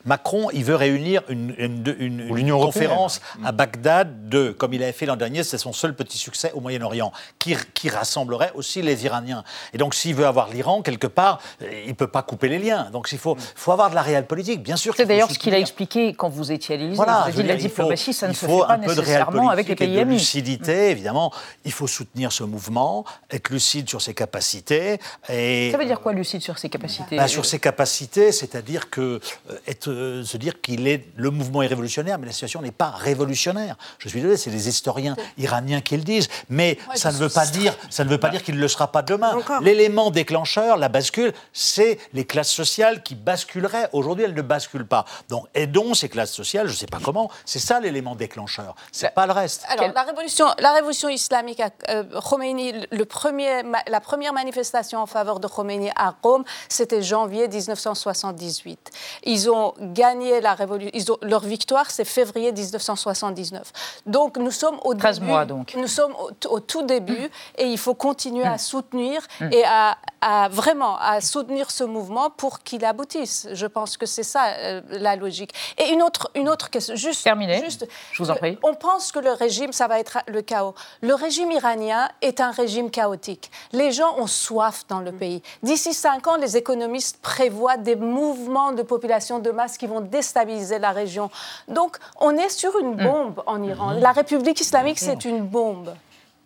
Macron, 0.05 0.47
il 0.53 0.63
veut 0.63 0.75
réunir 0.75 1.21
une, 1.27 1.53
une, 1.57 2.51
conférence 2.51 3.19
à 3.43 3.51
Bagdad 3.51 4.29
de, 4.29 4.51
comme 4.51 4.73
il 4.73 4.81
avait 4.81 4.93
fait 4.93 5.05
l'an 5.05 5.17
dernier, 5.17 5.43
c'est 5.43 5.57
son 5.57 5.73
seul 5.73 5.93
petit 5.93 6.17
succès 6.17 6.53
au 6.53 6.61
Moyen-Orient, 6.61 7.11
qui, 7.37 7.57
qui 7.73 7.89
rassemblerait 7.89 8.53
aussi 8.55 8.81
les 8.81 9.03
Iraniens. 9.03 9.43
Et 9.73 9.77
donc, 9.77 9.93
s'il 9.93 10.15
veut 10.15 10.25
avoir 10.25 10.47
l'Iran 10.47 10.83
quelque 10.83 11.07
part, 11.07 11.41
il 11.59 11.89
ne 11.89 11.93
peut 11.95 12.07
pas 12.07 12.21
couper 12.21 12.47
les 12.47 12.59
liens. 12.59 12.89
Donc, 12.91 13.09
il 13.11 13.17
faut, 13.17 13.35
faut 13.55 13.73
avoir 13.73 13.89
de 13.89 13.95
la 13.95 14.04
réelle 14.05 14.25
politique, 14.25 14.63
bien 14.63 14.77
sûr. 14.77 14.93
C'est 14.95 15.05
d'ailleurs 15.05 15.29
ce 15.31 15.39
qu'il 15.39 15.53
a 15.53 15.59
expliqué 15.59 16.13
quand 16.13 16.29
vous 16.29 16.51
étiez 16.51 16.75
à 16.75 16.77
l'Élysée. 16.77 16.95
Voilà, 16.95 17.27
dit 17.33 17.43
la 17.43 17.55
diplomatie, 17.55 18.13
ça 18.13 18.27
ne 18.27 18.33
se 18.33 18.45
fait 18.45 18.59
pas 18.67 18.77
nécessairement 18.77 19.49
avec 19.49 19.67
les 19.67 19.75
pays 19.75 19.99
amis. 19.99 20.15
lucidité, 20.15 20.91
évidemment. 20.91 21.31
Il 21.65 21.71
faut 21.71 21.87
soutenir 21.87 22.31
ce 22.31 22.43
mouvement, 22.43 23.05
être 23.31 23.49
lucide 23.49 23.89
sur 23.89 24.01
ses 24.01 24.13
capacités. 24.13 24.99
Et 25.29 25.71
ça 25.71 25.77
veut 25.77 25.85
dire 25.85 25.99
quoi, 25.99 26.13
lucide 26.13 26.41
sur 26.41 26.57
ses 26.57 26.69
capacités? 26.69 27.17
Bah, 27.17 27.27
Sur 27.27 27.45
ses 27.45 27.59
capacités, 27.59 28.31
c'est-à-dire 28.31 28.89
que 28.89 29.19
euh, 29.49 29.57
être, 29.67 29.89
euh, 29.89 30.23
se 30.23 30.37
dire 30.37 30.61
qu'il 30.61 30.87
est 30.87 31.05
le 31.15 31.29
mouvement 31.31 31.61
est 31.61 31.67
révolutionnaire, 31.67 32.19
mais 32.19 32.27
la 32.27 32.31
situation 32.31 32.61
n'est 32.61 32.71
pas 32.71 32.91
révolutionnaire. 32.91 33.75
Je 33.99 34.09
suis 34.09 34.19
désolé, 34.19 34.37
c'est 34.37 34.49
les 34.49 34.67
historiens 34.67 35.15
iraniens 35.37 35.81
qui 35.81 35.97
le 35.97 36.03
disent, 36.03 36.29
mais 36.49 36.77
ça 36.93 37.11
ne 37.11 37.17
veut 37.17 37.29
pas 37.29 37.45
dire, 37.45 37.75
ça 37.89 38.03
ne 38.03 38.09
veut 38.09 38.17
pas 38.17 38.29
dire 38.29 38.43
qu'il 38.43 38.55
ne 38.55 38.61
le 38.61 38.67
sera 38.67 38.91
pas 38.91 39.01
demain. 39.01 39.37
L'élément 39.61 40.11
déclencheur, 40.11 40.77
la 40.77 40.89
bascule, 40.89 41.33
c'est 41.53 41.97
les 42.13 42.25
classes 42.25 42.51
sociales 42.51 43.03
qui 43.03 43.15
basculeraient. 43.15 43.89
Aujourd'hui, 43.95 44.25
elles 44.25 44.33
ne 44.33 44.41
basculent 44.41 44.87
pas. 44.87 45.05
Donc, 45.29 45.45
aidons 45.53 45.93
ces 45.93 46.09
classes 46.09 46.33
sociales, 46.33 46.67
je 46.67 46.73
ne 46.73 46.77
sais 46.77 46.85
pas 46.87 46.99
comment. 47.03 47.29
C'est 47.45 47.59
ça 47.59 47.79
l'élément 47.79 48.15
déclencheur. 48.15 48.75
C'est 48.91 49.13
pas 49.13 49.25
le 49.25 49.33
reste. 49.33 49.65
Alors, 49.69 49.91
la 49.93 50.03
révolution, 50.03 50.47
la 50.59 50.73
révolution 50.73 51.09
islamique, 51.09 51.61
euh, 51.89 52.03
Khomeini, 52.21 52.73
le 52.91 53.05
premier, 53.05 53.63
la 53.87 54.01
première 54.01 54.33
manifestation 54.33 54.99
en 54.99 55.05
faveur 55.05 55.39
de 55.39 55.47
Khomeini 55.47 55.89
à 55.95 56.15
Rome, 56.23 56.43
c'était 56.69 57.01
janvier 57.01 57.47
1978. 57.47 58.91
Ils 59.23 59.49
ont 59.49 59.73
gagné 59.79 60.41
la 60.41 60.53
révolution, 60.53 61.17
leur 61.21 61.41
victoire, 61.41 61.91
c'est 61.91 62.05
février 62.05 62.51
1979. 62.51 63.71
Donc 64.05 64.37
nous 64.37 64.51
sommes 64.51 64.79
au 64.83 64.93
13 64.93 65.19
début, 65.19 65.31
mois 65.31 65.45
donc. 65.45 65.75
Nous 65.75 65.87
sommes 65.87 66.13
au, 66.49 66.59
tout 66.59 66.83
début 66.83 67.29
et 67.57 67.65
il 67.65 67.77
faut 67.77 67.95
continuer 67.95 68.45
à 68.45 68.57
soutenir 68.57 69.21
Mm. 69.39 69.49
et 69.51 69.63
à, 69.65 69.97
à 70.21 70.49
vraiment 70.49 70.97
à 70.97 71.21
soutenir 71.21 71.71
ce 71.71 71.83
mouvement 71.83 72.29
pour 72.29 72.59
qu'il 72.63 72.85
aboutisse. 72.85 73.47
Je 73.53 73.67
pense 73.75 73.97
que 73.97 74.05
c'est 74.05 74.23
ça 74.23 74.45
euh, 74.57 74.81
la 74.89 75.17
logique. 75.17 75.53
Et 75.77 75.91
une 75.91 76.01
autre, 76.01 76.31
une 76.33 76.47
autre 76.47 76.69
question, 76.69 76.95
juste, 76.95 77.23
Terminé. 77.25 77.61
juste 77.61 77.85
Je 78.13 78.23
vous 78.23 78.31
en 78.31 78.35
prie. 78.35 78.57
on 78.63 78.73
pense 78.73 79.11
que 79.11 79.19
le 79.19 79.31
régime, 79.31 79.73
ça 79.73 79.87
va 79.87 79.99
être 79.99 80.19
le 80.27 80.41
chaos. 80.41 80.73
Le 81.01 81.13
régime 81.13 81.51
iranien 81.51 82.07
est 82.21 82.39
un 82.39 82.51
régime 82.51 82.89
chaotique. 82.89 83.51
Les 83.73 83.91
gens 83.91 84.17
ont 84.17 84.27
soif 84.27 84.85
dans 84.87 85.01
le 85.01 85.11
pays. 85.11 85.43
D'ici 85.61 85.93
cinq 85.93 86.25
ans, 86.27 86.37
les 86.37 86.55
économistes 86.55 87.17
prévoient 87.21 87.75
des 87.75 87.97
mouvements 87.97 88.71
de 88.71 88.81
population 88.81 89.39
de 89.39 89.51
masse 89.51 89.77
qui 89.77 89.87
vont 89.87 89.99
déstabiliser 89.99 90.79
la 90.79 90.91
région. 90.91 91.29
Donc, 91.67 91.97
on 92.21 92.31
est 92.37 92.49
sur 92.49 92.79
une 92.79 92.95
bombe 92.95 93.43
en 93.45 93.61
Iran. 93.61 93.91
La 93.91 94.13
République 94.13 94.61
islamique, 94.61 94.99
c'est 94.99 95.25
une 95.25 95.41
bombe. 95.45 95.93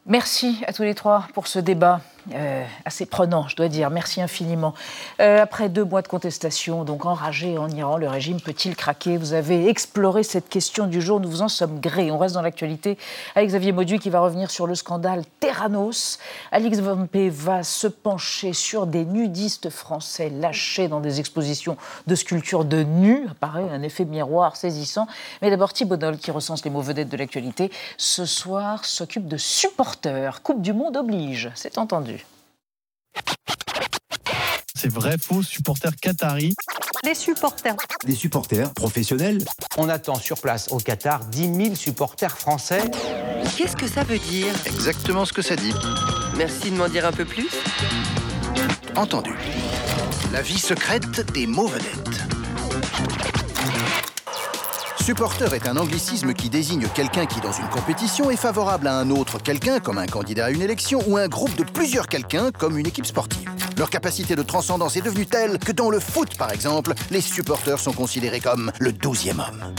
Merci 0.07 0.63
à 0.65 0.73
tous 0.73 0.81
les 0.81 0.95
trois 0.95 1.27
pour 1.35 1.45
ce 1.45 1.59
débat 1.59 2.01
euh, 2.33 2.63
assez 2.85 3.05
prenant, 3.05 3.47
je 3.47 3.55
dois 3.55 3.67
dire. 3.67 3.89
Merci 3.89 4.21
infiniment. 4.21 4.73
Euh, 5.19 5.41
après 5.41 5.69
deux 5.69 5.83
mois 5.83 6.01
de 6.01 6.07
contestation, 6.07 6.83
donc 6.83 7.05
enragé 7.05 7.57
en 7.57 7.69
Iran, 7.69 7.97
le 7.97 8.07
régime 8.07 8.39
peut-il 8.39 8.75
craquer? 8.75 9.17
Vous 9.17 9.33
avez 9.33 9.67
exploré 9.67 10.23
cette 10.23 10.49
question 10.49 10.87
du 10.87 11.01
jour, 11.01 11.19
nous 11.19 11.29
vous 11.29 11.41
en 11.41 11.47
sommes 11.47 11.79
grés. 11.79 12.11
On 12.11 12.17
reste 12.17 12.35
dans 12.35 12.41
l'actualité 12.41 12.97
avec 13.35 13.49
Xavier 13.49 13.71
Mauduit 13.71 13.99
qui 13.99 14.09
va 14.09 14.19
revenir 14.19 14.51
sur 14.51 14.67
le 14.67 14.75
scandale 14.75 15.23
Terranos. 15.39 16.19
Alix 16.51 16.79
Vampé 16.79 17.29
va 17.29 17.63
se 17.63 17.87
pencher 17.87 18.53
sur 18.53 18.87
des 18.87 19.05
nudistes 19.05 19.69
français 19.69 20.29
lâchés 20.29 20.87
dans 20.87 20.99
des 20.99 21.19
expositions 21.19 21.77
de 22.07 22.15
sculptures 22.15 22.65
de 22.65 22.83
nus. 22.83 23.27
Apparaît 23.31 23.69
un 23.71 23.81
effet 23.81 24.05
miroir 24.05 24.55
saisissant. 24.55 25.07
Mais 25.41 25.49
d'abord 25.49 25.73
Thibault 25.73 25.97
Nol 25.97 26.17
qui 26.17 26.31
recense 26.31 26.63
les 26.63 26.71
mots 26.71 26.81
vedettes 26.81 27.09
de 27.09 27.17
l'actualité. 27.17 27.71
Ce 27.97 28.25
soir 28.25 28.85
s'occupe 28.85 29.27
de 29.27 29.37
supporters. 29.37 30.41
Coupe 30.43 30.61
du 30.61 30.73
Monde 30.73 30.97
oblige, 30.97 31.51
c'est 31.55 31.77
entendu. 31.77 32.18
C'est 34.81 34.87
vrai, 34.87 35.17
faux, 35.21 35.43
supporters 35.43 35.93
qataris. 35.97 36.55
Les 37.03 37.13
supporters. 37.13 37.75
Des 38.05 38.15
supporters 38.15 38.73
professionnels. 38.73 39.43
On 39.75 39.89
attend 39.89 40.15
sur 40.15 40.39
place 40.39 40.69
au 40.71 40.77
Qatar 40.77 41.19
10 41.25 41.53
000 41.63 41.75
supporters 41.75 42.37
français. 42.37 42.79
Qu'est-ce 43.57 43.75
que 43.75 43.87
ça 43.87 44.05
veut 44.05 44.19
dire? 44.19 44.47
Exactement 44.65 45.25
ce 45.25 45.33
que 45.33 45.41
ça 45.41 45.57
dit. 45.57 45.73
Merci 46.37 46.71
de 46.71 46.77
m'en 46.77 46.87
dire 46.87 47.05
un 47.05 47.11
peu 47.11 47.25
plus. 47.25 47.49
Entendu. 48.95 49.33
La 50.31 50.41
vie 50.41 50.57
secrète 50.57 51.29
des 51.33 51.45
mots 51.45 51.67
vedettes. 51.67 52.38
Supporter 55.09 55.51
est 55.55 55.67
un 55.67 55.75
anglicisme 55.75 56.35
qui 56.35 56.51
désigne 56.51 56.87
quelqu'un 56.93 57.25
qui, 57.25 57.41
dans 57.41 57.51
une 57.51 57.67
compétition, 57.69 58.29
est 58.29 58.35
favorable 58.35 58.85
à 58.85 58.95
un 58.95 59.09
autre 59.09 59.39
quelqu'un, 59.41 59.79
comme 59.79 59.97
un 59.97 60.05
candidat 60.05 60.45
à 60.45 60.49
une 60.51 60.61
élection, 60.61 61.01
ou 61.07 61.17
un 61.17 61.27
groupe 61.27 61.55
de 61.55 61.63
plusieurs 61.63 62.05
quelqu'un, 62.05 62.51
comme 62.51 62.77
une 62.77 62.85
équipe 62.85 63.07
sportive. 63.07 63.49
Leur 63.75 63.89
capacité 63.89 64.35
de 64.35 64.43
transcendance 64.43 64.97
est 64.97 65.01
devenue 65.01 65.25
telle 65.25 65.57
que 65.57 65.71
dans 65.71 65.89
le 65.89 65.99
foot, 65.99 66.37
par 66.37 66.51
exemple, 66.51 66.93
les 67.09 67.21
supporters 67.21 67.79
sont 67.79 67.91
considérés 67.91 68.39
comme 68.39 68.71
le 68.77 68.93
douzième 68.93 69.39
homme. 69.39 69.73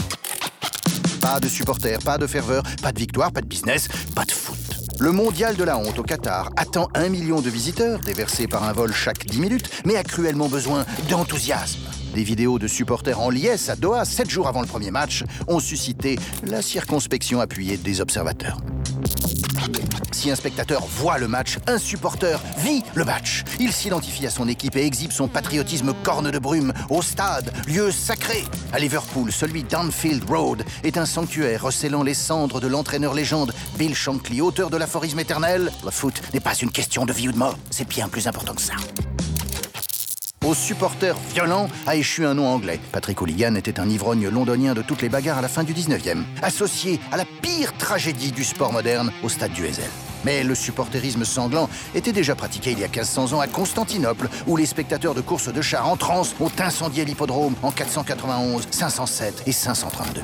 Pas 1.21 1.39
de 1.39 1.47
supporters, 1.47 1.99
pas 1.99 2.17
de 2.17 2.27
ferveur, 2.27 2.63
pas 2.81 2.91
de 2.91 2.99
victoire, 2.99 3.31
pas 3.31 3.39
de 3.39 3.47
business, 3.47 3.87
pas 4.13 4.25
de 4.25 4.31
foot. 4.31 4.59
Le 4.99 5.13
mondial 5.13 5.55
de 5.55 5.63
la 5.63 5.77
honte 5.77 5.97
au 5.97 6.03
Qatar 6.03 6.49
attend 6.57 6.89
un 6.93 7.07
million 7.07 7.39
de 7.39 7.49
visiteurs, 7.49 8.01
déversés 8.01 8.47
par 8.47 8.65
un 8.65 8.73
vol 8.73 8.91
chaque 8.91 9.25
10 9.25 9.39
minutes, 9.39 9.69
mais 9.85 9.95
a 9.95 10.03
cruellement 10.03 10.49
besoin 10.49 10.85
d'enthousiasme. 11.09 12.00
Des 12.13 12.23
vidéos 12.23 12.59
de 12.59 12.67
supporters 12.67 13.19
en 13.19 13.29
liesse 13.29 13.69
à 13.69 13.75
Doha, 13.75 14.03
sept 14.03 14.29
jours 14.29 14.47
avant 14.47 14.61
le 14.61 14.67
premier 14.67 14.91
match, 14.91 15.23
ont 15.47 15.59
suscité 15.59 16.19
la 16.43 16.61
circonspection 16.61 17.39
appuyée 17.39 17.77
des 17.77 18.01
observateurs. 18.01 18.57
Si 20.11 20.29
un 20.29 20.35
spectateur 20.35 20.85
voit 20.85 21.17
le 21.17 21.27
match, 21.27 21.57
un 21.67 21.77
supporter 21.77 22.39
vit 22.57 22.83
le 22.95 23.05
match. 23.05 23.43
Il 23.59 23.71
s'identifie 23.71 24.27
à 24.27 24.29
son 24.29 24.47
équipe 24.47 24.75
et 24.75 24.85
exhibe 24.85 25.11
son 25.11 25.27
patriotisme 25.27 25.93
corne 26.03 26.29
de 26.29 26.37
brume 26.37 26.73
au 26.89 27.01
stade, 27.01 27.51
lieu 27.65 27.91
sacré. 27.91 28.43
À 28.73 28.79
Liverpool, 28.79 29.31
celui 29.31 29.63
d'Anfield 29.63 30.29
Road 30.29 30.63
est 30.83 30.97
un 30.97 31.05
sanctuaire 31.05 31.63
recellant 31.63 32.03
les 32.03 32.13
cendres 32.13 32.59
de 32.59 32.67
l'entraîneur 32.67 33.13
légende 33.13 33.53
Bill 33.79 33.95
Shankly, 33.95 34.41
auteur 34.41 34.69
de 34.69 34.77
l'aphorisme 34.77 35.19
éternel 35.19 35.71
Le 35.83 35.91
foot 35.91 36.21
n'est 36.33 36.39
pas 36.39 36.55
une 36.55 36.71
question 36.71 37.05
de 37.05 37.13
vie 37.13 37.29
ou 37.29 37.31
de 37.31 37.37
mort, 37.37 37.57
c'est 37.71 37.87
bien 37.87 38.09
plus 38.09 38.27
important 38.27 38.53
que 38.53 38.61
ça. 38.61 38.73
Aux 40.43 40.55
supporters 40.55 41.15
violents 41.35 41.67
a 41.85 41.95
échu 41.95 42.25
un 42.25 42.33
nom 42.33 42.47
anglais. 42.47 42.79
Patrick 42.91 43.21
Hooligan 43.21 43.53
était 43.53 43.79
un 43.79 43.87
ivrogne 43.87 44.27
londonien 44.27 44.73
de 44.73 44.81
toutes 44.81 45.03
les 45.03 45.09
bagarres 45.09 45.37
à 45.37 45.41
la 45.43 45.47
fin 45.47 45.63
du 45.63 45.71
19e, 45.71 46.23
associé 46.41 46.99
à 47.11 47.17
la 47.17 47.25
pire 47.25 47.77
tragédie 47.77 48.31
du 48.31 48.43
sport 48.43 48.73
moderne 48.73 49.11
au 49.21 49.29
stade 49.29 49.53
du 49.53 49.65
Heysel. 49.65 49.89
Mais 50.25 50.43
le 50.43 50.55
supporterisme 50.55 51.25
sanglant 51.25 51.69
était 51.93 52.11
déjà 52.11 52.33
pratiqué 52.33 52.71
il 52.71 52.79
y 52.79 52.83
a 52.83 52.87
1500 52.87 53.33
ans 53.33 53.39
à 53.39 53.45
Constantinople, 53.45 54.29
où 54.47 54.57
les 54.57 54.65
spectateurs 54.65 55.13
de 55.13 55.21
courses 55.21 55.53
de 55.53 55.61
chars 55.61 55.87
en 55.87 55.95
transe 55.95 56.33
ont 56.39 56.51
incendié 56.57 57.05
l'hippodrome 57.05 57.53
en 57.61 57.69
491, 57.69 58.67
507 58.71 59.43
et 59.45 59.51
532. 59.51 60.21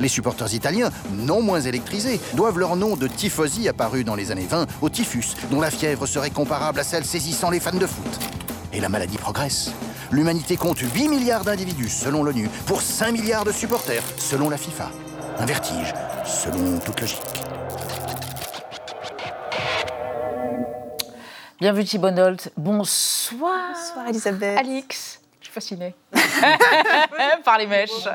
Les 0.00 0.08
supporters 0.08 0.52
italiens, 0.52 0.90
non 1.14 1.40
moins 1.40 1.62
électrisés, 1.62 2.20
doivent 2.34 2.58
leur 2.58 2.76
nom 2.76 2.96
de 2.96 3.08
tifosi 3.08 3.68
apparu 3.68 4.04
dans 4.04 4.14
les 4.14 4.30
années 4.30 4.46
20 4.48 4.66
au 4.82 4.90
typhus, 4.90 5.34
dont 5.50 5.62
la 5.62 5.70
fièvre 5.70 6.06
serait 6.06 6.30
comparable 6.30 6.78
à 6.78 6.84
celle 6.84 7.06
saisissant 7.06 7.48
les 7.48 7.60
fans 7.60 7.72
de 7.72 7.86
foot. 7.86 8.39
Et 8.72 8.80
la 8.80 8.88
maladie 8.88 9.18
progresse. 9.18 9.72
L'humanité 10.10 10.56
compte 10.56 10.78
8 10.78 11.08
milliards 11.08 11.44
d'individus 11.44 11.88
selon 11.88 12.22
l'ONU 12.22 12.48
pour 12.66 12.82
5 12.82 13.12
milliards 13.12 13.44
de 13.44 13.52
supporters 13.52 14.02
selon 14.16 14.48
la 14.48 14.56
FIFA. 14.56 14.90
Un 15.38 15.46
vertige 15.46 15.92
selon 16.24 16.78
toute 16.78 17.00
logique. 17.00 17.20
Bienvenue 21.60 21.84
Thibault. 21.84 22.10
Bonsoir. 22.56 23.72
Bonsoir 23.74 24.08
Elisabeth. 24.08 24.58
Alix. 24.58 25.20
Je 25.40 25.46
suis 25.46 25.52
fascinée. 25.52 25.94
Par 27.44 27.58
les 27.58 27.66
mèches. 27.66 28.08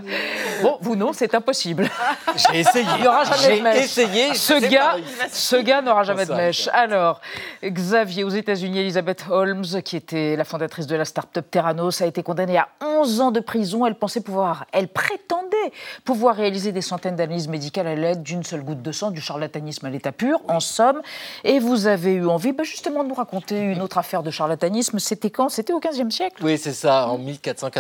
Bon, 0.61 0.77
vous 0.81 0.95
non, 0.95 1.13
c'est 1.13 1.33
impossible. 1.35 1.89
J'ai 2.35 2.59
essayé. 2.59 2.85
Il 2.95 3.01
n'y 3.01 3.07
aura 3.07 3.23
jamais 3.23 3.41
J'ai 3.43 3.57
de 3.57 3.63
mèche. 3.63 3.83
essayé, 3.85 4.33
Ce 4.33 4.53
gars, 4.69 4.95
ce 5.31 5.55
gars 5.57 5.81
n'aura 5.81 6.03
jamais 6.03 6.25
de 6.25 6.33
mèche. 6.33 6.69
Alors, 6.73 7.21
Xavier, 7.63 8.23
aux 8.23 8.29
États-Unis, 8.29 8.79
Elizabeth 8.79 9.25
Holmes, 9.29 9.65
qui 9.83 9.95
était 9.95 10.35
la 10.35 10.43
fondatrice 10.43 10.87
de 10.87 10.95
la 10.95 11.05
start-up 11.05 11.45
Terranos, 11.49 12.01
a 12.01 12.05
été 12.05 12.23
condamnée 12.23 12.57
à 12.57 12.67
11 12.81 13.21
ans 13.21 13.31
de 13.31 13.39
prison. 13.39 13.85
Elle 13.85 13.95
pensait 13.95 14.21
pouvoir, 14.21 14.65
elle 14.71 14.87
prétendait 14.87 15.71
pouvoir 16.03 16.35
réaliser 16.35 16.71
des 16.71 16.81
centaines 16.81 17.15
d'analyses 17.15 17.47
médicales 17.47 17.87
à 17.87 17.95
l'aide 17.95 18.23
d'une 18.23 18.43
seule 18.43 18.61
goutte 18.63 18.81
de 18.81 18.91
sang, 18.91 19.11
du 19.11 19.21
charlatanisme 19.21 19.85
à 19.85 19.89
l'état 19.89 20.11
pur, 20.11 20.39
en 20.47 20.59
somme. 20.59 21.01
Et 21.43 21.59
vous 21.59 21.87
avez 21.87 22.13
eu 22.13 22.27
envie, 22.27 22.51
bah, 22.51 22.63
justement, 22.63 23.03
de 23.03 23.09
nous 23.09 23.15
raconter 23.15 23.59
une 23.59 23.81
autre 23.81 23.97
affaire 23.97 24.23
de 24.23 24.31
charlatanisme. 24.31 24.99
C'était 24.99 25.29
quand? 25.29 25.49
C'était 25.49 25.73
au 25.73 25.79
XVe 25.79 26.09
siècle? 26.09 26.43
Oui, 26.43 26.57
c'est 26.57 26.73
ça, 26.73 27.07
en 27.07 27.17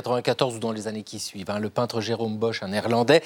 1494 0.05 0.55
ou 0.55 0.59
dans 0.59 0.71
les 0.71 0.87
années 0.87 1.03
qui 1.03 1.19
suivent. 1.19 1.49
hein. 1.49 1.59
le 1.59 1.69
peintre 1.69 2.01
Jérôme 2.01 2.37
Bosch, 2.37 2.61
un 2.63 2.69
néerlandais, 2.69 3.23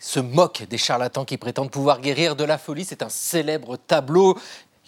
se 0.00 0.20
moque 0.20 0.64
des 0.68 0.78
charlatans 0.78 1.24
qui 1.24 1.36
prétendent 1.36 1.70
pouvoir 1.70 2.00
guérir 2.00 2.36
de 2.36 2.44
la 2.44 2.58
folie. 2.58 2.84
C'est 2.84 3.02
un 3.02 3.08
célèbre 3.08 3.76
tableau. 3.76 4.38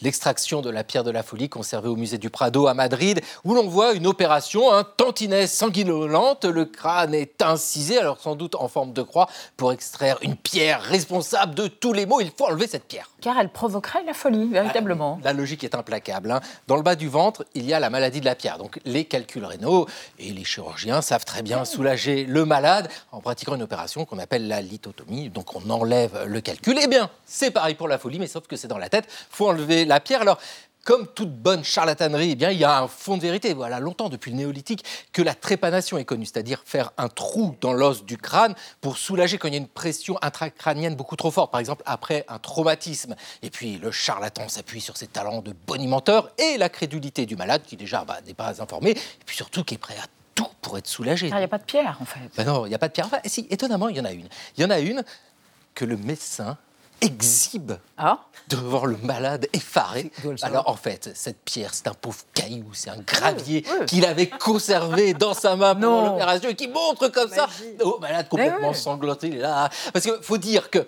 L'extraction 0.02 0.60
de 0.60 0.68
la 0.68 0.84
pierre 0.84 1.04
de 1.04 1.10
la 1.10 1.22
folie 1.22 1.48
conservée 1.48 1.88
au 1.88 1.96
musée 1.96 2.18
du 2.18 2.28
Prado 2.28 2.66
à 2.66 2.74
Madrid, 2.74 3.22
où 3.44 3.54
l'on 3.54 3.66
voit 3.66 3.94
une 3.94 4.06
opération, 4.06 4.70
un 4.70 4.84
tantinet 4.84 5.46
sanguinolente. 5.46 6.44
Le 6.44 6.66
crâne 6.66 7.14
est 7.14 7.40
incisé, 7.40 7.96
alors 7.96 8.20
sans 8.20 8.36
doute 8.36 8.56
en 8.56 8.68
forme 8.68 8.92
de 8.92 9.00
croix, 9.00 9.26
pour 9.56 9.72
extraire 9.72 10.18
une 10.20 10.36
pierre 10.36 10.82
responsable 10.82 11.54
de 11.54 11.66
tous 11.66 11.94
les 11.94 12.04
maux. 12.04 12.20
Il 12.20 12.30
faut 12.36 12.44
enlever 12.44 12.66
cette 12.66 12.84
pierre. 12.84 13.08
Car 13.26 13.40
elle 13.40 13.48
provoquerait 13.48 14.04
la 14.04 14.14
folie, 14.14 14.48
véritablement. 14.52 15.18
La 15.24 15.32
logique 15.32 15.64
est 15.64 15.74
implacable. 15.74 16.30
hein. 16.30 16.40
Dans 16.68 16.76
le 16.76 16.82
bas 16.82 16.94
du 16.94 17.08
ventre, 17.08 17.44
il 17.54 17.66
y 17.66 17.74
a 17.74 17.80
la 17.80 17.90
maladie 17.90 18.20
de 18.20 18.24
la 18.24 18.36
pierre. 18.36 18.56
Donc 18.56 18.78
les 18.84 19.04
calculs 19.04 19.44
rénaux 19.44 19.88
et 20.20 20.30
les 20.32 20.44
chirurgiens 20.44 21.02
savent 21.02 21.24
très 21.24 21.42
bien 21.42 21.64
soulager 21.64 22.24
le 22.24 22.44
malade 22.44 22.88
en 23.10 23.20
pratiquant 23.20 23.56
une 23.56 23.64
opération 23.64 24.04
qu'on 24.04 24.20
appelle 24.20 24.46
la 24.46 24.62
lithotomie. 24.62 25.28
Donc 25.28 25.56
on 25.56 25.70
enlève 25.70 26.24
le 26.24 26.40
calcul. 26.40 26.78
Eh 26.80 26.86
bien, 26.86 27.10
c'est 27.24 27.50
pareil 27.50 27.74
pour 27.74 27.88
la 27.88 27.98
folie, 27.98 28.20
mais 28.20 28.28
sauf 28.28 28.46
que 28.46 28.54
c'est 28.54 28.68
dans 28.68 28.78
la 28.78 28.88
tête. 28.88 29.08
faut 29.28 29.48
enlever 29.48 29.86
la 29.86 29.98
pierre. 29.98 30.20
Alors, 30.20 30.38
comme 30.86 31.08
toute 31.08 31.32
bonne 31.32 31.64
charlatanerie, 31.64 32.30
eh 32.30 32.34
bien, 32.36 32.52
il 32.52 32.58
y 32.58 32.64
a 32.64 32.80
un 32.80 32.86
fond 32.86 33.16
de 33.16 33.22
vérité. 33.22 33.52
Voilà, 33.54 33.80
longtemps, 33.80 34.08
depuis 34.08 34.30
le 34.30 34.36
néolithique, 34.36 34.84
que 35.12 35.20
la 35.20 35.34
trépanation 35.34 35.98
est 35.98 36.04
connue, 36.04 36.26
c'est-à-dire 36.26 36.62
faire 36.64 36.92
un 36.96 37.08
trou 37.08 37.56
dans 37.60 37.72
l'os 37.72 38.04
du 38.04 38.16
crâne 38.16 38.54
pour 38.80 38.96
soulager 38.96 39.36
quand 39.36 39.48
il 39.48 39.54
y 39.54 39.56
a 39.56 39.60
une 39.60 39.66
pression 39.66 40.16
intracrânienne 40.22 40.94
beaucoup 40.94 41.16
trop 41.16 41.32
forte, 41.32 41.50
par 41.50 41.58
exemple 41.58 41.82
après 41.86 42.24
un 42.28 42.38
traumatisme. 42.38 43.16
Et 43.42 43.50
puis, 43.50 43.78
le 43.78 43.90
charlatan 43.90 44.48
s'appuie 44.48 44.80
sur 44.80 44.96
ses 44.96 45.08
talents 45.08 45.42
de 45.42 45.52
bonimenteur 45.66 46.30
et 46.38 46.56
la 46.56 46.68
crédulité 46.68 47.26
du 47.26 47.34
malade, 47.34 47.62
qui 47.66 47.76
déjà 47.76 48.04
bah, 48.04 48.18
n'est 48.24 48.34
pas 48.34 48.62
informé, 48.62 48.92
et 48.92 49.24
puis 49.26 49.36
surtout 49.36 49.64
qui 49.64 49.74
est 49.74 49.78
prêt 49.78 49.96
à 50.00 50.06
tout 50.36 50.46
pour 50.62 50.78
être 50.78 50.86
soulagé. 50.86 51.30
Car 51.30 51.38
il 51.38 51.40
n'y 51.40 51.46
a 51.46 51.48
pas 51.48 51.58
de 51.58 51.64
pierre, 51.64 51.98
en 52.00 52.04
fait. 52.04 52.30
Ben 52.36 52.44
non, 52.44 52.64
il 52.64 52.68
n'y 52.68 52.76
a 52.76 52.78
pas 52.78 52.88
de 52.88 52.92
pierre. 52.92 53.06
Enfin, 53.06 53.18
si, 53.24 53.48
étonnamment, 53.50 53.88
il 53.88 53.96
y 53.96 54.00
en 54.00 54.04
a 54.04 54.12
une. 54.12 54.28
Il 54.56 54.62
y 54.62 54.64
en 54.64 54.70
a 54.70 54.78
une 54.78 55.02
que 55.74 55.84
le 55.84 55.96
médecin 55.96 56.56
exhibe 57.00 57.72
ah 57.98 58.20
devant 58.48 58.84
le 58.84 58.96
malade 58.98 59.48
effaré. 59.52 60.10
Alors 60.42 60.68
en 60.68 60.76
fait, 60.76 61.10
cette 61.14 61.40
pierre, 61.44 61.74
c'est 61.74 61.88
un 61.88 61.94
pauvre 61.94 62.20
caillou, 62.34 62.66
c'est 62.72 62.90
un 62.90 62.98
gravier 62.98 63.64
qu'il 63.86 64.04
avait 64.04 64.28
conservé 64.28 65.14
dans 65.14 65.34
sa 65.34 65.56
main 65.56 65.74
pour 65.74 66.02
l'opération 66.02 66.48
et 66.48 66.54
qui 66.54 66.68
montre 66.68 67.08
comme 67.08 67.30
ça 67.30 67.48
au 67.82 67.98
malade 67.98 68.28
complètement 68.28 68.72
sangloté. 68.72 69.30
Là. 69.30 69.68
Parce 69.92 70.04
qu'il 70.04 70.14
faut 70.22 70.38
dire 70.38 70.70
que 70.70 70.86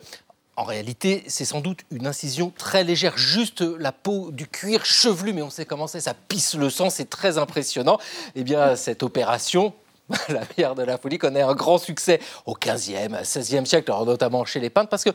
en 0.57 0.65
réalité, 0.65 1.23
c'est 1.29 1.45
sans 1.45 1.61
doute 1.61 1.83
une 1.93 2.09
incision 2.09 2.53
très 2.57 2.83
légère, 2.83 3.17
juste 3.17 3.61
la 3.61 3.93
peau 3.93 4.33
du 4.33 4.49
cuir 4.49 4.85
chevelu, 4.85 5.33
mais 5.33 5.43
on 5.43 5.51
sait 5.51 5.65
comment 5.65 5.87
c'est, 5.87 6.01
ça 6.01 6.15
pisse 6.15 6.57
le 6.57 6.69
sang, 6.69 6.91
c'est 6.91 7.09
très 7.09 7.39
impressionnant. 7.39 7.99
Eh 8.35 8.43
bien, 8.43 8.75
cette 8.75 9.05
opération, 9.05 9.73
la 10.29 10.45
pierre 10.45 10.75
de 10.75 10.83
la 10.83 10.99
folie 10.99 11.17
connaît 11.17 11.43
un 11.43 11.55
grand 11.55 11.79
succès 11.79 12.19
au 12.45 12.55
15e, 12.55 13.23
16e 13.23 13.67
siècle, 13.67 13.93
notamment 14.05 14.45
chez 14.45 14.59
les 14.59 14.69
peintres, 14.69 14.89
parce 14.89 15.05
que 15.05 15.11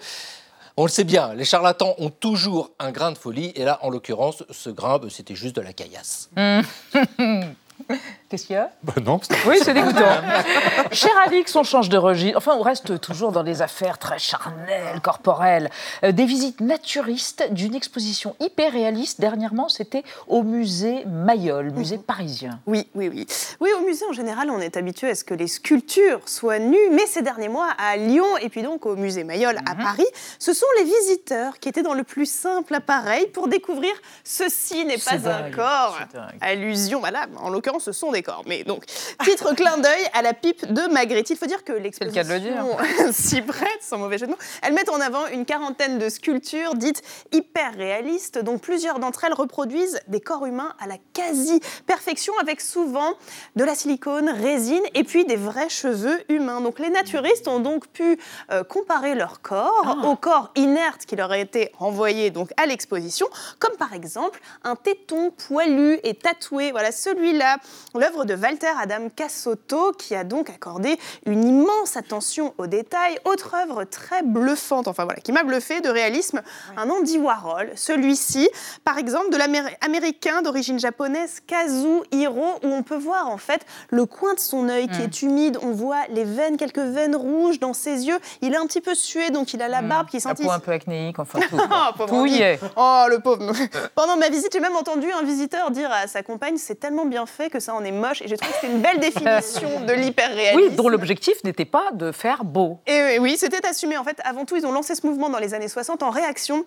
on 0.78 0.84
le 0.84 0.90
sait 0.90 1.04
bien, 1.04 1.34
les 1.34 1.46
charlatans 1.46 1.96
ont 1.98 2.10
toujours 2.10 2.72
un 2.80 2.92
grain 2.92 3.12
de 3.12 3.18
folie, 3.18 3.52
et 3.56 3.64
là, 3.64 3.80
en 3.82 3.90
l'occurrence, 3.90 4.44
ce 4.50 4.70
grain, 4.70 4.98
bah, 4.98 5.08
c'était 5.10 5.36
juste 5.36 5.56
de 5.56 5.62
la 5.62 5.74
caillasse. 5.74 6.30
Qu'est-ce 8.34 8.48
qu'il 8.48 8.56
y 8.56 8.58
a? 8.58 8.72
Bah 8.82 8.94
Non, 9.06 9.20
Oui, 9.46 9.58
c'est 9.62 9.76
dégoûtant. 9.76 10.00
Cher 10.92 11.12
Alix, 11.28 11.56
on 11.56 11.62
change 11.62 11.90
de 11.90 11.98
registre. 11.98 12.36
Enfin, 12.36 12.56
on 12.58 12.64
reste 12.64 13.00
toujours 13.00 13.32
dans 13.32 13.44
des 13.44 13.62
affaires 13.62 14.00
très 14.00 14.18
charnelles, 14.18 15.00
corporelles. 15.04 15.70
Euh, 16.04 16.12
des 16.12 16.26
visites 16.26 16.60
naturistes 16.60 17.48
d'une 17.52 17.76
exposition 17.76 18.36
hyper 18.40 18.72
réaliste. 18.72 19.22
Dernièrement, 19.22 19.70
c'était 19.70 20.02
au 20.28 20.42
musée 20.42 21.06
Mayol, 21.06 21.70
musée 21.74 21.98
mhm. 21.98 22.04
parisien. 22.06 22.60
Oui, 22.66 22.88
oui, 22.96 23.08
oui. 23.14 23.28
Oui, 23.60 23.70
au 23.80 23.86
musée, 23.86 24.04
en 24.10 24.14
général, 24.14 24.50
on 24.50 24.60
est 24.60 24.78
habitué 24.78 25.12
à 25.12 25.14
ce 25.14 25.24
que 25.24 25.36
les 25.36 25.46
sculptures 25.46 26.28
soient 26.28 26.58
nues. 26.58 26.90
Mais 26.92 27.06
ces 27.06 27.22
derniers 27.22 27.50
mois, 27.50 27.70
à 27.78 27.98
Lyon 27.98 28.26
et 28.42 28.50
puis 28.50 28.64
donc 28.64 28.88
au 28.88 28.96
musée 28.96 29.24
Mayol 29.24 29.58
à 29.58 29.76
mhm. 29.76 29.84
Paris, 29.84 30.08
ce 30.40 30.54
sont 30.54 30.66
les 30.80 30.86
visiteurs 30.86 31.60
qui 31.60 31.70
étaient 31.70 31.84
dans 31.84 31.94
le 31.94 32.04
plus 32.04 32.26
simple 32.26 32.74
appareil 32.74 33.28
pour 33.28 33.48
découvrir 33.48 33.94
ceci 34.24 34.86
n'est 34.86 34.98
pas 34.98 35.30
un 35.30 35.52
corps. 35.52 36.00
Allusion, 36.42 37.00
voilà, 37.00 37.28
en 37.38 37.52
l'occurrence, 37.52 37.84
ce 37.84 37.92
sont 37.92 38.12
des 38.12 38.23
Mais 38.46 38.64
donc, 38.64 38.86
titre 39.24 39.54
clin 39.56 39.78
d'œil 39.78 40.08
à 40.14 40.22
la 40.22 40.34
pipe 40.34 40.72
de 40.72 40.92
Magritte. 40.92 41.30
Il 41.30 41.38
faut 41.38 41.46
dire 41.46 41.64
que 41.64 41.74
l'exposition 41.74 42.78
s'y 43.12 43.42
prête, 43.42 43.82
sans 43.82 43.98
mauvais 43.98 44.18
jeu 44.18 44.26
de 44.28 44.32
mots. 44.32 44.38
Elle 44.62 44.74
met 44.74 44.90
en 44.90 45.00
avant 45.02 45.28
une 45.28 45.46
quarantaine 45.46 46.00
de 46.00 46.10
sculptures 46.10 46.76
dites 46.76 47.02
hyper 47.32 47.74
réalistes, 47.76 48.40
dont 48.40 48.58
plusieurs 48.58 49.00
d'entre 49.00 49.24
elles 49.24 49.34
reproduisent 49.34 50.00
des 50.08 50.20
corps 50.20 50.46
humains 50.46 50.74
à 50.80 50.88
la 50.88 50.98
quasi-perfection, 51.14 52.34
avec 52.42 52.62
souvent 52.62 53.14
de 53.56 53.64
la 53.64 53.76
silicone, 53.76 54.30
résine 54.30 54.84
et 54.94 55.04
puis 55.04 55.26
des 55.26 55.36
vrais 55.36 55.70
cheveux 55.70 56.20
humains. 56.30 56.62
Donc 56.62 56.80
les 56.80 56.90
naturistes 56.90 57.48
ont 57.48 57.60
donc 57.60 57.88
pu 57.88 58.20
euh, 58.52 58.64
comparer 58.64 59.16
leur 59.16 59.42
corps 59.42 60.00
ah. 60.02 60.08
au 60.08 60.16
corps 60.16 60.52
inerte 60.56 61.06
qui 61.06 61.16
leur 61.16 61.32
a 61.32 61.38
été 61.38 61.72
envoyé 61.80 62.30
donc 62.30 62.52
à 62.58 62.66
l'exposition, 62.66 63.28
comme 63.60 63.76
par 63.78 63.94
exemple 63.94 64.40
un 64.64 64.76
téton 64.76 65.32
poilu 65.32 66.00
et 66.04 66.14
tatoué. 66.14 66.72
Voilà, 66.72 66.92
celui-là 66.92 67.58
l'œuvre 67.96 68.13
de 68.14 68.36
Walter 68.36 68.68
Adam 68.80 69.10
Cassotto, 69.14 69.92
qui 69.92 70.14
a 70.14 70.24
donc 70.24 70.50
accordé 70.50 71.00
une 71.26 71.44
immense 71.44 71.98
attention 71.98 72.54
aux 72.60 72.68
détails. 72.68 73.18
Autre 73.26 73.56
œuvre 73.56 73.84
très 73.86 74.22
bluffante, 74.22 74.88
enfin 74.88 75.04
voilà, 75.04 75.20
qui 75.20 75.32
m'a 75.32 75.44
bluffé 75.44 75.82
de 75.82 75.90
réalisme, 75.90 76.42
un 76.78 76.90
Andy 76.90 77.18
Warhol, 77.18 77.72
celui-ci, 77.76 78.50
par 78.86 79.00
exemple, 79.00 79.32
de 79.32 79.38
l'américain 79.38 80.44
d'origine 80.44 80.80
japonaise 80.80 81.42
Kazuhiro, 81.48 82.60
où 82.64 82.68
on 82.68 82.84
peut 82.84 82.98
voir 82.98 83.30
en 83.30 83.38
fait 83.38 83.66
le 83.90 84.06
coin 84.06 84.36
de 84.36 84.40
son 84.40 84.70
œil 84.70 84.88
qui 84.88 85.00
hmm. 85.00 85.06
est 85.06 85.22
humide, 85.24 85.58
on 85.64 85.72
voit 85.72 86.06
les 86.10 86.24
veines, 86.24 86.58
quelques 86.58 86.78
veines 86.78 87.16
rouges 87.16 87.60
dans 87.60 87.74
ses 87.74 88.06
yeux. 88.06 88.20
Il 88.42 88.54
est 88.54 88.58
un 88.58 88.68
petit 88.68 88.82
peu 88.82 88.94
sué, 88.94 89.32
donc 89.32 89.54
il 89.54 89.62
a 89.62 89.68
la 89.68 89.82
hmm. 89.82 89.90
barbe 89.90 90.10
qui 90.10 90.22
sentit. 90.22 90.48
Un 90.48 90.60
peu 90.60 90.72
acnéique, 90.72 91.18
enfin 91.18 91.40
tout. 91.40 91.58
oh, 91.60 92.06
tout 92.06 92.26
y 92.28 92.42
est. 92.42 92.60
Oh, 92.78 93.06
le 93.10 93.20
pauvre. 93.20 93.52
Pendant 93.96 94.18
ma 94.18 94.30
visite, 94.30 94.54
j'ai 94.54 94.60
même 94.60 94.76
entendu 94.76 95.12
un 95.12 95.24
visiteur 95.24 95.72
dire 95.72 95.92
à 95.92 96.08
sa 96.08 96.22
compagne 96.22 96.58
c'est 96.58 96.80
tellement 96.80 97.06
bien 97.06 97.26
fait 97.26 97.50
que 97.50 97.60
ça 97.60 97.74
en 97.74 97.84
est 97.84 97.92
moche. 98.08 98.22
Et 98.22 98.28
j'ai 98.28 98.38
trouvé 98.38 98.54
que 98.54 98.60
c'était 98.62 98.74
une 98.74 98.82
belle 98.82 99.00
définition 99.00 99.82
de 99.88 99.94
l'hyper-réalisme. 99.94 100.70
Oui, 100.70 100.76
dont 100.76 100.90
l'objectif 100.90 101.44
n'était 101.44 101.66
pas 101.66 101.92
de 101.94 102.12
faire 102.12 102.44
beau. 102.44 102.80
Et 102.88 103.18
oui, 103.20 103.38
c'était 103.38 103.66
assumé. 103.66 103.98
En 103.98 104.04
fait, 104.04 104.20
avant 104.24 104.46
tout, 104.46 104.56
ils 104.56 104.66
ont 104.66 104.72
lancé 104.72 104.96
ce 104.96 105.06
mouvement 105.06 105.30
dans 105.30 105.40
les 105.40 105.54
années 105.54 105.68
60 105.68 106.04
en 106.04 106.10
réaction 106.10 106.66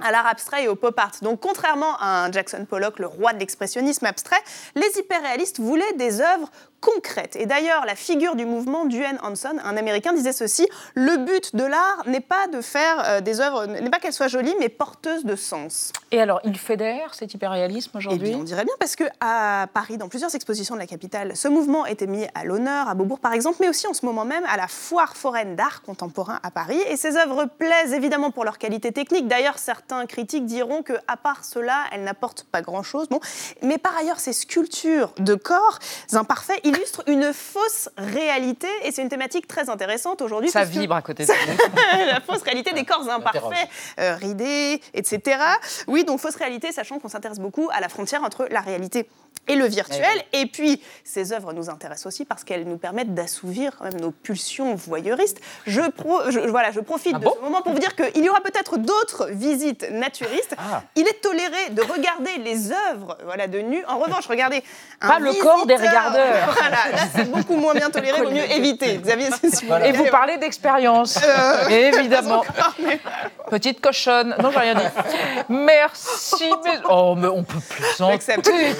à 0.00 0.10
l'art 0.10 0.26
abstrait 0.26 0.64
et 0.64 0.68
au 0.68 0.74
pop 0.74 0.98
art. 0.98 1.12
Donc 1.22 1.40
contrairement 1.40 1.96
à 1.98 2.24
un 2.24 2.32
Jackson 2.32 2.66
Pollock, 2.68 2.98
le 2.98 3.06
roi 3.06 3.32
de 3.32 3.38
l'expressionnisme 3.38 4.06
abstrait, 4.06 4.42
les 4.74 4.98
hyperréalistes 4.98 5.60
voulaient 5.60 5.92
des 5.94 6.20
œuvres 6.20 6.50
concrète. 6.84 7.36
Et 7.36 7.46
d'ailleurs, 7.46 7.86
la 7.86 7.94
figure 7.94 8.36
du 8.36 8.44
mouvement, 8.44 8.84
Duane 8.84 9.18
Hanson, 9.22 9.56
un 9.64 9.76
Américain, 9.76 10.12
disait 10.12 10.32
ceci 10.32 10.68
le 10.94 11.16
but 11.16 11.56
de 11.56 11.64
l'art 11.64 12.02
n'est 12.06 12.20
pas 12.20 12.46
de 12.48 12.60
faire 12.60 13.02
euh, 13.06 13.20
des 13.20 13.40
œuvres, 13.40 13.66
n'est 13.66 13.90
pas 13.90 13.98
qu'elles 13.98 14.12
soient 14.12 14.28
jolies, 14.28 14.54
mais 14.60 14.68
porteuses 14.68 15.24
de 15.24 15.34
sens. 15.34 15.92
Et 16.12 16.20
alors, 16.20 16.40
il 16.44 16.58
fédère 16.58 17.14
cet 17.14 17.32
hyperréalisme 17.32 17.96
aujourd'hui? 17.96 18.32
Eh 18.32 18.36
On 18.36 18.44
dirait 18.44 18.64
bien, 18.64 18.74
parce 18.78 18.96
qu'à 18.96 19.66
Paris, 19.72 19.96
dans 19.96 20.08
plusieurs 20.08 20.34
expositions 20.34 20.74
de 20.74 20.80
la 20.80 20.86
capitale, 20.86 21.36
ce 21.36 21.48
mouvement 21.48 21.86
était 21.86 22.06
mis 22.06 22.26
à 22.34 22.44
l'honneur, 22.44 22.88
à 22.88 22.94
Beaubourg 22.94 23.20
par 23.20 23.32
exemple, 23.32 23.58
mais 23.60 23.68
aussi 23.68 23.86
en 23.86 23.94
ce 23.94 24.04
moment 24.04 24.24
même 24.24 24.44
à 24.46 24.56
la 24.56 24.68
Foire 24.68 25.16
foraine 25.16 25.56
d'art 25.56 25.82
contemporain 25.82 26.40
à 26.42 26.50
Paris. 26.50 26.80
Et 26.88 26.96
ces 26.96 27.16
œuvres 27.16 27.46
plaisent 27.58 27.92
évidemment 27.94 28.30
pour 28.30 28.44
leur 28.44 28.58
qualité 28.58 28.92
technique. 28.92 29.26
D'ailleurs, 29.26 29.58
certains 29.58 30.06
critiques 30.06 30.46
diront 30.46 30.82
que, 30.82 30.94
à 31.08 31.16
part 31.16 31.44
cela, 31.44 31.84
elles 31.92 32.04
n'apportent 32.04 32.44
pas 32.44 32.60
grand-chose. 32.60 33.08
Bon. 33.08 33.20
Mais 33.62 33.78
par 33.78 33.96
ailleurs, 33.96 34.20
ces 34.20 34.32
sculptures 34.32 35.12
de 35.18 35.34
corps 35.34 35.78
imparfaits, 36.12 36.60
illustre 36.74 37.02
une 37.06 37.32
fausse 37.32 37.88
réalité 37.96 38.68
et 38.82 38.92
c'est 38.92 39.02
une 39.02 39.08
thématique 39.08 39.46
très 39.46 39.70
intéressante 39.70 40.22
aujourd'hui. 40.22 40.50
Ça 40.50 40.64
vibre 40.64 40.94
à 40.94 41.02
côté 41.02 41.24
de 41.24 41.32
La 42.06 42.20
fausse 42.20 42.42
réalité 42.42 42.72
des 42.72 42.84
corps 42.84 43.08
imparfaits, 43.08 43.68
euh, 44.00 44.14
ridés, 44.16 44.80
etc. 44.92 45.38
Oui, 45.86 46.04
donc 46.04 46.20
fausse 46.20 46.36
réalité, 46.36 46.72
sachant 46.72 46.98
qu'on 46.98 47.08
s'intéresse 47.08 47.38
beaucoup 47.38 47.68
à 47.72 47.80
la 47.80 47.88
frontière 47.88 48.22
entre 48.22 48.46
la 48.50 48.60
réalité 48.60 49.08
et 49.48 49.56
le 49.56 49.66
virtuel. 49.66 50.24
Eh 50.32 50.44
et 50.44 50.46
puis, 50.46 50.82
ces 51.04 51.32
œuvres 51.32 51.54
nous 51.54 51.70
intéressent 51.70 52.04
aussi 52.06 52.26
parce 52.26 52.44
qu'elles 52.44 52.64
nous 52.64 52.76
permettent 52.76 53.14
d'assouvir 53.14 53.76
quand 53.78 53.84
même 53.84 53.98
nos 53.98 54.10
pulsions 54.10 54.74
voyeuristes. 54.74 55.40
Je, 55.66 55.80
voilà, 56.48 56.70
je 56.70 56.80
profite 56.80 57.14
ah 57.16 57.18
de 57.18 57.24
ce 57.24 57.40
moment 57.42 57.62
pour 57.62 57.72
vous 57.72 57.78
dire 57.78 57.96
qu'il 57.96 58.22
y 58.22 58.28
aura 58.28 58.42
peut-être 58.42 58.76
d'autres 58.76 59.28
visites 59.30 59.90
naturistes. 59.90 60.54
Ah. 60.58 60.82
Il 60.96 61.06
est 61.08 61.22
toléré 61.22 61.70
de 61.70 61.80
regarder 61.80 62.36
les 62.44 62.72
œuvres 62.72 63.16
voilà, 63.24 63.46
de 63.46 63.60
nu. 63.60 63.82
En 63.86 63.98
revanche, 63.98 64.26
regardez. 64.26 64.62
Pas 65.00 65.18
le 65.18 65.32
corps 65.32 65.66
des 65.66 65.76
regardeurs. 65.76 66.54
Voilà, 66.54 66.96
là, 66.96 67.08
c'est 67.14 67.30
beaucoup 67.30 67.56
moins 67.56 67.74
bien 67.74 67.90
toléré, 67.90 68.18
il 68.18 68.24
vaut 68.24 68.30
mieux 68.30 68.50
éviter. 68.50 68.98
Xavier, 68.98 69.28
Et 69.84 69.92
vous 69.92 70.06
parlez 70.06 70.36
d'expérience. 70.36 71.18
Euh, 71.22 71.68
Évidemment. 71.68 72.42
Petite 73.50 73.80
cochonne. 73.80 74.34
Non, 74.40 74.50
j'ai 74.50 74.58
rien 74.58 74.74
dit. 74.74 74.84
Merci. 75.48 76.50
Mais... 76.64 76.78
Oh, 76.88 77.14
mais 77.16 77.28
on 77.28 77.42
peut 77.42 77.60
plaisanter. 77.60 78.74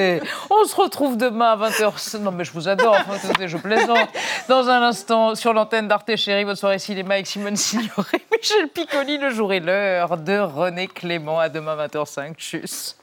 Écoutez, 0.00 0.30
on 0.50 0.64
se 0.64 0.76
retrouve 0.76 1.16
demain 1.16 1.52
à 1.52 1.56
20h. 1.56 2.18
Non, 2.20 2.32
mais 2.32 2.44
je 2.44 2.52
vous 2.52 2.68
adore. 2.68 2.96
je 3.46 3.56
plaisante. 3.56 4.08
Dans 4.48 4.68
un 4.68 4.82
instant, 4.82 5.34
sur 5.34 5.52
l'antenne 5.52 5.88
d'Arte 5.88 6.16
Chérie, 6.16 6.44
votre 6.44 6.58
soirée 6.58 6.78
cinéma 6.78 7.14
avec 7.14 7.26
Simone 7.26 7.56
Signoret, 7.56 8.20
Michel 8.32 8.68
Piccoli, 8.68 9.18
le 9.18 9.30
jour 9.30 9.52
et 9.52 9.60
l'heure 9.60 10.16
de 10.16 10.38
René 10.38 10.86
Clément. 10.86 11.38
À 11.38 11.48
demain 11.48 11.76
20h05. 11.76 12.34
Tchuss. 12.34 12.96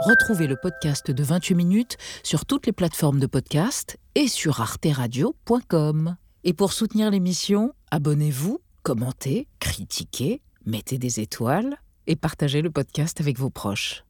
Retrouvez 0.00 0.46
le 0.46 0.56
podcast 0.56 1.10
de 1.10 1.22
28 1.22 1.54
minutes 1.54 1.96
sur 2.22 2.46
toutes 2.46 2.66
les 2.66 2.72
plateformes 2.72 3.18
de 3.18 3.26
podcast 3.26 3.98
et 4.14 4.28
sur 4.28 4.62
arteradio.com. 4.62 6.16
Et 6.44 6.52
pour 6.52 6.72
soutenir 6.72 7.10
l'émission, 7.10 7.72
abonnez-vous, 7.90 8.60
commentez, 8.82 9.48
critiquez, 9.58 10.40
mettez 10.66 10.98
des 10.98 11.20
étoiles 11.20 11.78
et 12.06 12.16
partagez 12.16 12.62
le 12.62 12.70
podcast 12.70 13.20
avec 13.20 13.38
vos 13.38 13.50
proches. 13.50 14.04